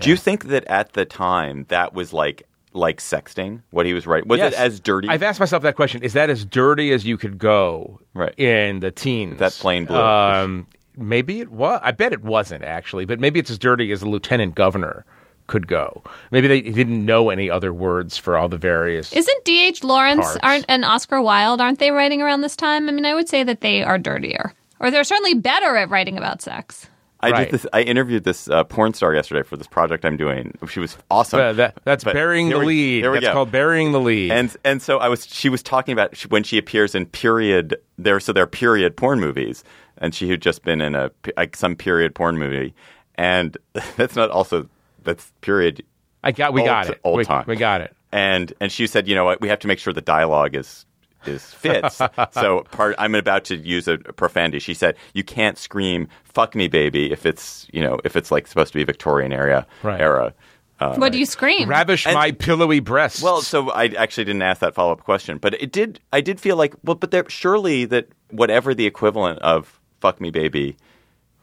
Do 0.03 0.11
you 0.11 0.17
think 0.17 0.45
that 0.47 0.65
at 0.67 0.93
the 0.93 1.05
time 1.05 1.67
that 1.69 1.95
was 1.95 2.13
like 2.13 2.45
like 2.75 2.99
sexting? 3.01 3.63
What 3.71 3.87
he 3.87 3.95
was 3.95 4.07
writing 4.07 4.29
was 4.29 4.39
Yes. 4.39 4.53
it 4.53 4.59
as 4.59 4.81
dirty? 4.81 5.09
I've 5.09 5.23
asked 5.23 5.41
myself 5.41 5.63
that 5.63 5.75
question. 5.77 6.03
Is 6.03 6.13
that 6.13 6.31
as 6.31 6.45
dirty 6.45 6.93
as 6.93 7.05
you 7.07 7.17
could 7.17 7.39
go 7.39 8.01
Right. 8.15 8.39
in 8.39 8.81
the 8.81 8.91
teens? 8.91 9.39
That 9.39 9.53
plain 9.53 9.85
blue. 9.87 9.97
Um, 9.99 10.67
maybe 10.97 11.41
it 11.41 11.51
was. 11.51 11.81
I 11.83 11.91
bet 11.93 12.13
it 12.13 12.23
wasn't 12.23 12.65
actually, 12.65 13.05
but 13.07 13.19
maybe 13.21 13.41
it's 13.41 13.51
as 13.51 13.59
dirty 13.59 13.91
as 13.93 14.03
a 14.03 14.09
lieutenant 14.09 14.55
governor 14.55 15.05
could 15.47 15.67
go. 15.67 16.03
Maybe 16.31 16.47
they 16.47 16.61
didn't 16.61 17.05
know 17.07 17.31
any 17.31 17.49
other 17.49 17.73
words 17.73 18.19
for 18.19 18.37
all 18.37 18.51
the 18.51 18.59
various. 18.59 19.15
Isn't 19.15 19.45
D.H. 19.47 19.83
Lawrence 19.83 20.27
Parts. 20.27 20.39
aren't 20.43 20.65
and 20.69 20.85
Oscar 20.85 21.23
Wilde 21.23 21.61
aren't 21.63 21.79
they 21.79 21.91
writing 21.91 22.21
around 22.21 22.43
this 22.43 22.55
time? 22.55 22.87
I 22.89 22.93
mean, 22.93 23.07
I 23.07 23.15
would 23.15 23.31
say 23.31 23.43
that 23.45 23.63
they 23.63 23.83
are 23.83 23.97
dirtier, 23.99 24.53
or 24.79 24.91
they're 24.91 25.05
certainly 25.05 25.33
better 25.35 25.75
at 25.79 25.89
writing 25.89 26.19
about 26.19 26.43
sex. 26.43 26.87
I 27.21 27.31
Right. 27.31 27.51
did 27.51 27.61
this. 27.61 27.67
I 27.73 27.83
interviewed 27.83 28.23
this 28.25 28.49
uh, 28.49 28.63
porn 28.65 28.95
star 28.95 29.13
yesterday 29.15 29.43
for 29.43 29.57
this 29.57 29.67
project 29.67 30.05
I'm 30.05 30.17
doing. 30.17 30.57
She 30.69 30.79
was 30.79 30.97
awesome. 31.11 31.41
Uh, 31.41 31.53
that, 31.55 31.79
that's 31.85 32.05
But 32.05 32.15
burying 32.15 32.49
the 32.51 32.59
we- 32.61 32.67
lead. 32.67 33.05
There 33.05 33.11
we 33.11 33.17
that's 33.19 33.27
go. 33.29 33.33
called 33.33 33.51
burying 33.51 33.91
the 33.93 34.01
lead. 34.01 34.31
And 34.31 34.57
and 34.65 34.81
so 34.81 34.99
I 34.99 35.09
was. 35.09 35.27
She 35.27 35.49
was 35.49 35.63
talking 35.63 35.93
about 35.93 36.17
when 36.31 36.45
she 36.45 36.59
appears 36.59 36.95
in 36.95 37.07
period. 37.07 37.77
There, 37.99 38.21
so 38.21 38.33
there 38.33 38.45
are 38.45 38.47
period 38.47 38.97
porn 38.97 39.19
movies, 39.19 39.65
and 39.97 40.15
she 40.15 40.31
had 40.31 40.41
just 40.41 40.63
been 40.63 40.81
in 40.81 40.95
a 40.95 41.11
like 41.37 41.57
some 41.57 41.75
period 41.75 42.15
porn 42.15 42.39
movie, 42.39 42.73
and 43.17 43.57
that's 43.97 44.15
not 44.15 44.31
also 44.31 44.69
that's 45.03 45.33
period. 45.41 45.83
I 46.23 46.31
got. 46.33 46.53
We 46.53 46.61
old- 46.61 46.69
got 46.69 46.89
it. 46.89 47.01
old 47.05 47.19
we, 47.19 47.25
time. 47.25 47.45
we 47.49 47.57
got 47.57 47.81
it. 47.81 47.95
And 48.13 48.53
and 48.61 48.71
she 48.73 48.87
said, 48.87 49.07
you 49.09 49.15
know 49.15 49.25
what, 49.25 49.41
we 49.41 49.49
have 49.49 49.59
to 49.61 49.67
make 49.69 49.79
sure 49.81 49.93
the 49.93 50.01
dialogue 50.01 50.55
is 50.55 50.87
is 51.29 51.45
fits. 51.55 52.01
so 52.33 52.65
part 52.71 52.95
I'm 52.99 53.15
about 53.15 53.45
to 53.47 53.57
use 53.57 53.87
a 53.89 53.99
profanity. 53.99 54.59
She 54.59 54.75
said, 54.75 54.97
you 55.15 55.23
can't 55.23 55.57
scream 55.59 56.09
"fuck 56.25 56.55
me, 56.55 56.69
baby" 56.69 57.13
if 57.13 57.25
it's 57.27 57.67
you 57.73 57.83
know 57.83 57.99
if 58.05 58.17
it's 58.17 58.31
like 58.33 58.47
supposed 58.47 58.73
to 58.73 58.79
be 58.79 58.85
Victorian 58.85 59.33
era 59.33 59.67
Right. 59.83 60.01
era. 60.01 60.35
Uh, 60.81 60.95
what 60.95 61.11
do 61.11 61.19
you 61.19 61.27
scream? 61.27 61.69
Ravish 61.69 62.07
And- 62.07 62.15
my 62.15 62.31
pillowy 62.31 62.79
breasts. 62.79 63.21
Well, 63.21 63.43
so 63.43 63.69
I 63.71 63.87
actually 63.87 64.25
didn't 64.27 64.43
ask 64.43 64.61
that 64.61 64.75
follow 64.77 64.93
up 64.93 65.03
question, 65.03 65.39
but 65.39 65.61
it 65.61 65.73
did. 65.73 65.99
I 66.13 66.21
did 66.21 66.39
feel 66.41 66.55
like, 66.57 66.73
well, 66.85 66.95
but 66.95 67.11
there 67.11 67.29
surely 67.29 67.85
that 67.87 68.07
whatever 68.31 68.75
the 68.75 68.87
equivalent 68.87 69.41
of 69.41 69.81
"fuck 70.01 70.21
me, 70.21 70.31
baby," 70.31 70.77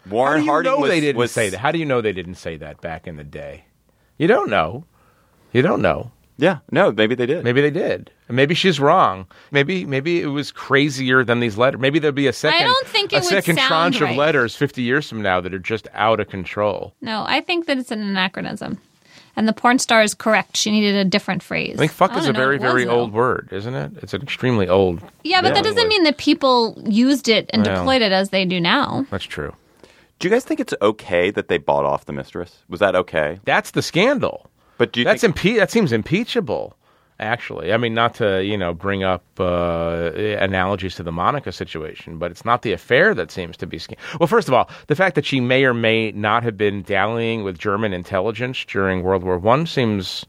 how 0.06 0.12
Warren 0.12 0.40
do 0.40 0.46
you 0.46 0.52
Harding 0.52 0.72
know 0.72 0.78
was, 0.80 0.90
they 0.90 1.02
didn't 1.02 1.18
was- 1.20 1.32
say 1.34 1.50
that? 1.50 1.58
How 1.60 1.72
do 1.74 1.80
you 1.80 1.86
know 1.86 2.00
they 2.00 2.14
didn't 2.14 2.36
say 2.36 2.56
that 2.58 2.80
back 2.80 3.08
in 3.08 3.18
the 3.18 3.24
day? 3.26 3.66
You 4.18 4.28
don't 4.28 4.50
know. 4.50 4.86
You 5.52 5.62
don't 5.62 5.82
know. 5.82 6.12
Yeah, 6.38 6.60
no, 6.72 6.92
maybe 6.92 7.16
they 7.16 7.26
did. 7.26 7.44
Maybe 7.44 7.62
they 7.62 7.72
did. 7.72 8.12
Maybe 8.28 8.56
she's 8.56 8.80
wrong. 8.80 9.26
Maybe 9.52 9.86
maybe 9.86 10.22
it 10.22 10.28
was 10.28 10.52
crazier 10.52 11.24
than 11.24 11.40
these 11.40 11.58
letters. 11.58 11.80
Maybe 11.80 12.00
there'll 12.00 12.14
be 12.14 12.28
a 12.28 12.34
second. 12.34 12.62
I 12.62 12.64
don't 12.64 12.88
think 12.88 13.14
it 13.14 13.18
a 13.18 13.24
second 13.24 13.58
tranche 13.58 14.02
right. 14.02 14.12
of 14.12 14.18
letters 14.18 14.56
fifty 14.56 14.82
years 14.82 15.08
from 15.08 15.22
now 15.22 15.40
that 15.42 15.54
are 15.54 15.60
just 15.60 15.88
out 15.94 16.20
of 16.20 16.28
control. 16.28 16.94
No, 17.02 17.24
I 17.28 17.42
think 17.42 17.68
that 17.68 17.78
it's 17.78 17.92
an 17.92 18.02
anachronism. 18.02 18.80
And 19.38 19.50
the 19.50 19.54
porn 19.54 19.80
star 19.80 20.02
is 20.02 20.14
correct. 20.14 20.56
She 20.56 20.72
needed 20.72 20.96
a 20.96 21.04
different 21.04 21.44
phrase. 21.44 21.76
I 21.76 21.80
think 21.80 21.92
"fuck" 21.92 22.16
is 22.16 22.26
a 22.26 22.34
know 22.34 22.40
very 22.40 22.58
what 22.58 22.64
it 22.64 22.66
was, 22.66 22.72
very 22.72 22.86
though. 22.86 22.92
old 22.92 23.14
word, 23.14 23.50
isn't 23.52 23.76
it? 23.76 23.92
It's 24.02 24.14
an 24.14 24.22
extremely 24.22 24.68
old. 24.68 25.02
Yeah, 25.24 25.42
but 25.42 25.54
that 25.54 25.64
doesn't 25.64 25.88
mean 25.88 26.04
that 26.04 26.18
people 26.18 26.82
used 26.86 27.28
it 27.28 27.50
and 27.54 27.66
Well. 27.66 27.76
deployed 27.76 28.02
it 28.02 28.12
as 28.12 28.30
they 28.30 28.46
do 28.46 28.60
now. 28.60 29.06
That's 29.12 29.26
true. 29.26 29.54
Do 30.20 30.28
you 30.28 30.34
guys 30.34 30.46
think 30.46 30.62
it's 30.62 30.74
okay 30.82 31.32
that 31.32 31.50
they 31.50 31.58
bought 31.58 31.84
off 31.84 32.06
the 32.06 32.14
mistress? 32.14 32.64
Was 32.70 32.80
that 32.80 32.96
okay? 32.96 33.40
That's 33.44 33.72
the 33.72 33.82
scandal. 33.82 34.50
But 34.78 34.92
do 34.92 35.00
you 35.00 35.06
That's 35.06 35.22
think, 35.22 35.36
impe- 35.36 35.58
that 35.58 35.72
seems 35.72 35.92
impeachable. 35.92 36.76
Actually, 37.18 37.72
I 37.72 37.78
mean, 37.78 37.94
not 37.94 38.14
to 38.16 38.44
you 38.44 38.58
know 38.58 38.74
bring 38.74 39.04
up 39.04 39.24
uh, 39.40 40.12
analogies 40.16 40.96
to 40.96 41.04
the 41.04 41.14
Monica 41.14 41.54
situation, 41.54 42.18
but 42.18 42.30
it's 42.30 42.44
not 42.44 42.62
the 42.62 42.74
affair 42.74 43.14
that 43.16 43.32
seems 43.32 43.56
to 43.58 43.66
be. 43.66 43.80
Sc- 43.80 43.94
well, 44.20 44.28
first 44.28 44.50
of 44.50 44.54
all, 44.54 44.70
the 44.88 44.96
fact 44.96 45.16
that 45.16 45.26
she 45.26 45.40
may 45.40 45.64
or 45.64 45.74
may 45.74 46.12
not 46.12 46.44
have 46.44 46.58
been 46.58 46.84
dallying 46.84 47.46
with 47.46 47.58
German 47.58 47.94
intelligence 47.94 48.66
during 48.66 49.02
World 49.02 49.24
War 49.24 49.38
One 49.38 49.66
seems 49.66 50.26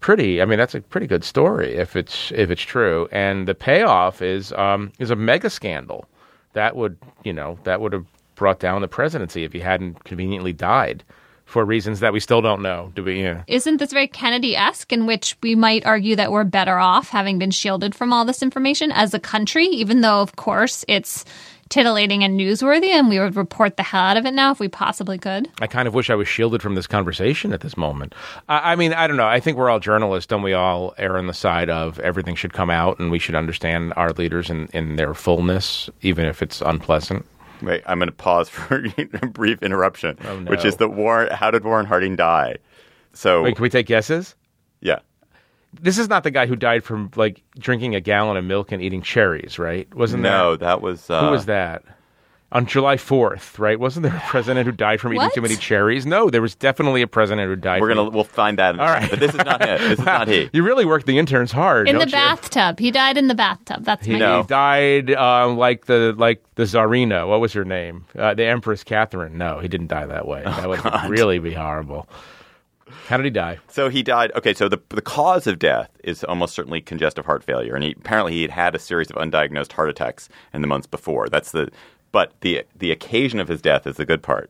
pretty. 0.00 0.40
I 0.40 0.44
mean, 0.44 0.56
that's 0.58 0.76
a 0.76 0.82
pretty 0.82 1.08
good 1.08 1.24
story 1.24 1.74
if 1.74 1.96
it's 1.96 2.30
if 2.30 2.48
it's 2.48 2.62
true. 2.62 3.08
And 3.10 3.48
the 3.48 3.54
payoff 3.54 4.22
is 4.22 4.52
um, 4.52 4.92
is 5.00 5.10
a 5.10 5.16
mega 5.16 5.50
scandal 5.50 6.04
that 6.52 6.76
would 6.76 6.96
you 7.24 7.32
know 7.32 7.58
that 7.64 7.80
would 7.80 7.92
have 7.92 8.06
brought 8.36 8.60
down 8.60 8.82
the 8.82 8.88
presidency 8.88 9.42
if 9.42 9.52
he 9.52 9.58
hadn't 9.58 10.04
conveniently 10.04 10.52
died 10.52 11.02
for 11.44 11.64
reasons 11.64 12.00
that 12.00 12.12
we 12.12 12.20
still 12.20 12.40
don't 12.40 12.62
know. 12.62 12.90
Do 12.94 13.04
we? 13.04 13.22
Yeah. 13.22 13.44
Isn't 13.46 13.76
this 13.76 13.92
very 13.92 14.08
Kennedy 14.08 14.56
esque, 14.56 14.92
in 14.92 15.06
which 15.06 15.36
we 15.42 15.54
might 15.54 15.84
argue 15.84 16.16
that 16.16 16.32
we're 16.32 16.44
better 16.44 16.78
off 16.78 17.08
having 17.10 17.38
been 17.38 17.50
shielded 17.50 17.94
from 17.94 18.12
all 18.12 18.24
this 18.24 18.42
information 18.42 18.90
as 18.92 19.14
a 19.14 19.20
country, 19.20 19.66
even 19.66 20.00
though, 20.00 20.20
of 20.20 20.36
course, 20.36 20.84
it's 20.88 21.24
titillating 21.68 22.22
and 22.22 22.38
newsworthy, 22.38 22.90
and 22.90 23.08
we 23.08 23.18
would 23.18 23.36
report 23.36 23.76
the 23.76 23.82
hell 23.82 24.02
out 24.02 24.16
of 24.16 24.26
it 24.26 24.34
now 24.34 24.52
if 24.52 24.60
we 24.60 24.68
possibly 24.68 25.18
could? 25.18 25.48
I 25.60 25.66
kind 25.66 25.88
of 25.88 25.94
wish 25.94 26.10
I 26.10 26.14
was 26.14 26.28
shielded 26.28 26.62
from 26.62 26.74
this 26.74 26.86
conversation 26.86 27.52
at 27.52 27.62
this 27.62 27.76
moment. 27.76 28.14
I, 28.48 28.72
I 28.72 28.76
mean, 28.76 28.92
I 28.92 29.06
don't 29.06 29.16
know. 29.16 29.26
I 29.26 29.40
think 29.40 29.56
we're 29.56 29.70
all 29.70 29.80
journalists, 29.80 30.32
and 30.32 30.42
we 30.42 30.52
all 30.52 30.94
err 30.98 31.16
on 31.16 31.26
the 31.26 31.34
side 31.34 31.70
of 31.70 31.98
everything 32.00 32.34
should 32.34 32.52
come 32.52 32.70
out, 32.70 32.98
and 32.98 33.10
we 33.10 33.18
should 33.18 33.34
understand 33.34 33.92
our 33.96 34.12
leaders 34.12 34.50
in, 34.50 34.68
in 34.72 34.96
their 34.96 35.14
fullness, 35.14 35.90
even 36.02 36.26
if 36.26 36.42
it's 36.42 36.60
unpleasant. 36.60 37.26
Wait, 37.64 37.82
I'm 37.86 37.98
going 37.98 38.08
to 38.08 38.12
pause 38.14 38.48
for 38.50 38.84
a 38.96 39.26
brief 39.26 39.62
interruption, 39.62 40.18
Oh, 40.24 40.38
no. 40.40 40.50
which 40.50 40.64
is 40.64 40.76
that 40.76 40.90
Warren. 40.90 41.30
How 41.32 41.50
did 41.50 41.64
Warren 41.64 41.86
Harding 41.86 42.16
die? 42.16 42.56
So 43.12 43.42
Wait, 43.42 43.54
can 43.56 43.62
we 43.62 43.70
take 43.70 43.86
guesses? 43.86 44.34
yeah, 44.80 44.98
This 45.80 45.98
is 45.98 46.08
not 46.08 46.24
the 46.24 46.30
guy 46.30 46.46
who 46.46 46.56
died 46.56 46.84
from 46.84 47.10
like 47.16 47.42
drinking 47.58 47.94
a 47.94 48.00
gallon 48.00 48.36
of 48.36 48.44
milk 48.44 48.72
and 48.72 48.82
eating 48.82 49.02
cherries, 49.02 49.58
right? 49.58 49.92
Wasn't 49.94 50.22
no, 50.22 50.52
that 50.52 50.60
that 50.60 50.80
was 50.82 51.08
uh, 51.10 51.24
who 51.24 51.30
was 51.30 51.46
that? 51.46 51.82
On 52.54 52.66
July 52.66 52.94
4th, 52.94 53.58
right? 53.58 53.80
Wasn't 53.80 54.04
there 54.04 54.14
a 54.14 54.20
president 54.28 54.64
who 54.64 54.70
died 54.70 55.00
from 55.00 55.10
eating 55.12 55.22
What? 55.22 55.34
too 55.34 55.40
many 55.42 55.56
cherries? 55.56 56.06
No, 56.06 56.30
there 56.30 56.40
was 56.40 56.54
definitely 56.54 57.02
a 57.02 57.08
president 57.08 57.48
who 57.48 57.56
died. 57.56 57.80
We're 57.82 57.88
gonna 57.88 58.08
we'll 58.08 58.22
find 58.22 58.58
that. 58.60 58.76
In 58.76 58.80
All 58.80 58.86
right. 58.86 59.10
but 59.10 59.18
this 59.18 59.32
is 59.32 59.38
not 59.44 59.60
it. 59.60 59.80
This 59.80 59.98
is 59.98 60.04
not 60.04 60.28
he. 60.28 60.48
You 60.52 60.62
really 60.62 60.84
worked 60.84 61.06
the 61.06 61.18
interns 61.18 61.50
hard. 61.50 61.88
In 61.88 61.98
the 61.98 62.04
you? 62.06 62.12
bathtub. 62.12 62.78
He 62.78 62.92
died 62.92 63.16
in 63.18 63.26
the 63.26 63.34
bathtub. 63.34 63.84
That's 63.84 64.06
He 64.06 64.12
my 64.12 64.18
No. 64.20 64.42
died 64.44 65.10
um, 65.10 65.56
like 65.58 65.86
the 65.86 66.14
like 66.16 66.44
the 66.54 66.62
Tsarina. 66.62 67.26
What 67.28 67.40
was 67.40 67.52
her 67.54 67.64
name? 67.64 68.04
Uh, 68.16 68.34
the 68.34 68.44
Empress 68.46 68.84
Catherine. 68.84 69.36
No, 69.36 69.58
he 69.58 69.66
didn't 69.66 69.88
die 69.88 70.06
that 70.06 70.28
way. 70.28 70.44
That 70.44 70.68
would 70.68 71.10
really 71.10 71.40
be 71.40 71.54
horrible. 71.54 72.08
How 73.08 73.16
did 73.16 73.24
he 73.24 73.30
die? 73.30 73.58
So 73.68 73.88
he 73.88 74.02
died. 74.02 74.30
Okay, 74.36 74.54
so 74.54 74.68
the 74.68 74.78
the 74.90 75.02
cause 75.02 75.46
of 75.46 75.58
death 75.58 75.90
is 76.04 76.22
almost 76.22 76.54
certainly 76.54 76.80
congestive 76.80 77.24
heart 77.26 77.42
failure, 77.42 77.74
and 77.74 77.82
he, 77.82 77.92
apparently 77.98 78.32
he 78.32 78.42
had 78.42 78.50
had 78.50 78.74
a 78.74 78.78
series 78.78 79.10
of 79.10 79.16
undiagnosed 79.16 79.72
heart 79.72 79.88
attacks 79.90 80.28
in 80.52 80.60
the 80.60 80.66
months 80.68 80.86
before. 80.86 81.28
That's 81.28 81.50
the, 81.52 81.68
but 82.14 82.32
the 82.42 82.62
the 82.76 82.92
occasion 82.92 83.40
of 83.40 83.48
his 83.48 83.60
death 83.60 83.88
is 83.88 83.96
the 83.96 84.06
good 84.06 84.22
part. 84.22 84.48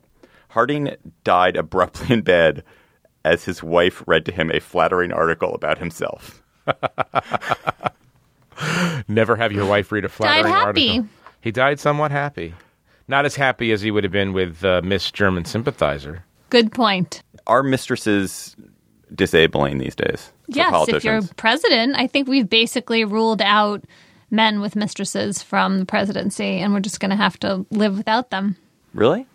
Harding 0.51 0.95
died 1.25 1.57
abruptly 1.57 2.13
in 2.13 2.21
bed 2.21 2.63
as 3.25 3.45
his 3.45 3.63
wife 3.63 4.05
read 4.07 4.27
to 4.27 4.33
him 4.33 4.51
a 4.51 4.61
flattering 4.61 5.13
article 5.13 5.55
about 5.55 5.79
himself. 5.79 6.43
Never 9.09 9.37
have 9.37 9.51
your 9.51 9.65
wife 9.65 9.91
read 9.91 10.05
a 10.05 10.11
flattering 10.11 10.53
died 10.53 10.67
happy. 10.67 10.89
article. 10.91 11.09
He 11.41 11.51
died 11.51 11.81
somewhat 11.81 12.11
happy. 12.11 12.55
Not 13.09 13.25
as 13.25 13.35
happy 13.35 13.73
as 13.73 13.81
he 13.81 13.91
would 13.91 14.05
have 14.05 14.13
been 14.13 14.35
with 14.35 14.63
uh, 14.63 14.83
Miss 14.85 15.11
German 15.11 15.47
sympathizer. 15.47 16.23
Good 16.51 16.71
point. 16.71 17.23
Are 17.47 17.63
mistresses 17.63 18.57
disabling 19.15 19.79
these 19.79 19.95
days? 19.95 20.33
for 20.47 20.53
Yes, 20.53 20.89
if 20.89 21.03
you're 21.03 21.23
president, 21.37 21.97
I 21.97 22.09
think 22.09 22.29
we've 22.29 22.49
basically 22.49 23.07
ruled 23.07 23.41
out 23.41 23.85
men 24.35 24.61
with 24.61 24.77
mistresses 24.77 25.43
from 25.43 25.79
the 25.79 25.87
presidency, 25.87 26.59
and 26.61 26.73
we're 26.75 26.81
just 26.81 27.01
going 27.01 27.11
to 27.11 27.17
have 27.17 27.39
to 27.41 27.65
live 27.71 27.97
without 27.97 28.31
them. 28.31 28.57
really. 28.93 29.27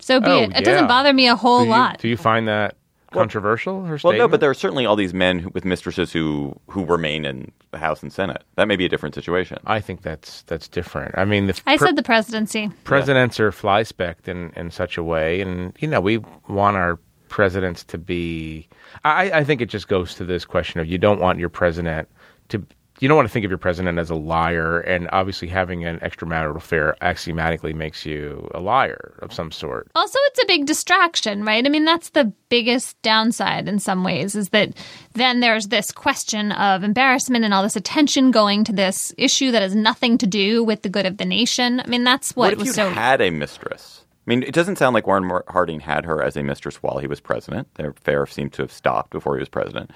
So 0.00 0.20
be 0.20 0.26
Oh, 0.30 0.42
it. 0.44 0.56
It 0.56 0.64
doesn't 0.64 0.86
bother 0.86 1.12
me 1.12 1.26
a 1.26 1.34
whole 1.34 1.60
do 1.60 1.64
you, 1.64 1.70
lot. 1.70 1.98
Do 1.98 2.06
you 2.08 2.16
find 2.16 2.46
that 2.46 2.76
controversial? 3.10 3.82
Her 3.82 3.90
Well, 3.92 3.98
statement? 3.98 4.18
no, 4.18 4.28
but 4.28 4.40
there 4.40 4.48
are 4.50 4.54
certainly 4.54 4.86
all 4.86 4.94
these 4.94 5.12
men 5.12 5.40
who, 5.40 5.48
with 5.50 5.64
mistresses 5.64 6.12
who 6.12 6.54
who 6.68 6.84
remain 6.84 7.24
in 7.24 7.50
the 7.72 7.78
House 7.78 8.00
and 8.02 8.12
Senate. 8.12 8.44
That 8.56 8.68
may 8.68 8.76
be 8.76 8.84
a 8.84 8.88
different 8.88 9.14
situation. 9.16 9.58
I 9.66 9.80
think 9.80 10.02
that's 10.02 10.42
that's 10.42 10.68
different. 10.68 11.18
I 11.18 11.24
mean, 11.24 11.48
the 11.48 11.60
I 11.66 11.76
pre- 11.76 11.86
said 11.88 11.96
the 11.96 12.02
presidency. 12.04 12.70
presidents 12.84 13.40
are 13.40 13.50
fly 13.50 13.82
specked 13.82 14.28
in, 14.28 14.52
in 14.54 14.70
such 14.70 14.96
a 14.96 15.02
way, 15.02 15.40
and 15.40 15.72
you 15.80 15.88
know 15.88 16.00
we 16.00 16.18
want 16.48 16.76
our 16.76 16.98
presidents 17.28 17.82
to 17.84 17.98
be. 17.98 18.68
I, 19.04 19.30
I 19.40 19.44
think 19.44 19.60
it 19.60 19.66
just 19.68 19.88
goes 19.88 20.14
to 20.14 20.24
this 20.24 20.44
question 20.44 20.80
of 20.80 20.86
you 20.86 20.96
don't 20.98 21.20
want 21.20 21.40
your 21.40 21.48
president 21.50 22.08
to. 22.50 22.64
You 23.00 23.08
don't 23.08 23.16
want 23.16 23.28
to 23.28 23.32
think 23.32 23.44
of 23.44 23.50
your 23.50 23.58
president 23.58 23.98
as 23.98 24.10
a 24.10 24.14
liar, 24.14 24.80
and 24.80 25.08
obviously 25.12 25.48
having 25.48 25.84
an 25.84 25.98
extramarital 26.00 26.56
affair 26.56 26.96
axiomatically 27.00 27.72
makes 27.72 28.04
you 28.04 28.50
a 28.54 28.60
liar 28.60 29.14
of 29.20 29.32
some 29.32 29.52
sort. 29.52 29.88
Also, 29.94 30.18
it's 30.26 30.42
a 30.42 30.46
big 30.46 30.66
distraction, 30.66 31.44
right? 31.44 31.64
I 31.64 31.68
mean, 31.68 31.84
that's 31.84 32.10
the 32.10 32.32
biggest 32.48 33.00
downside 33.02 33.68
in 33.68 33.78
some 33.78 34.02
ways 34.02 34.34
is 34.34 34.48
that 34.50 34.72
then 35.12 35.40
there's 35.40 35.68
this 35.68 35.92
question 35.92 36.52
of 36.52 36.82
embarrassment 36.82 37.44
and 37.44 37.54
all 37.54 37.62
this 37.62 37.76
attention 37.76 38.30
going 38.30 38.64
to 38.64 38.72
this 38.72 39.14
issue 39.16 39.50
that 39.52 39.62
has 39.62 39.74
nothing 39.74 40.18
to 40.18 40.26
do 40.26 40.64
with 40.64 40.82
the 40.82 40.88
good 40.88 41.06
of 41.06 41.18
the 41.18 41.24
nation. 41.24 41.80
I 41.80 41.86
mean, 41.86 42.04
that's 42.04 42.34
what, 42.34 42.46
what 42.46 42.52
if 42.54 42.58
was 42.58 42.68
you 42.68 42.72
so. 42.74 42.90
had 42.90 43.20
a 43.20 43.30
mistress? 43.30 44.04
I 44.26 44.30
mean, 44.30 44.42
it 44.42 44.52
doesn't 44.52 44.76
sound 44.76 44.92
like 44.92 45.06
Warren 45.06 45.30
Harding 45.48 45.80
had 45.80 46.04
her 46.04 46.22
as 46.22 46.36
a 46.36 46.42
mistress 46.42 46.82
while 46.82 46.98
he 46.98 47.06
was 47.06 47.20
president. 47.20 47.72
Their 47.76 47.90
affair 47.90 48.26
seemed 48.26 48.52
to 48.54 48.62
have 48.62 48.72
stopped 48.72 49.10
before 49.10 49.36
he 49.36 49.40
was 49.40 49.48
president. 49.48 49.90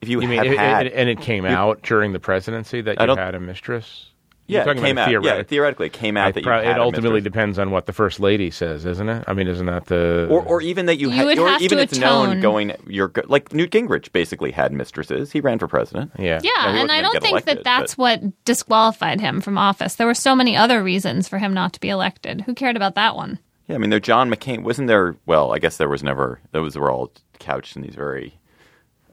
If 0.00 0.08
you, 0.08 0.20
You 0.20 0.28
mean 0.28 0.38
had 0.38 0.46
it, 0.46 0.58
had, 0.58 0.86
it- 0.86 0.92
and 0.94 1.08
it 1.08 1.20
came 1.20 1.44
out 1.44 1.82
during 1.82 2.12
the 2.12 2.20
presidency 2.20 2.80
that 2.82 3.00
you 3.00 3.16
had 3.16 3.34
a 3.34 3.40
mistress? 3.40 4.06
yeah, 4.46 4.58
You're 4.58 4.64
talking 4.66 4.82
it 4.82 4.86
came 4.86 4.96
about 4.98 5.14
out. 5.14 5.24
Yeah, 5.24 5.42
theoretically, 5.42 5.86
it 5.88 5.92
came 5.92 6.16
out 6.16 6.28
I 6.28 6.32
that 6.32 6.42
pro- 6.44 6.60
you 6.60 6.66
had 6.68 6.76
it 6.76 6.80
ultimately 6.80 7.16
mistress. 7.18 7.24
depends 7.24 7.58
on 7.58 7.70
what 7.70 7.84
the 7.86 7.92
first 7.92 8.18
lady 8.20 8.50
says, 8.50 8.86
isn't 8.86 9.08
it? 9.08 9.24
I 9.26 9.34
mean, 9.34 9.46
isn't 9.48 9.66
that 9.66 9.86
the 9.86 10.26
Or, 10.30 10.40
or 10.42 10.62
even 10.62 10.86
that 10.86 10.98
you, 10.98 11.10
You 11.10 11.16
had, 11.16 11.26
would 11.26 11.38
or 11.38 11.48
have 11.48 11.60
even 11.60 11.78
to 11.78 11.84
it's 11.84 11.98
known 11.98 12.40
going. 12.40 12.72
You're 12.86 13.12
like 13.26 13.52
Newt 13.52 13.70
Gingrich 13.72 14.10
basically 14.12 14.50
had 14.52 14.72
mistresses. 14.72 15.32
He 15.32 15.40
ran 15.40 15.58
for 15.58 15.66
president. 15.68 16.12
yeah 16.18 16.40
yeah, 16.42 16.72
he 16.72 16.80
and 16.80 16.90
I 16.90 17.02
don't 17.02 17.12
think 17.20 17.32
elected, 17.32 17.58
that 17.58 17.64
that's 17.64 17.96
but- 17.96 18.22
what 18.22 18.44
disqualified 18.46 19.20
him 19.20 19.40
from 19.42 19.58
office. 19.58 19.96
There 19.96 20.06
were 20.06 20.14
so 20.14 20.34
many 20.34 20.56
other 20.56 20.82
reasons 20.82 21.28
for 21.28 21.38
him 21.38 21.52
not 21.52 21.72
to 21.74 21.80
be 21.80 21.90
elected. 21.90 22.42
Who 22.42 22.54
cared 22.54 22.76
about 22.76 22.94
that 22.94 23.16
one? 23.16 23.38
Yeah, 23.66 23.74
I 23.74 23.78
mean, 23.78 23.90
there 23.90 24.00
John 24.00 24.30
McCain 24.30 24.62
wasn't 24.62 24.88
there. 24.88 25.16
Well, 25.26 25.52
I 25.52 25.58
guess 25.58 25.76
there 25.76 25.90
was 25.90 26.02
never. 26.02 26.40
Those 26.52 26.78
were 26.78 26.90
all 26.90 27.12
couched 27.38 27.76
in 27.76 27.82
these 27.82 27.94
very 27.96 28.37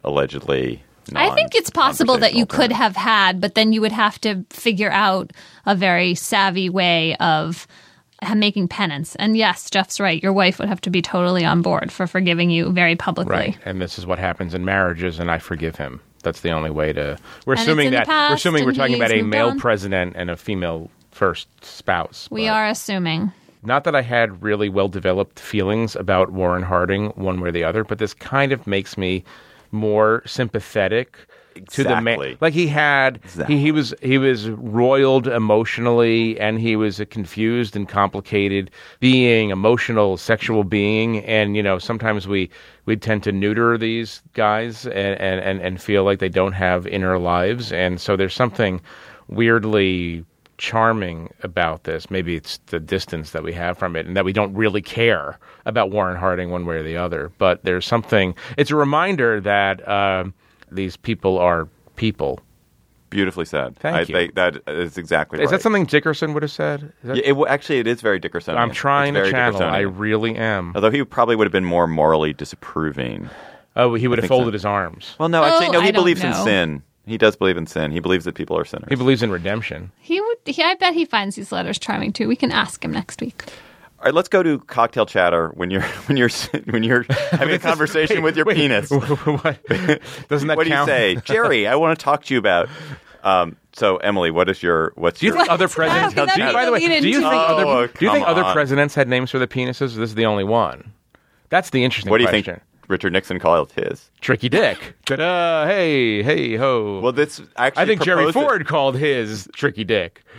allegedly. 0.06 0.82
I 1.14 1.30
think 1.36 1.54
it's 1.54 1.70
possible 1.70 2.18
that 2.18 2.34
you 2.34 2.46
could 2.46 2.72
have 2.72 2.96
had, 2.96 3.40
but 3.40 3.54
then 3.54 3.74
you 3.74 3.82
would 3.82 3.92
have 3.92 4.20
to 4.22 4.44
figure 4.50 4.90
out 4.90 5.32
a 5.66 5.76
very 5.76 6.16
savvy 6.16 6.70
way 6.70 7.16
of 7.18 7.68
making 8.36 8.68
penance. 8.68 9.16
And 9.16 9.38
yes, 9.38 9.70
Jeff's 9.70 10.00
right. 10.00 10.22
Your 10.24 10.34
wife 10.34 10.58
would 10.58 10.68
have 10.68 10.82
to 10.82 10.90
be 10.90 11.02
totally 11.02 11.46
on 11.46 11.62
board 11.62 11.92
for 11.92 12.08
forgiving 12.08 12.50
you 12.50 12.72
very 12.72 12.96
publicly. 12.96 13.36
Right. 13.36 13.58
And 13.66 13.80
this 13.80 14.00
is 14.00 14.08
what 14.08 14.18
happens 14.18 14.56
in 14.56 14.66
marriages, 14.66 15.20
and 15.20 15.30
I 15.30 15.38
forgive 15.38 15.76
him. 15.76 16.02
That's 16.24 16.42
the 16.42 16.52
only 16.52 16.72
way 16.72 16.92
to. 16.94 17.20
We're 17.46 17.54
it's 17.54 17.62
assuming 17.62 17.92
that 17.92 18.08
we're 18.08 18.34
assuming 18.34 18.66
we're 18.66 18.74
talking 18.74 18.96
about 18.96 19.12
a 19.12 19.22
male 19.22 19.50
on. 19.50 19.60
president 19.60 20.16
and 20.16 20.32
a 20.32 20.38
female 20.38 20.90
first 21.12 21.48
spouse. 21.64 22.28
We 22.32 22.48
are 22.48 22.68
assuming. 22.68 23.32
Not 23.62 23.84
that 23.84 23.96
I 23.96 24.02
had 24.02 24.42
really 24.42 24.70
well 24.70 24.88
developed 24.88 25.40
feelings 25.40 25.96
about 25.96 26.32
Warren 26.32 26.64
Harding 26.64 27.08
one 27.12 27.40
way 27.42 27.50
or 27.50 27.52
the 27.52 27.64
other, 27.64 27.84
but 27.84 28.00
this 28.00 28.14
kind 28.14 28.52
of 28.52 28.66
makes 28.66 28.98
me 28.98 29.24
more 29.76 30.24
sympathetic 30.26 31.18
to 31.70 31.84
the 31.84 32.02
man. 32.02 32.38
Like 32.42 32.54
he 32.54 32.68
had, 32.68 33.20
he, 33.48 33.58
he 33.58 33.72
was 33.72 33.94
he 34.02 34.18
was 34.18 34.50
roiled 34.50 35.28
emotionally, 35.28 36.40
and 36.40 36.60
he 36.60 36.76
was 36.76 37.00
a 37.00 37.06
confused 37.06 37.76
and 37.76 37.88
complicated 37.88 38.72
being, 39.00 39.50
emotional, 39.52 40.18
sexual 40.18 40.64
being, 40.64 41.24
and 41.26 41.56
you 41.56 41.64
know 41.64 41.80
sometimes 41.80 42.28
we 42.28 42.50
we 42.86 42.96
tend 42.96 43.24
to 43.24 43.32
neuter 43.32 43.78
these 43.78 44.22
guys 44.34 44.86
and 44.88 45.20
and, 45.20 45.62
and 45.62 45.82
feel 45.82 46.04
like 46.04 46.20
they 46.20 46.30
don't 46.30 46.54
have 46.54 46.88
inner 46.88 47.18
lives, 47.18 47.72
and 47.72 48.02
so 48.02 48.16
there's 48.16 48.34
something 48.34 48.82
weirdly 49.28 50.24
charming 50.58 51.30
about 51.44 51.84
this. 51.84 52.10
Maybe 52.10 52.36
it's 52.36 52.58
the 52.68 52.80
distance 52.80 53.32
that 53.32 53.44
we 53.44 53.54
have 53.54 53.78
from 53.78 53.96
it 53.96 54.06
and 54.06 54.16
that 54.16 54.26
we 54.26 54.34
don't 54.34 54.54
really 54.54 54.82
care 54.82 55.38
about 55.66 55.92
Warren 55.92 56.18
Harding 56.18 56.50
one 56.50 56.66
way 56.66 56.78
or 56.78 56.84
the 56.84 56.98
other. 56.98 57.32
But 57.38 57.64
there's 57.64 57.86
something, 57.86 58.36
it's 58.58 58.72
a 58.72 58.76
reminder 58.76 59.42
that 59.42 59.88
uh, 59.88 60.26
these 60.72 60.96
people 60.98 61.38
are 61.38 61.68
people. 61.96 62.40
Beautifully 63.12 63.46
said. 63.46 63.78
Thank 63.78 63.96
I 63.96 64.00
you. 64.02 64.06
think 64.08 64.36
that 64.36 64.62
is 64.68 64.98
exactly 64.98 65.40
Is 65.40 65.46
right. 65.46 65.52
that 65.52 65.62
something 65.62 65.86
Dickerson 65.86 66.34
would 66.34 66.44
have 66.44 66.52
said? 66.52 66.84
Is 67.04 67.08
that- 67.08 67.16
Yeah, 67.18 67.24
it, 67.24 67.30
w- 67.30 67.48
actually, 67.48 67.80
it 67.80 67.88
is 67.88 68.02
very 68.02 68.20
Dickerson. 68.20 68.58
I'm 68.58 68.72
trying 68.72 69.14
to 69.14 69.22
very 69.22 69.32
channel. 69.32 69.62
I 69.62 69.82
really 69.82 70.36
am. 70.36 70.74
Although 70.76 70.90
he 70.92 71.04
probably 71.06 71.36
would 71.36 71.46
have 71.46 71.52
been 71.54 71.64
more 71.66 71.88
morally 71.88 72.34
disapproving. 72.34 73.30
Oh, 73.78 73.94
he 73.94 74.08
would 74.08 74.18
have 74.18 74.24
think 74.24 74.30
so. 74.32 74.38
folded 74.38 74.54
his 74.54 74.66
arms. 74.66 75.16
Well, 75.20 75.30
no, 75.30 75.44
actually, 75.44 75.68
Oh, 75.68 75.72
no. 75.74 75.82
He 75.82 75.90
I 75.90 75.92
don't 75.92 76.02
believes 76.02 76.24
in 76.24 76.34
sin. 76.34 76.84
He 77.06 77.18
does 77.18 77.36
believe 77.36 77.58
in 77.58 77.68
sin. 77.68 77.92
He 77.92 78.00
believes 78.00 78.26
that 78.26 78.34
people 78.36 78.58
are 78.58 78.66
sinners. 78.66 78.88
He 78.90 78.96
believes 78.96 79.22
in 79.22 79.30
redemption. 79.32 79.92
He 80.00 80.20
would. 80.20 80.38
He, 80.46 80.64
I 80.64 80.76
bet 80.76 80.94
he 80.94 81.06
finds 81.06 81.36
these 81.36 81.52
letters 81.52 81.78
charming 81.78 82.14
too. 82.14 82.28
We 82.28 82.36
can 82.36 82.52
ask 82.52 82.84
him 82.84 82.92
next 82.92 83.22
week. 83.22 83.44
All 84.00 84.06
right, 84.06 84.14
let's 84.14 84.28
go 84.28 84.44
to 84.44 84.60
cocktail 84.60 85.06
chatter 85.06 85.50
when 85.50 85.70
you're 85.72 85.82
when 86.08 86.18
you're 86.18 86.30
when 86.70 86.84
you're 86.84 87.06
having 87.32 87.56
a 87.56 87.60
conversation 87.60 88.24
with 88.24 88.36
your 88.36 88.46
Wait, 88.46 88.56
penis. 88.58 88.90
what? 88.92 89.60
Doesn't 90.30 90.48
that 90.48 90.58
what 90.58 90.66
do 90.68 90.74
you 90.74 90.86
say, 90.86 91.16
Jerry? 91.24 91.68
I 91.68 91.76
want 91.76 91.98
to 91.98 92.04
talk 92.04 92.24
to 92.26 92.34
you 92.34 92.40
about. 92.40 92.70
Um, 93.24 93.58
so, 93.74 93.98
Emily, 93.98 94.30
what 94.30 94.50
is 94.50 94.62
your 94.62 94.94
what's 94.96 95.20
Do 95.20 95.26
you 95.26 95.32
your 95.32 95.40
think 95.40 95.52
other 95.52 95.68
presidents? 95.68 96.14
How 96.14 96.26
Do 96.28 96.44
you, 96.44 96.54
by 96.54 96.66
the 96.66 96.72
way, 96.72 96.80
do 96.80 96.86
you 96.86 97.02
think 97.02 97.16
it? 97.16 97.24
other 97.24 97.66
Oh, 97.66 97.88
do 97.88 98.06
you 98.06 98.12
think 98.12 98.26
come 98.26 98.38
other 98.38 98.54
presidents 98.54 98.94
had 98.94 99.08
names 99.10 99.32
for 99.32 99.40
the 99.40 99.48
penises? 99.48 99.96
This 99.96 99.98
is 99.98 100.16
the 100.16 100.26
only 100.26 100.44
one. 100.44 100.92
That's 101.50 101.72
the 101.72 101.84
interesting 101.84 102.12
what 102.12 102.18
do 102.18 102.24
you 102.24 102.30
question. 102.30 102.56
think 102.56 102.64
Richard 102.88 103.14
Nixon 103.14 103.40
called 103.40 103.72
his? 103.74 104.10
Tricky 104.22 104.50
Dick. 104.50 104.96
Ta-da! 105.06 105.66
Hey, 105.66 106.22
hey, 106.24 106.56
ho. 106.56 107.00
Well, 107.02 107.12
this 107.12 107.42
actually 107.58 107.84
I 107.84 107.86
think 107.86 108.02
Jerry 108.04 108.26
proposed 108.26 108.38
it- 108.38 108.42
Ford 108.42 108.68
called 108.68 108.98
his 108.98 109.50
Tricky 109.54 109.84
Dick. 109.84 110.24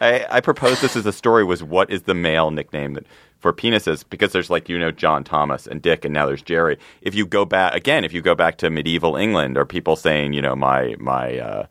I, 0.00 0.26
I 0.30 0.40
propose 0.40 0.80
this 0.80 0.94
as 0.96 1.06
a 1.06 1.12
story 1.12 1.44
was 1.44 1.62
what 1.62 1.90
is 1.90 2.02
the 2.02 2.14
male 2.14 2.50
nickname 2.50 2.94
that 2.94 3.06
for 3.38 3.52
penises 3.52 4.04
because 4.08 4.32
there's 4.32 4.50
like 4.50 4.68
you 4.68 4.78
know 4.78 4.90
John 4.90 5.24
Thomas 5.24 5.66
and 5.66 5.80
Dick 5.80 6.04
and 6.04 6.12
now 6.14 6.26
there's 6.26 6.42
Jerry. 6.42 6.78
If 7.02 7.14
you 7.14 7.26
go 7.26 7.44
back 7.44 7.74
again, 7.74 8.04
if 8.04 8.12
you 8.12 8.20
go 8.20 8.34
back 8.34 8.58
to 8.58 8.70
medieval 8.70 9.16
England, 9.16 9.56
are 9.56 9.64
people 9.64 9.96
saying 9.96 10.32
you 10.34 10.42
know 10.42 10.54
my 10.54 10.94
my 10.98 11.38
uh, 11.38 11.66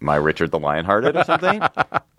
my 0.00 0.16
Richard 0.16 0.50
the 0.50 0.58
Lionhearted 0.58 1.14
or 1.16 1.24
something? 1.24 1.62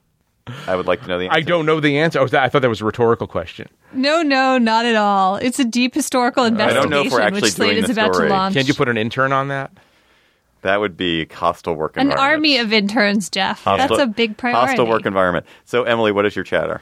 I 0.68 0.76
would 0.76 0.86
like 0.86 1.02
to 1.02 1.08
know 1.08 1.18
the 1.18 1.26
answer. 1.26 1.38
I 1.38 1.42
don't 1.42 1.66
know 1.66 1.80
the 1.80 1.98
answer. 1.98 2.20
Oh, 2.20 2.28
that, 2.28 2.44
I 2.44 2.50
thought 2.50 2.62
that 2.62 2.70
was 2.70 2.82
a 2.82 2.86
rhetorical 2.86 3.26
question. 3.28 3.68
No, 3.94 4.22
no, 4.22 4.58
not 4.58 4.86
at 4.86 4.96
all. 4.96 5.38
It's 5.38 5.60
a 5.60 5.66
deep 5.66 5.96
historical 5.96 6.44
investigation, 6.44 6.78
I 6.78 6.82
don't 6.84 6.94
investigation, 6.94 7.10
know 7.10 7.18
if 7.18 7.20
we're 7.20 7.26
actually 7.28 7.42
which 7.42 7.54
Slate 7.54 7.70
doing 7.72 7.84
is 7.84 7.86
the 7.96 8.02
about 8.02 8.14
story. 8.14 8.30
to 8.30 8.34
launch. 8.36 8.54
Can't 8.54 8.68
you 8.68 8.74
put 8.76 8.88
an 8.90 8.98
intern 8.98 9.32
on 9.34 9.48
that? 9.48 9.72
That 10.62 10.80
would 10.80 10.96
be 10.98 11.26
hostile 11.26 11.76
work 11.76 11.92
environment. 11.98 12.20
An 12.20 12.24
environment. 12.24 12.58
army 12.58 12.58
of 12.58 12.74
interns, 12.74 13.30
Jeff. 13.30 13.64
Hostile- 13.64 13.98
That's 13.98 14.02
a 14.04 14.08
big 14.08 14.38
priority. 14.38 14.68
Hostile 14.70 14.88
work 14.88 15.06
environment. 15.06 15.46
So, 15.66 15.84
Emily, 15.84 16.12
what 16.12 16.26
is 16.26 16.36
your 16.36 16.44
chatter? 16.46 16.82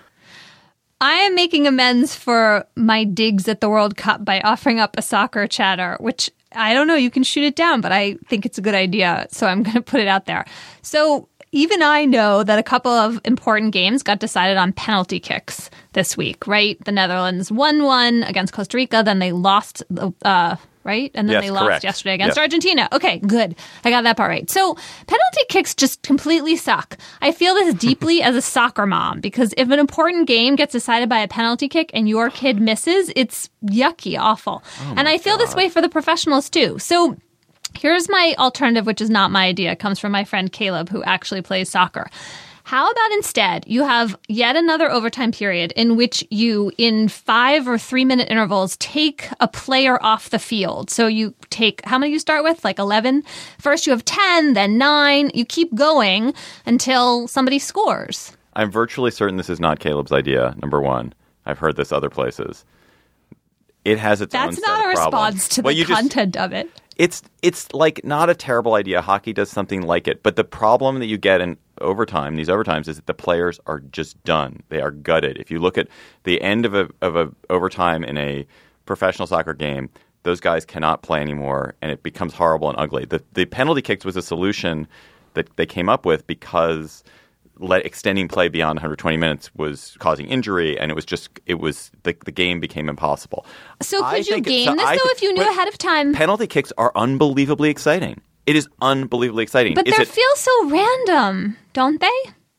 I 1.01 1.14
am 1.16 1.36
making 1.36 1.68
amends 1.68 2.16
for 2.16 2.66
my 2.78 3.03
digs 3.03 3.47
at 3.49 3.59
the 3.59 3.70
World 3.70 3.97
Cup 3.97 4.24
by 4.24 4.39
offering 4.41 4.80
up 4.80 4.95
a 4.97 5.01
soccer 5.01 5.47
chatter, 5.47 5.97
which 5.99 6.30
I 6.55 6.74
don't 6.74 6.88
know, 6.88 6.95
you 6.95 7.09
can 7.11 7.24
shoot 7.24 7.43
it 7.43 7.55
down, 7.57 7.82
but 7.82 7.91
I 7.91 8.14
think 8.30 8.45
it's 8.45 8.57
a 8.57 8.61
good 8.61 8.76
idea. 8.76 9.28
So 9.32 9.47
I'm 9.47 9.64
going 9.64 9.74
to 9.74 9.82
put 9.82 9.99
it 9.99 10.07
out 10.07 10.28
there. 10.28 10.45
So 10.82 11.28
even 11.54 11.82
I 11.82 12.04
know 12.06 12.43
that 12.43 12.60
a 12.60 12.64
couple 12.64 12.91
of 12.91 13.22
important 13.24 13.72
games 13.72 14.04
got 14.04 14.20
decided 14.20 14.58
on 14.58 14.74
penalty 14.74 15.20
kicks 15.20 15.70
this 15.93 16.18
week, 16.18 16.45
right? 16.47 16.84
The 16.84 16.91
Netherlands 16.91 17.51
won 17.51 17.84
one 17.84 18.24
against 18.24 18.51
Costa 18.54 18.76
Rica, 18.76 19.04
then 19.06 19.20
they 19.20 19.32
lost, 19.32 19.84
uh, 20.26 20.56
right? 20.84 21.12
And 21.14 21.30
then 21.30 21.34
Yes, 21.36 21.43
they 21.43 21.51
lost 21.51 21.66
correct. 21.66 21.84
yesterday 21.84 22.16
against 22.16 22.36
Yes. 22.36 22.41
Argentina. 22.41 22.89
Okay, 22.91 23.20
good. 23.20 23.56
I 23.86 23.89
got 23.89 24.04
that 24.04 24.18
part 24.18 24.30
right. 24.30 24.49
So 24.49 24.74
penalty 24.74 25.41
kicks 25.47 25.74
just 25.76 26.01
completely 26.01 26.56
suck. 26.58 26.97
I 27.22 27.32
feel 27.32 27.54
this 27.54 27.76
deeply 27.76 28.22
as 28.28 28.36
a 28.36 28.41
soccer 28.41 28.86
mom 28.86 29.22
because 29.22 29.54
if 29.56 29.70
an 29.70 29.80
important 29.80 30.28
game 30.28 30.56
gets 30.58 30.74
decided 30.74 31.08
by 31.08 31.20
a 31.20 31.28
penalty 31.28 31.70
kick 31.70 31.91
and 31.93 32.10
your 32.10 32.30
kid 32.32 32.60
misses, 32.60 33.12
it's 33.16 33.49
yucky, 33.64 34.20
awful. 34.20 34.64
and 34.97 35.08
I 35.08 35.18
feel 35.20 35.38
this 35.38 35.56
way 35.56 35.70
for 35.70 35.82
the 35.82 35.88
professionals 35.89 36.49
too. 36.49 36.80
So 36.80 37.16
Here's 37.78 38.09
my 38.09 38.36
alternative, 38.38 38.86
which 38.86 39.01
is 39.01 39.09
not 39.09 39.32
my 39.32 39.45
idea. 39.45 39.71
It 39.71 39.80
comes 39.80 39.99
from 39.99 40.11
my 40.11 40.24
friend 40.24 40.51
Caleb, 40.51 40.89
who 40.89 41.03
actually 41.03 41.41
plays 41.41 41.69
soccer. 41.69 42.07
How 42.65 42.89
about 42.89 43.11
instead 43.11 43.65
you 43.67 43.84
have 43.84 44.17
yet 44.30 44.55
another 44.55 44.89
overtime 44.89 45.34
period 45.34 45.74
in 45.74 45.97
which 45.97 46.26
you, 46.30 46.71
in 46.78 47.09
five 47.09 47.67
or 47.67 47.78
three 47.78 48.05
minute 48.05 48.30
intervals, 48.30 48.78
take 48.78 49.28
a 49.41 49.49
player 49.49 50.01
off 50.01 50.30
the 50.30 50.39
field. 50.39 50.89
So 50.89 51.05
you 51.07 51.34
take, 51.49 51.84
how 51.84 51.97
many 51.97 52.13
you 52.13 52.19
start 52.19 52.41
with? 52.45 52.63
Like 52.63 52.80
11? 52.80 53.24
First 53.59 53.86
you 53.86 53.91
have 53.91 54.05
10, 54.05 54.53
then 54.53 54.78
9. 54.78 55.32
You 55.34 55.43
keep 55.43 55.76
going 55.76 56.34
until 56.65 57.28
somebody 57.28 57.59
scores. 57.59 58.32
I'm 58.53 58.71
virtually 58.71 59.11
certain 59.11 59.36
this 59.36 59.49
is 59.49 59.59
not 59.59 59.80
Caleb's 59.80 60.13
idea. 60.13 60.55
Number 60.61 60.80
one, 60.80 61.13
I've 61.45 61.59
heard 61.59 61.76
this 61.76 61.91
other 61.91 62.09
places. 62.09 62.63
It 63.84 63.99
has 63.99 64.21
its 64.21 64.34
own 64.34 64.45
That's 64.45 64.61
not 64.61 64.86
a 64.86 64.88
response 64.88 65.49
to 65.49 65.61
Well, 65.63 65.74
the 65.74 65.80
you 65.80 65.86
just- 65.86 65.99
content 65.99 66.38
of 66.38 66.53
it. 66.53 66.69
It's 66.98 67.22
it's 67.41 67.72
like 67.74 68.04
not 68.04 68.30
a 68.30 68.36
terrible 68.36 68.76
idea. 68.76 69.02
Hockey 69.02 69.34
does 69.34 69.50
something 69.50 69.82
like 69.82 70.08
it, 70.08 70.24
but 70.24 70.36
the 70.36 70.44
problem 70.44 71.00
that 71.00 71.08
you 71.08 71.18
get 71.18 71.41
in 71.41 71.58
overtime, 71.82 72.36
these 72.36 72.50
overtimes, 72.50 72.88
is 72.88 72.98
that 72.98 73.08
the 73.08 73.14
players 73.14 73.60
are 73.66 73.80
just 73.80 74.22
done. 74.24 74.62
They 74.70 74.82
are 74.82 74.91
gutted. 74.91 75.38
If 75.38 75.50
you 75.50 75.60
look 75.60 75.78
at 75.78 75.88
the 76.24 76.41
end 76.41 76.66
of 76.66 76.74
a 76.74 76.89
of 77.02 77.16
a 77.16 77.32
overtime 77.50 78.04
in 78.04 78.18
a 78.18 78.46
professional 78.86 79.28
soccer 79.28 79.54
game, 79.54 79.89
those 80.24 80.39
guys 80.39 80.66
cannot 80.66 81.02
play 81.02 81.22
anymore, 81.22 81.76
and 81.82 81.91
it 81.91 82.04
becomes 82.04 82.34
horrible 82.34 82.70
and 82.70 82.80
ugly. 82.80 83.06
The 83.06 83.24
the 83.34 83.46
penalty 83.46 83.82
kicks 83.82 84.06
was 84.06 84.16
a 84.16 84.22
solution 84.22 84.88
that 85.34 85.56
they 85.58 85.66
came 85.66 85.89
up 85.89 86.06
with 86.06 86.28
because 86.28 87.04
let 87.60 87.86
extending 87.86 88.28
play 88.28 88.49
beyond 88.49 88.78
120 88.78 89.18
minutes 89.18 89.54
was 89.56 89.95
causing 89.99 90.26
injury, 90.28 90.78
and 90.80 90.91
it 90.91 90.95
was 90.95 91.06
just 91.06 91.30
it 91.45 91.56
was 91.56 91.91
the 92.04 92.16
the 92.26 92.32
game 92.32 92.60
became 92.60 92.89
impossible. 92.89 93.45
So 93.82 94.04
I 94.04 94.18
could 94.18 94.28
you 94.28 94.41
game 94.41 94.68
so 94.68 94.76
this 94.76 94.86
I 94.86 94.95
though 94.95 95.04
thi- 95.04 95.12
if 95.12 95.22
you 95.22 95.34
knew 95.34 95.49
ahead 95.49 95.68
of 95.68 95.78
time? 95.78 96.14
Penalty 96.14 96.47
kicks 96.47 96.72
are 96.78 96.91
unbelievably 96.95 97.70
exciting. 97.70 98.22
It 98.45 98.56
is 98.56 98.68
unbelievably 98.82 99.43
exciting. 99.43 99.74
But 99.74 99.86
they 99.86 99.91
feel 99.91 100.36
so 100.36 100.70
random, 100.70 101.58
don't 101.72 102.01
they? 102.01 102.12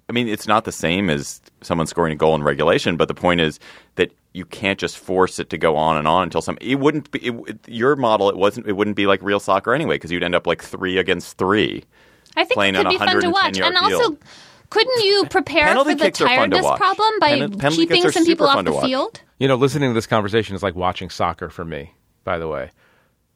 I 0.08 0.12
mean, 0.12 0.28
it's 0.28 0.46
not 0.46 0.64
the 0.64 0.72
same 0.72 1.08
as 1.08 1.40
someone 1.62 1.86
scoring 1.86 2.12
a 2.12 2.16
goal 2.16 2.34
in 2.34 2.42
regulation, 2.42 2.96
but 2.96 3.08
the 3.08 3.14
point 3.14 3.40
is 3.40 3.58
that 3.96 4.12
you 4.32 4.44
can't 4.44 4.78
just 4.78 4.98
force 4.98 5.38
it 5.38 5.48
to 5.50 5.58
go 5.58 5.76
on 5.76 5.96
and 5.96 6.06
on 6.06 6.24
until 6.24 6.42
some. 6.42 6.58
It 6.60 6.76
wouldn't 6.76 7.10
be 7.10 7.20
it, 7.26 7.56
your 7.66 7.96
model. 7.96 8.28
It 8.28 8.36
wasn't. 8.36 8.66
It 8.66 8.72
wouldn't 8.72 8.96
be 8.96 9.06
like 9.06 9.22
real 9.22 9.40
soccer 9.40 9.74
anyway 9.74 9.94
because 9.96 10.10
you'd 10.10 10.22
end 10.22 10.34
up 10.34 10.46
like 10.46 10.62
three 10.62 10.98
against 10.98 11.38
three. 11.38 11.84
I 12.36 12.44
think 12.44 12.58
it 12.58 12.74
could 12.74 12.88
be 12.88 12.98
fun 12.98 13.20
to 13.20 13.30
watch. 13.30 13.58
And 13.58 13.76
also, 13.76 13.88
field. 13.88 14.18
Couldn't 14.70 15.04
you 15.04 15.26
prepare 15.30 15.66
Penalty 15.68 15.92
for 15.92 15.98
the 15.98 16.04
kicks 16.04 16.20
are 16.20 16.26
fun 16.28 16.50
to 16.50 16.56
tiredness 16.60 16.76
problem 16.78 17.18
by 17.20 17.28
Pen- 17.58 17.72
keeping 17.72 18.10
some 18.10 18.24
people 18.24 18.46
off 18.46 18.64
the 18.64 18.72
watch. 18.72 18.84
field? 18.84 19.20
You 19.38 19.48
know, 19.48 19.56
listening 19.56 19.90
to 19.90 19.94
this 19.94 20.06
conversation 20.06 20.54
is 20.56 20.62
like 20.62 20.74
watching 20.74 21.10
soccer 21.10 21.50
for 21.50 21.64
me. 21.64 21.92
By 22.24 22.38
the 22.38 22.48
way, 22.48 22.70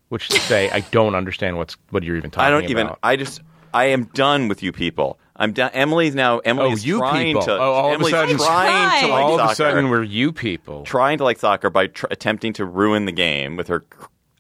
which 0.09 0.29
to 0.29 0.39
say, 0.41 0.71
I 0.71 0.81
don't 0.81 1.15
understand 1.15 1.59
what's 1.59 1.77
what 1.91 2.03
you're 2.03 2.17
even 2.17 2.31
talking 2.31 2.47
I 2.47 2.51
don't 2.51 2.71
even. 2.71 2.91
I 3.03 3.17
just. 3.17 3.43
I 3.75 3.87
am 3.87 4.05
done 4.15 4.49
with 4.49 4.63
you 4.63 4.73
people. 4.73 5.19
I'm 5.37 5.53
done. 5.53 5.71
Emily's 5.75 6.15
now. 6.15 6.39
Emily 6.39 6.73
Oh, 6.73 6.77
you 6.77 6.99
trying 6.99 7.27
people. 7.27 7.43
to. 7.43 7.53
Oh, 7.53 7.61
all 7.73 7.87
of 7.89 7.91
a 7.93 7.95
Emily's 7.97 8.11
sudden- 8.15 8.37
trying 8.39 9.03
to 9.03 9.07
I 9.07 9.11
like 9.11 9.23
all 9.25 9.35
of 9.35 9.41
soccer. 9.41 9.53
a 9.53 9.55
sudden 9.57 9.91
we're 9.91 10.03
you 10.03 10.33
people. 10.33 10.85
trying 10.85 11.19
to 11.19 11.25
like 11.25 11.39
soccer 11.39 11.69
by 11.69 11.89
tr- 11.89 12.07
attempting 12.11 12.55
to 12.55 12.65
ruin 12.65 13.05
the 13.05 13.13
game 13.13 13.57
with 13.57 13.69
her 13.69 13.85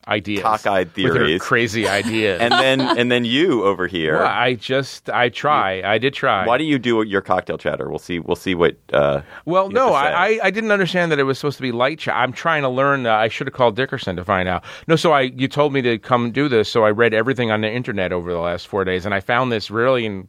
ideas, 0.09 0.43
cockeyed 0.43 0.93
theories. 0.93 1.41
crazy 1.43 1.87
ideas. 1.87 2.41
and 2.41 2.53
then 2.53 2.81
and 2.99 3.11
then 3.13 3.25
you 3.25 3.65
over 3.65 3.87
here. 3.87 4.15
Well, 4.19 4.27
I 4.27 4.55
just 4.55 5.11
I 5.11 5.29
try. 5.29 5.83
I 5.83 5.99
did 5.99 6.15
try. 6.15 6.47
Why 6.47 6.59
do 6.59 6.65
you 6.65 6.79
do 6.79 7.03
your 7.03 7.21
cocktail 7.21 7.59
chatter? 7.59 7.89
We'll 7.89 7.99
see. 7.99 8.19
We'll 8.19 8.37
see 8.37 8.55
what. 8.55 8.77
Uh, 8.93 9.21
Well, 9.45 9.69
you 9.69 9.75
no, 9.75 9.95
have 9.95 10.07
to 10.07 10.11
say. 10.35 10.41
I, 10.41 10.47
I 10.47 10.51
didn't 10.51 10.73
understand 10.73 11.13
that 11.13 11.19
it 11.19 11.25
was 11.25 11.39
supposed 11.39 11.59
to 11.59 11.63
be 11.63 11.73
light 11.73 11.99
chat. 11.99 12.17
I'm 12.17 12.33
trying 12.33 12.63
to 12.63 12.69
learn. 12.69 13.07
Uh, 13.07 13.13
I 13.15 13.29
should 13.29 13.47
have 13.47 13.55
called 13.55 13.77
Dickerson 13.77 14.17
to 14.17 14.25
find 14.25 14.49
out. 14.49 14.65
No, 14.87 14.97
so 14.97 15.13
I 15.13 15.23
you 15.23 15.47
told 15.49 15.73
me 15.73 15.83
to 15.83 15.99
come 15.99 16.31
do 16.31 16.49
this, 16.49 16.69
so 16.69 16.85
I 16.85 16.91
read 16.91 17.13
everything 17.15 17.51
on 17.51 17.61
the 17.61 17.71
internet 17.71 18.13
over 18.13 18.33
the 18.33 18.39
last 18.41 18.67
four 18.67 18.85
days, 18.85 19.05
and 19.05 19.15
I 19.15 19.21
found 19.21 19.53
this 19.53 19.71
really 19.71 20.07
in, 20.07 20.29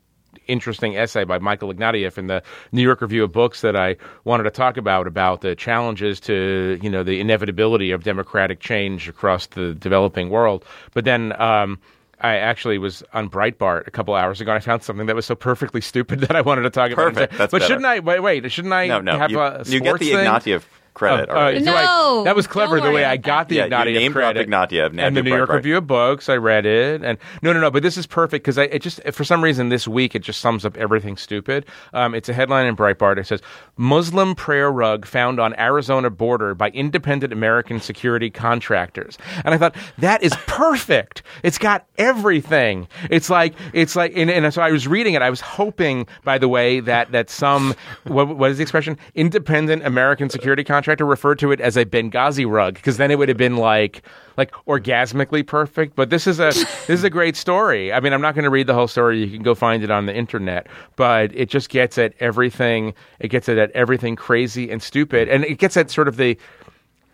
interesting 0.50 0.98
essay 0.98 1.24
by 1.24 1.40
Michael 1.40 1.74
Ignatieff 1.74 2.18
in 2.18 2.28
the 2.28 2.44
New 2.72 2.82
York 2.82 3.02
Review 3.02 3.24
of 3.24 3.32
Books 3.32 3.62
that 3.62 3.76
I 3.76 3.96
wanted 4.24 4.44
to 4.44 4.52
talk 4.52 4.78
about 4.78 5.08
about 5.08 5.42
the 5.42 5.56
challenges 5.56 6.20
to 6.22 6.78
you 6.82 6.90
know 6.90 7.04
the 7.04 7.20
inevitability 7.20 7.92
of 7.92 8.04
democratic 8.04 8.60
change 8.60 9.08
across 9.08 9.48
the 9.48 9.74
developing 9.74 10.30
world. 10.30 10.66
But 10.94 11.06
then. 11.06 11.40
Um, 11.40 11.80
I 12.22 12.36
actually 12.36 12.80
was 12.80 13.02
on 13.14 13.30
Breitbart 13.30 13.88
a 13.88 13.92
couple 13.92 14.14
hours 14.14 14.42
ago. 14.42 14.52
and 14.52 14.58
I 14.58 14.60
found 14.60 14.84
something 14.84 15.06
that 15.06 15.16
was 15.16 15.26
so 15.26 15.36
perfectly 15.36 15.80
stupid 15.80 16.20
that 16.28 16.36
I 16.36 16.42
wanted 16.42 16.64
to 16.64 16.70
talk 16.70 16.92
about. 16.92 17.12
it. 17.12 17.14
Perfect. 17.14 17.38
But 17.38 17.52
better. 17.52 17.64
shouldn't 17.64 17.86
I? 17.86 18.00
Wait, 18.00 18.20
wait. 18.20 18.52
Shouldn't 18.52 18.74
I 18.74 18.88
no, 18.88 19.00
no. 19.00 19.18
have 19.18 19.32
you, 19.32 19.40
a 19.40 19.64
you 19.64 19.80
get 19.80 19.96
sports 19.96 20.06
the? 20.06 20.12
Ignatieff 20.12 20.64
credit. 20.94 21.30
Uh, 21.30 21.34
already. 21.34 21.58
uh, 21.60 21.72
do 21.72 21.72
I- 21.72 22.24
that 22.26 22.36
was 22.36 22.48
clever 22.48 22.82
the 22.82 22.92
way 22.92 23.06
I 23.06 23.18
got 23.18 23.50
the 23.50 23.58
that. 23.58 23.70
Yeah, 23.70 23.84
you 23.84 23.92
Ignatieff 23.92 24.02
name 24.02 24.12
credit. 24.14 24.50
Ignatieff, 24.50 24.98
and 25.00 25.16
the 25.16 25.24
New 25.24 25.30
York 25.36 25.50
Breitbart. 25.50 25.56
Review 25.56 25.78
of 25.78 25.88
Books. 25.88 26.30
I 26.30 26.36
read 26.38 26.66
it, 26.66 27.04
and 27.04 27.18
no, 27.42 27.54
no, 27.54 27.60
no. 27.60 27.72
But 27.72 27.84
this 27.84 27.98
is 27.98 28.06
perfect 28.08 28.44
because 28.44 28.58
I 28.58 28.64
it 28.64 28.80
just 28.82 29.02
for 29.12 29.24
some 29.24 29.44
reason 29.44 29.70
this 29.70 29.88
week 29.88 30.16
it 30.16 30.20
just 30.20 30.42
sums 30.42 30.66
up 30.66 30.76
everything 30.78 31.18
stupid. 31.18 31.66
Um, 31.94 32.14
it's 32.16 32.30
a 32.30 32.34
headline 32.34 32.66
in 32.66 32.76
Breitbart. 32.76 33.18
It 33.18 33.28
says 33.28 33.42
Muslim 33.78 34.36
prayer 34.36 34.72
rug 34.72 35.06
found 35.06 35.40
on 35.40 35.58
Arizona 35.60 36.10
border 36.10 36.54
by 36.56 36.70
independent 36.70 37.32
American 37.34 37.80
security 37.80 38.30
contractors, 38.30 39.18
and 39.46 39.54
I 39.54 39.58
thought 39.58 39.76
that 40.00 40.24
is 40.24 40.34
perfect. 40.48 41.24
It's 41.44 41.58
got 41.58 41.86
everything. 41.98 42.88
It's 43.10 43.30
like 43.30 43.54
it's 43.74 43.96
like, 43.96 44.14
and, 44.16 44.30
and 44.30 44.54
so 44.54 44.62
I 44.62 44.72
was 44.72 44.88
reading 44.88 45.14
it. 45.14 45.22
I 45.22 45.30
was 45.30 45.42
hoping, 45.42 46.08
by 46.24 46.38
the 46.38 46.48
way, 46.48 46.80
that 46.82 47.12
that 47.12 47.30
some 47.30 47.74
what, 48.06 48.28
what 48.38 48.52
is 48.52 48.58
the 48.58 48.64
expression? 48.64 48.98
Independent 49.16 49.86
American 49.86 50.30
security 50.30 50.64
contractor 50.80 51.06
referred 51.06 51.38
to 51.40 51.52
it 51.52 51.60
as 51.60 51.76
a 51.76 51.84
Benghazi 51.84 52.50
rug 52.50 52.76
because 52.76 52.96
then 52.96 53.12
it 53.12 53.18
would 53.18 53.28
have 53.28 53.38
been 53.38 53.58
like 53.58 54.02
like 54.38 54.54
orgasmically 54.66 55.46
perfect. 55.46 55.94
But 55.94 56.10
this 56.10 56.26
is 56.26 56.40
a 56.40 56.52
this 56.54 56.90
is 56.90 57.04
a 57.04 57.10
great 57.10 57.36
story. 57.36 57.92
I 57.92 58.00
mean, 58.00 58.14
I'm 58.14 58.22
not 58.22 58.34
going 58.34 58.46
to 58.46 58.50
read 58.50 58.68
the 58.68 58.74
whole 58.74 58.88
story. 58.88 59.22
You 59.22 59.30
can 59.30 59.44
go 59.44 59.56
find 59.56 59.84
it 59.84 59.92
on 59.92 60.06
the 60.06 60.16
internet. 60.16 60.68
But 60.96 61.36
it 61.36 61.50
just 61.50 61.70
gets 61.70 61.98
at 61.98 62.14
everything. 62.22 62.94
It 63.20 63.28
gets 63.28 63.50
at 63.50 63.58
everything 63.72 64.16
crazy 64.16 64.72
and 64.72 64.82
stupid, 64.82 65.28
and 65.28 65.44
it 65.44 65.58
gets 65.58 65.76
at 65.76 65.92
sort 65.92 66.08
of 66.08 66.16
the 66.16 66.38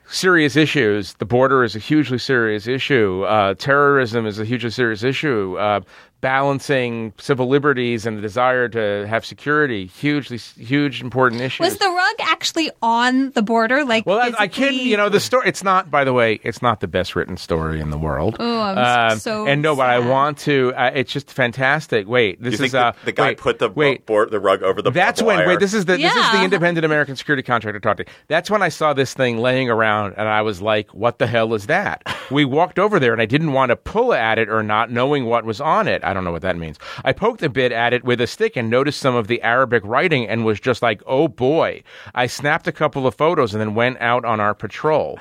serious 0.07 0.55
issues. 0.55 1.15
The 1.15 1.25
border 1.25 1.63
is 1.63 1.75
a 1.75 1.79
hugely 1.79 2.19
serious 2.19 2.67
issue. 2.67 3.23
Uh, 3.23 3.55
terrorism 3.55 4.27
is 4.27 4.37
a 4.37 4.45
hugely 4.45 4.69
serious 4.69 5.01
issue. 5.01 5.57
Uh, 5.57 5.81
balancing 6.25 7.13
civil 7.19 7.47
liberties 7.47 8.07
and 8.07 8.17
the 8.17 8.21
desire 8.21 8.67
to 8.67 9.05
have 9.07 9.23
security, 9.23 9.85
hugely 9.85 10.37
huge 10.37 10.99
important 10.99 11.39
issue 11.39 11.61
Was 11.61 11.77
the 11.77 11.87
rug 11.87 12.15
actually 12.19 12.71
on 12.81 13.29
the 13.31 13.43
border? 13.43 13.85
Like, 13.85 14.07
well, 14.07 14.17
I, 14.19 14.31
I 14.39 14.47
kid 14.47 14.69
physically- 14.69 14.89
you 14.89 14.97
know 14.97 15.07
the 15.09 15.19
story. 15.19 15.47
It's 15.47 15.63
not, 15.63 15.91
by 15.91 16.03
the 16.03 16.13
way, 16.13 16.39
it's 16.43 16.63
not 16.63 16.79
the 16.79 16.87
best 16.87 17.15
written 17.15 17.37
story 17.37 17.79
in 17.79 17.91
the 17.91 17.97
world. 17.99 18.37
Oh, 18.39 18.59
I'm 18.61 19.11
Um, 19.11 19.19
so 19.19 19.45
and 19.45 19.61
no, 19.61 19.75
but 19.75 19.87
I 19.87 19.99
want 19.99 20.39
to. 20.39 20.73
Uh, 20.75 20.89
it's 20.95 21.11
just 21.13 21.29
fantastic. 21.31 22.07
Wait, 22.07 22.41
this 22.41 22.53
you 22.59 22.65
is 22.65 22.71
think 22.71 22.73
uh, 22.73 22.93
the, 23.01 23.05
the 23.05 23.11
guy 23.11 23.27
wait, 23.27 23.37
put 23.37 23.59
the 23.59 23.69
wait. 23.69 24.05
board, 24.07 24.31
the 24.31 24.39
rug 24.39 24.63
over 24.63 24.81
the 24.81 24.89
That's 24.89 25.21
when 25.21 25.37
wire? 25.37 25.47
wait. 25.47 25.59
This 25.59 25.75
is 25.75 25.85
the 25.85 25.97
this 25.97 26.15
is 26.15 26.31
the 26.31 26.43
independent 26.43 26.85
American 26.85 27.15
security 27.15 27.43
contractor 27.43 27.79
talking. 27.79 28.07
That's 28.27 28.49
when 28.49 28.63
I 28.63 28.69
saw 28.69 28.93
this 28.93 29.13
thing 29.13 29.37
laying 29.37 29.69
around, 29.69 30.15
and 30.17 30.27
I 30.27 30.41
was 30.41 30.59
like, 30.59 30.91
"What 30.95 31.19
the 31.19 31.27
hell 31.27 31.53
is 31.53 31.67
that?" 31.67 32.01
we 32.31 32.45
walked 32.45 32.79
over 32.79 32.99
there, 32.99 33.13
and 33.13 33.21
I 33.21 33.25
didn't 33.27 33.53
want 33.53 33.69
to 33.69 33.75
pull 33.75 34.11
at 34.11 34.39
it 34.39 34.49
or 34.49 34.63
not, 34.63 34.89
knowing 34.91 35.25
what 35.25 35.45
was 35.45 35.61
on 35.61 35.87
it. 35.87 36.03
I 36.03 36.14
don't 36.15 36.23
know 36.23 36.31
what 36.31 36.41
that 36.41 36.57
means. 36.57 36.79
I 37.03 37.13
poked 37.13 37.43
a 37.43 37.49
bit 37.49 37.71
at 37.71 37.93
it 37.93 38.03
with 38.03 38.19
a 38.19 38.27
stick 38.27 38.55
and 38.55 38.69
noticed 38.69 38.99
some 38.99 39.15
of 39.15 39.27
the 39.27 39.41
Arabic 39.43 39.83
writing, 39.85 40.27
and 40.27 40.43
was 40.43 40.59
just 40.59 40.81
like, 40.81 41.03
"Oh 41.05 41.27
boy!" 41.27 41.83
I 42.15 42.25
snapped 42.25 42.67
a 42.67 42.71
couple 42.71 43.05
of 43.05 43.13
photos 43.13 43.53
and 43.53 43.61
then 43.61 43.75
went 43.75 44.01
out 44.01 44.25
on 44.25 44.39
our 44.39 44.55
patrol. 44.55 45.19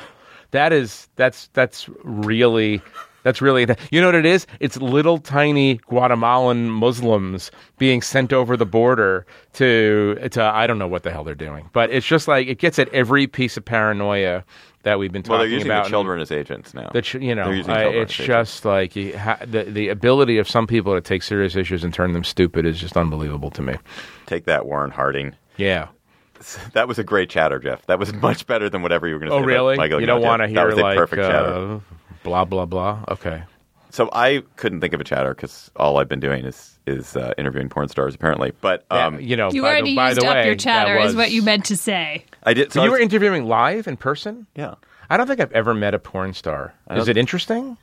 That 0.52 0.72
is 0.72 1.08
that's 1.16 1.48
that's 1.52 1.88
really 2.02 2.80
that's 3.24 3.42
really 3.42 3.66
you 3.90 4.00
know 4.00 4.08
what 4.08 4.14
it 4.14 4.26
is? 4.26 4.46
It's 4.60 4.76
little 4.76 5.18
tiny 5.18 5.78
Guatemalan 5.88 6.70
Muslims 6.70 7.50
being 7.78 8.02
sent 8.02 8.32
over 8.32 8.56
the 8.56 8.66
border 8.66 9.26
to 9.54 10.16
to 10.30 10.42
I 10.42 10.66
don't 10.66 10.78
know 10.78 10.86
what 10.86 11.02
the 11.02 11.10
hell 11.10 11.24
they're 11.24 11.34
doing, 11.34 11.68
but 11.72 11.90
it's 11.90 12.06
just 12.06 12.28
like 12.28 12.46
it 12.46 12.58
gets 12.58 12.78
at 12.78 12.88
every 12.90 13.26
piece 13.26 13.56
of 13.56 13.64
paranoia 13.64 14.44
that 14.84 14.98
we've 14.98 15.12
been 15.12 15.22
well, 15.26 15.38
talking 15.38 15.50
they're 15.50 15.54
using 15.58 15.70
about. 15.70 15.84
the 15.84 15.90
children 15.90 16.20
as 16.20 16.30
agents 16.30 16.72
now. 16.74 16.90
The 16.92 17.02
ch- 17.02 17.14
you 17.16 17.34
know, 17.34 17.44
They're 17.44 17.54
using 17.54 17.72
I- 17.74 17.82
it's 17.84 18.12
as 18.12 18.20
agents. 18.20 18.26
just 18.26 18.64
like 18.64 18.94
you 18.96 19.18
ha- 19.18 19.38
the 19.44 19.64
the 19.64 19.88
ability 19.88 20.38
of 20.38 20.48
some 20.48 20.66
people 20.66 20.94
to 20.94 21.00
take 21.00 21.22
serious 21.22 21.56
issues 21.56 21.82
and 21.84 21.92
turn 21.92 22.12
them 22.12 22.24
stupid 22.24 22.64
is 22.64 22.78
just 22.80 22.96
unbelievable 22.96 23.50
to 23.50 23.62
me. 23.62 23.74
Take 24.26 24.44
that, 24.44 24.66
Warren 24.66 24.90
Harding. 24.92 25.34
Yeah. 25.56 25.88
That 26.74 26.88
was 26.88 26.98
a 26.98 27.04
great 27.04 27.30
chatter, 27.30 27.58
Jeff. 27.58 27.86
That 27.86 27.98
was 27.98 28.12
much 28.12 28.46
better 28.46 28.68
than 28.68 28.82
whatever 28.82 29.06
you 29.08 29.14
were 29.14 29.20
going 29.20 29.30
to 29.30 29.36
Oh 29.36 29.40
say. 29.40 29.46
really? 29.46 29.74
About 29.74 29.82
Michael 29.84 30.00
You 30.00 30.06
don't 30.06 30.20
want 30.20 30.42
to 30.42 30.46
That 30.48 30.52
hear 30.52 30.66
was 30.66 30.78
a 30.78 30.82
like 30.82 30.96
perfect 30.98 31.22
chatter. 31.22 31.74
uh, 31.76 31.80
blah 32.22 32.44
blah 32.44 32.66
blah. 32.66 33.04
Okay. 33.08 33.42
So 33.90 34.10
I 34.12 34.42
couldn't 34.56 34.80
think 34.80 34.92
of 34.92 35.00
a 35.00 35.04
chatter 35.04 35.32
because 35.34 35.70
all 35.76 35.98
I've 35.98 36.08
been 36.08 36.20
doing 36.20 36.44
is 36.44 36.78
is 36.86 37.16
uh, 37.16 37.32
interviewing 37.38 37.68
porn 37.70 37.88
stars 37.88 38.14
apparently. 38.14 38.52
But 38.60 38.84
um, 38.90 39.14
Yeah, 39.14 39.20
you 39.20 39.36
know, 39.36 39.50
You 39.52 39.62
by 39.62 39.68
already 39.68 39.90
the, 39.92 39.96
by 39.96 40.08
used 40.10 40.20
the 40.20 40.26
up 40.26 40.34
way, 40.34 40.46
your 40.46 40.56
chatter, 40.56 40.98
Is 40.98 41.14
what 41.16 41.30
you 41.30 41.42
meant 41.42 41.64
to 41.66 41.76
say. 41.76 42.24
I 42.44 42.54
did. 42.54 42.72
So 42.72 42.82
I 42.82 42.84
you 42.84 42.90
were 42.90 42.98
interviewing 43.00 43.46
live 43.46 43.86
in 43.86 43.96
person? 43.96 44.46
yeah. 44.54 44.74
I 45.10 45.18
don't 45.18 45.26
think 45.26 45.38
I've 45.40 45.52
ever 45.52 45.74
met 45.74 45.92
a 45.92 45.98
porn 45.98 46.32
star. 46.32 46.72
Is 46.90 47.08
it 47.08 47.18
interesting? 47.18 47.76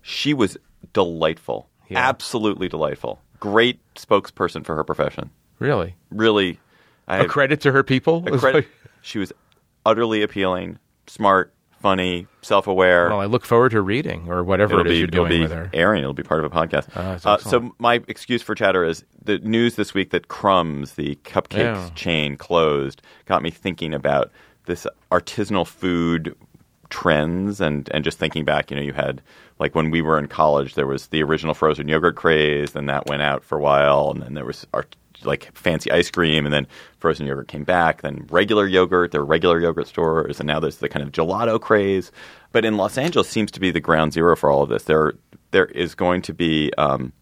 She 0.00 0.32
was 0.32 0.56
delightful. 0.92 1.68
Yeah. 1.88 1.98
Absolutely 2.08 2.68
delightful. 2.68 3.20
Great 3.40 3.80
spokesperson 3.94 4.64
for 4.64 4.76
her 4.76 4.84
profession. 4.84 5.30
Really? 5.58 5.96
Really, 6.10 6.60
I 7.08 7.18
A 7.18 7.24
credit 7.26 7.60
to 7.62 7.72
her 7.72 7.82
people? 7.82 8.22
credit- 8.22 8.68
she 9.02 9.18
was 9.18 9.32
utterly 9.84 10.22
appealing, 10.22 10.78
smart, 11.08 11.52
funny, 11.80 12.26
self-aware. 12.42 13.08
well, 13.08 13.20
I 13.20 13.26
look 13.26 13.44
forward 13.44 13.70
to 13.70 13.80
reading 13.82 14.28
or 14.28 14.42
whatever 14.44 14.74
it'll 14.80 14.86
it 14.86 14.88
is 14.88 14.92
be 14.92 14.98
you're 14.98 15.08
it'll 15.08 15.24
doing 15.26 15.30
be 15.38 15.40
with 15.42 15.52
her. 15.52 15.70
airing. 15.72 16.00
It'll 16.02 16.12
be 16.14 16.22
part 16.22 16.44
of 16.44 16.50
a 16.50 16.54
podcast. 16.54 16.86
That's 16.94 17.24
uh, 17.26 17.38
so 17.38 17.74
my 17.78 18.02
excuse 18.08 18.42
for 18.42 18.54
chatter 18.54 18.84
is 18.84 19.04
the 19.24 19.38
news 19.38 19.76
this 19.76 19.94
week 19.94 20.10
that 20.10 20.28
Crumbs, 20.28 20.94
the 20.94 21.16
cupcakes 21.24 21.58
Yeah. 21.58 21.90
chain, 21.94 22.36
closed, 22.36 23.02
got 23.26 23.42
me 23.42 23.50
thinking 23.50 23.94
about 23.94 24.30
this 24.66 24.86
artisanal 25.10 25.66
food 25.66 26.34
trends 26.90 27.60
and 27.60 27.88
and 27.92 28.04
just 28.04 28.18
thinking 28.18 28.44
back. 28.44 28.70
You 28.70 28.76
know, 28.76 28.82
you 28.82 28.92
had 28.92 29.20
like 29.58 29.74
when 29.74 29.90
we 29.90 30.02
were 30.02 30.18
in 30.18 30.28
college, 30.28 30.74
there 30.74 30.86
was 30.86 31.08
the 31.08 31.22
original 31.22 31.54
frozen 31.54 31.88
yogurt 31.88 32.16
craze, 32.16 32.72
then 32.72 32.86
that 32.86 33.06
went 33.06 33.22
out 33.22 33.44
for 33.44 33.58
a 33.58 33.60
while, 33.60 34.10
and 34.10 34.22
then 34.22 34.34
there 34.34 34.44
was 34.44 34.66
our 34.74 34.86
like 35.24 35.50
fancy 35.52 35.90
ice 35.90 36.10
cream, 36.10 36.44
and 36.46 36.52
then 36.52 36.66
frozen 36.98 37.26
yogurt 37.26 37.48
came 37.48 37.64
back. 37.64 38.02
Then 38.02 38.26
regular 38.30 38.66
yogurt, 38.66 39.10
there 39.10 39.20
were 39.20 39.26
regular 39.26 39.60
yogurt 39.60 39.88
stores, 39.88 40.38
and 40.40 40.46
now 40.46 40.60
there's 40.60 40.76
the 40.76 40.88
kind 40.88 41.04
of 41.04 41.10
gelato 41.12 41.60
craze. 41.60 42.12
But 42.52 42.64
in 42.64 42.76
Los 42.76 42.96
Angeles, 42.96 43.28
seems 43.28 43.50
to 43.50 43.60
be 43.60 43.70
the 43.72 43.80
ground 43.80 44.12
zero 44.12 44.36
for 44.36 44.48
all 44.50 44.62
of 44.62 44.68
this. 44.68 44.84
There, 44.84 45.14
there 45.50 45.66
is 45.66 45.94
going 45.96 46.22
to 46.22 46.32
be 46.32 46.72
um, 46.78 47.12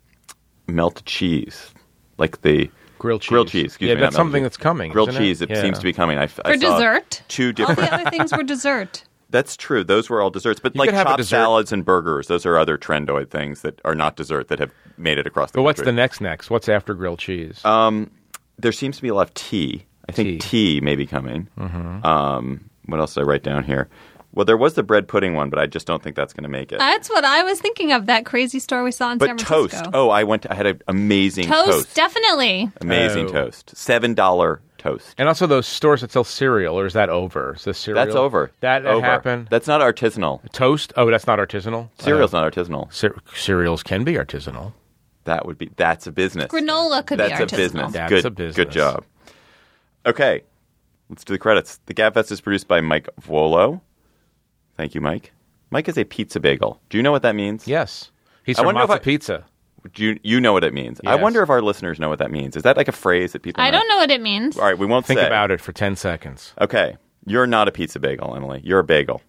melted 0.66 1.06
cheese, 1.06 1.72
like 2.18 2.42
the 2.42 2.70
Grilled 2.98 3.20
cheese. 3.22 3.28
Grilled 3.28 3.48
cheese. 3.48 3.64
Excuse 3.66 3.88
Yeah, 3.88 3.94
me, 3.96 4.00
that's 4.02 4.14
not 4.14 4.18
something 4.20 4.40
cheese. 4.40 4.44
that's 4.44 4.56
coming, 4.56 4.90
Grilled 4.92 5.10
isn't 5.10 5.20
cheese. 5.22 5.42
It, 5.42 5.50
Yeah. 5.50 5.60
seems 5.62 5.78
to 5.78 5.84
be 5.84 5.92
coming. 5.92 6.16
I, 6.18 6.24
f- 6.24 6.40
I 6.44 6.54
For 6.54 6.60
saw 6.60 6.76
dessert? 6.76 7.22
two 7.28 7.52
different. 7.52 7.78
All 7.78 7.84
different. 7.84 8.04
the 8.04 8.08
other 8.08 8.16
things 8.16 8.32
were 8.36 8.42
dessert. 8.42 9.04
That's 9.30 9.56
true. 9.56 9.82
Those 9.84 10.08
were 10.08 10.20
all 10.22 10.30
desserts, 10.30 10.60
but 10.60 10.74
You 10.74 10.78
like 10.80 10.88
could 10.88 10.94
have 10.94 11.06
a 11.06 11.10
chopped 11.10 11.18
dessert- 11.18 11.36
salads 11.36 11.72
and 11.72 11.84
burgers, 11.84 12.28
those 12.28 12.46
are 12.46 12.56
other 12.58 12.78
trendoid 12.78 13.28
things 13.30 13.62
that 13.62 13.80
are 13.84 13.94
not 13.94 14.16
dessert 14.16 14.48
that 14.48 14.58
have 14.60 14.70
made 14.96 15.18
it 15.18 15.26
across 15.26 15.50
the 15.50 15.58
But 15.58 15.62
what's 15.62 15.80
country. 15.80 15.92
the 15.92 15.96
next 15.96 16.20
next? 16.20 16.48
What's 16.50 16.68
after 16.68 16.94
grilled 16.94 17.18
cheese? 17.18 17.64
Um, 17.64 18.10
there 18.58 18.72
seems 18.72 18.96
to 18.96 19.02
be 19.02 19.08
a 19.08 19.14
lot 19.14 19.28
of 19.28 19.34
tea. 19.34 19.84
I 20.08 20.12
think 20.12 20.40
tea, 20.40 20.80
may 20.80 20.94
be 20.94 21.06
coming. 21.06 21.48
Mm-hmm. 21.58 22.06
Um, 22.06 22.70
what 22.86 23.00
else 23.00 23.14
did 23.14 23.22
I 23.22 23.24
write 23.24 23.42
down 23.42 23.64
here? 23.64 23.88
Well, 24.32 24.44
there 24.44 24.56
was 24.56 24.74
the 24.74 24.82
bread 24.84 25.08
pudding 25.08 25.34
one, 25.34 25.50
but 25.50 25.58
I 25.58 25.66
just 25.66 25.86
don't 25.86 26.00
think 26.02 26.14
that's 26.14 26.32
going 26.32 26.44
to 26.44 26.48
make 26.50 26.70
it. 26.70 26.78
That's 26.78 27.08
what 27.08 27.24
I 27.24 27.42
was 27.42 27.60
thinking 27.60 27.90
of. 27.92 28.06
That 28.06 28.24
crazy 28.26 28.58
store 28.60 28.84
we 28.84 28.92
saw 28.92 29.10
in 29.10 29.18
but 29.18 29.26
San 29.28 29.36
toast. 29.38 29.82
Oh, 29.94 30.10
I 30.10 30.22
went. 30.24 30.42
To, 30.42 30.52
I 30.52 30.54
had 30.54 30.66
an 30.66 30.80
amazing 30.86 31.46
toast, 31.46 31.66
toast. 31.70 31.94
definitely. 31.96 32.70
Amazing 32.80 33.26
Oh. 33.26 33.32
toast. 33.32 33.74
Seven 33.76 34.14
dollar 34.14 34.60
toast. 34.86 35.14
and 35.18 35.28
also 35.28 35.46
those 35.46 35.66
stores 35.66 36.00
that 36.00 36.12
sell 36.12 36.24
cereal, 36.24 36.78
or 36.78 36.86
is 36.86 36.92
that 36.94 37.08
over? 37.08 37.54
Is 37.54 37.64
the 37.64 37.74
cereal 37.74 38.04
That's 38.04 38.16
over. 38.16 38.50
That 38.60 38.86
over. 38.86 39.04
happened. 39.04 39.48
That's 39.50 39.66
not 39.66 39.80
artisanal. 39.80 40.40
Toast? 40.52 40.92
Oh, 40.96 41.10
that's 41.10 41.26
not 41.26 41.38
artisanal. 41.38 41.88
Cereal's 41.98 42.32
Uh, 42.34 42.40
not 42.40 42.52
artisanal. 42.52 42.92
cer- 42.92 43.16
cereals 43.34 43.82
can 43.82 44.04
be 44.04 44.14
artisanal. 44.14 44.72
That 45.24 45.44
would 45.46 45.58
be. 45.58 45.70
That's 45.76 46.06
a 46.06 46.12
business. 46.12 46.46
Granola 46.46 47.04
could 47.04 47.18
That's 47.18 47.36
be 47.38 47.42
a 47.42 47.58
business. 47.58 47.92
That's 47.92 48.10
good, 48.10 48.24
a 48.24 48.30
business. 48.30 48.56
Good 48.56 48.70
job. 48.70 49.04
Okay, 50.06 50.42
let's 51.10 51.24
do 51.24 51.34
the 51.34 51.38
credits. 51.38 51.80
The 51.86 51.94
Gabfest 51.94 52.30
is 52.30 52.40
produced 52.40 52.68
by 52.68 52.80
Mike 52.80 53.08
Vuolo. 53.20 53.80
Thank 54.76 54.94
you, 54.94 55.00
Mike. 55.00 55.32
Mike 55.70 55.88
is 55.88 55.98
a 55.98 56.04
pizza 56.04 56.38
bagel. 56.38 56.80
Do 56.90 56.96
you 56.96 57.02
know 57.02 57.10
what 57.10 57.22
that 57.22 57.34
means? 57.34 57.66
Yes, 57.66 58.12
he's 58.44 58.56
I 58.56 58.62
from 58.62 58.66
wonder 58.74 58.82
if 58.82 58.88
Mazza 58.90 58.94
I- 58.94 58.98
Pizza. 58.98 59.44
Do 59.92 60.04
you, 60.04 60.20
you 60.22 60.40
know 60.40 60.52
what 60.52 60.64
it 60.64 60.72
means? 60.74 61.00
I 61.06 61.14
Yes. 61.14 61.22
wonder 61.22 61.42
if 61.42 61.50
our 61.50 61.62
listeners 61.62 61.98
know 62.00 62.08
what 62.08 62.18
that 62.18 62.30
means. 62.30 62.56
Is 62.56 62.62
that 62.62 62.76
like 62.76 62.88
a 62.88 62.92
phrase 62.92 63.32
that 63.32 63.42
people 63.42 63.62
I 63.62 63.70
don't 63.70 63.88
know 63.88 63.96
what 63.96 64.10
it 64.10 64.20
means. 64.20 64.56
All 64.58 64.64
right, 64.64 64.78
we 64.78 64.86
won't 64.86 65.06
Think 65.06 65.20
say. 65.20 65.26
about 65.26 65.50
it 65.50 65.60
for 65.60 65.72
ten 65.72 65.96
seconds. 65.96 66.52
Okay, 66.60 66.96
you're 67.26 67.46
not 67.46 67.68
a 67.68 67.72
pizza 67.72 67.98
bagel, 68.00 68.34
Emily. 68.36 68.60
You're 68.64 68.80
a 68.80 68.84
bagel. 68.84 69.22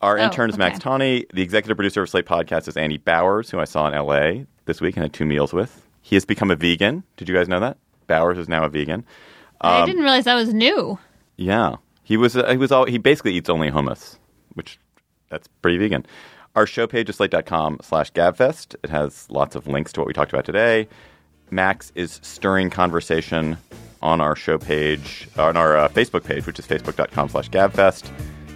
Our 0.00 0.18
Oh, 0.18 0.22
intern 0.24 0.50
is 0.50 0.58
Max 0.58 0.76
okay. 0.76 0.82
Tawney. 0.82 1.26
The 1.32 1.42
executive 1.42 1.76
producer 1.76 2.02
of 2.02 2.10
Slate 2.10 2.26
Podcast 2.26 2.68
is 2.68 2.76
Andy 2.76 2.98
Bowers, 2.98 3.50
who 3.50 3.58
I 3.58 3.64
saw 3.64 3.86
in 3.88 3.94
L.A. 3.94 4.46
this 4.66 4.80
week 4.80 4.96
and 4.96 5.02
had 5.04 5.12
two 5.14 5.24
meals 5.24 5.52
with. 5.52 5.86
He 6.02 6.14
has 6.16 6.26
become 6.26 6.50
a 6.50 6.56
vegan. 6.56 7.04
Did 7.16 7.28
you 7.28 7.34
guys 7.34 7.48
know 7.48 7.60
that? 7.60 7.78
Bowers 8.06 8.36
is 8.36 8.48
now 8.48 8.64
a 8.64 8.68
vegan. 8.68 9.04
I 9.62 9.80
Um, 9.80 9.86
didn't 9.86 10.02
realize 10.02 10.24
that 10.24 10.34
was 10.34 10.52
new. 10.52 10.98
Yeah, 11.36 11.76
he 12.02 12.18
was. 12.18 12.36
Uh, 12.36 12.50
he 12.50 12.58
was 12.58 12.70
all. 12.70 12.84
He 12.84 12.98
basically 12.98 13.32
eats 13.32 13.48
only 13.48 13.70
hummus, 13.70 14.18
which 14.52 14.78
that's 15.30 15.48
pretty 15.62 15.78
vegan. 15.78 16.04
Our 16.54 16.66
show 16.66 16.86
page 16.86 17.08
is 17.10 17.16
slate.com 17.16 17.80
slash 17.82 18.12
gabfest. 18.12 18.76
It 18.84 18.90
has 18.90 19.28
lots 19.28 19.56
of 19.56 19.66
links 19.66 19.92
to 19.92 20.00
what 20.00 20.06
we 20.06 20.12
talked 20.12 20.32
about 20.32 20.44
today. 20.44 20.86
Max 21.50 21.90
is 21.96 22.20
stirring 22.22 22.70
conversation 22.70 23.56
on 24.00 24.20
our 24.20 24.36
show 24.36 24.56
page, 24.58 25.28
on 25.36 25.56
our 25.56 25.76
uh, 25.76 25.88
Facebook 25.88 26.24
page, 26.24 26.46
which 26.46 26.60
is 26.60 26.66
facebook.com 26.66 27.28
slash 27.28 27.50
gabfest. 27.50 28.08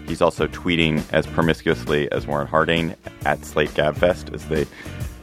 He's 0.07 0.23
also 0.23 0.47
tweeting 0.47 1.03
as 1.13 1.27
promiscuously 1.27 2.11
as 2.13 2.27
Warren 2.27 2.47
Harding 2.47 2.95
at 3.27 3.45
Slate 3.45 3.71
Gabfest 3.71 4.33
is 4.33 4.47
the 4.47 4.67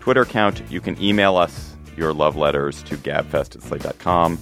Twitter 0.02 0.22
account. 0.24 0.62
You 0.70 0.82
can 0.82 1.02
email 1.02 1.38
us 1.38 1.76
your 1.96 2.14
love 2.14 2.36
letters 2.36 2.84
to 2.84 2.98
gabfest 2.98 3.56
at 3.56 3.64
slate.com. 3.64 4.38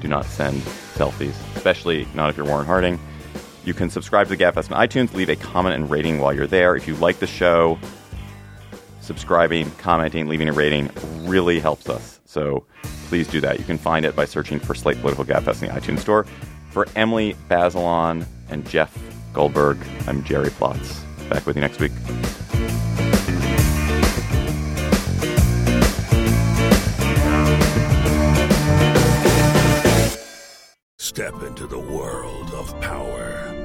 Do 0.00 0.08
not 0.08 0.24
send 0.24 0.62
selfies, 0.94 1.34
especially 1.56 2.06
not 2.14 2.30
if 2.30 2.36
you're 2.36 2.46
Warren 2.46 2.64
Harding. 2.64 2.98
You 3.64 3.74
can 3.74 3.90
subscribe 3.90 4.26
to 4.28 4.36
the 4.36 4.42
Gabfest 4.42 4.72
on 4.72 4.88
iTunes, 4.88 5.14
leave 5.14 5.28
a 5.28 5.36
comment 5.36 5.76
and 5.76 5.90
rating 5.90 6.18
while 6.18 6.32
you're 6.32 6.48
there. 6.48 6.74
If 6.74 6.88
you 6.88 6.96
like 6.96 7.20
the 7.20 7.26
show, 7.28 7.78
subscribing, 9.00 9.70
commenting, 9.78 10.26
leaving 10.26 10.48
a 10.48 10.52
rating 10.52 10.90
really 11.20 11.60
helps 11.60 11.88
us. 11.88 12.20
So 12.24 12.66
please 13.08 13.28
do 13.28 13.40
that. 13.40 13.58
You 13.58 13.64
can 13.64 13.78
find 13.78 14.04
it 14.04 14.16
by 14.16 14.24
searching 14.24 14.58
for 14.58 14.74
Slate 14.74 15.00
Political 15.00 15.26
Gabfest 15.26 15.62
in 15.62 15.68
the 15.68 15.80
iTunes 15.80 16.00
Store. 16.00 16.24
For 16.70 16.88
Emily 16.96 17.36
Bazelon 17.48 18.24
and 18.48 18.66
Jeff 18.68 18.98
Goldberg, 19.32 19.78
I'm 20.06 20.24
Jerry 20.24 20.48
Plotz. 20.50 21.02
Back 21.28 21.46
with 21.46 21.56
you 21.56 21.60
next 21.60 21.80
week. 21.80 21.92
Step 30.98 31.42
into 31.42 31.66
the 31.66 31.78
world 31.78 32.50
of 32.54 32.80
power, 32.80 33.41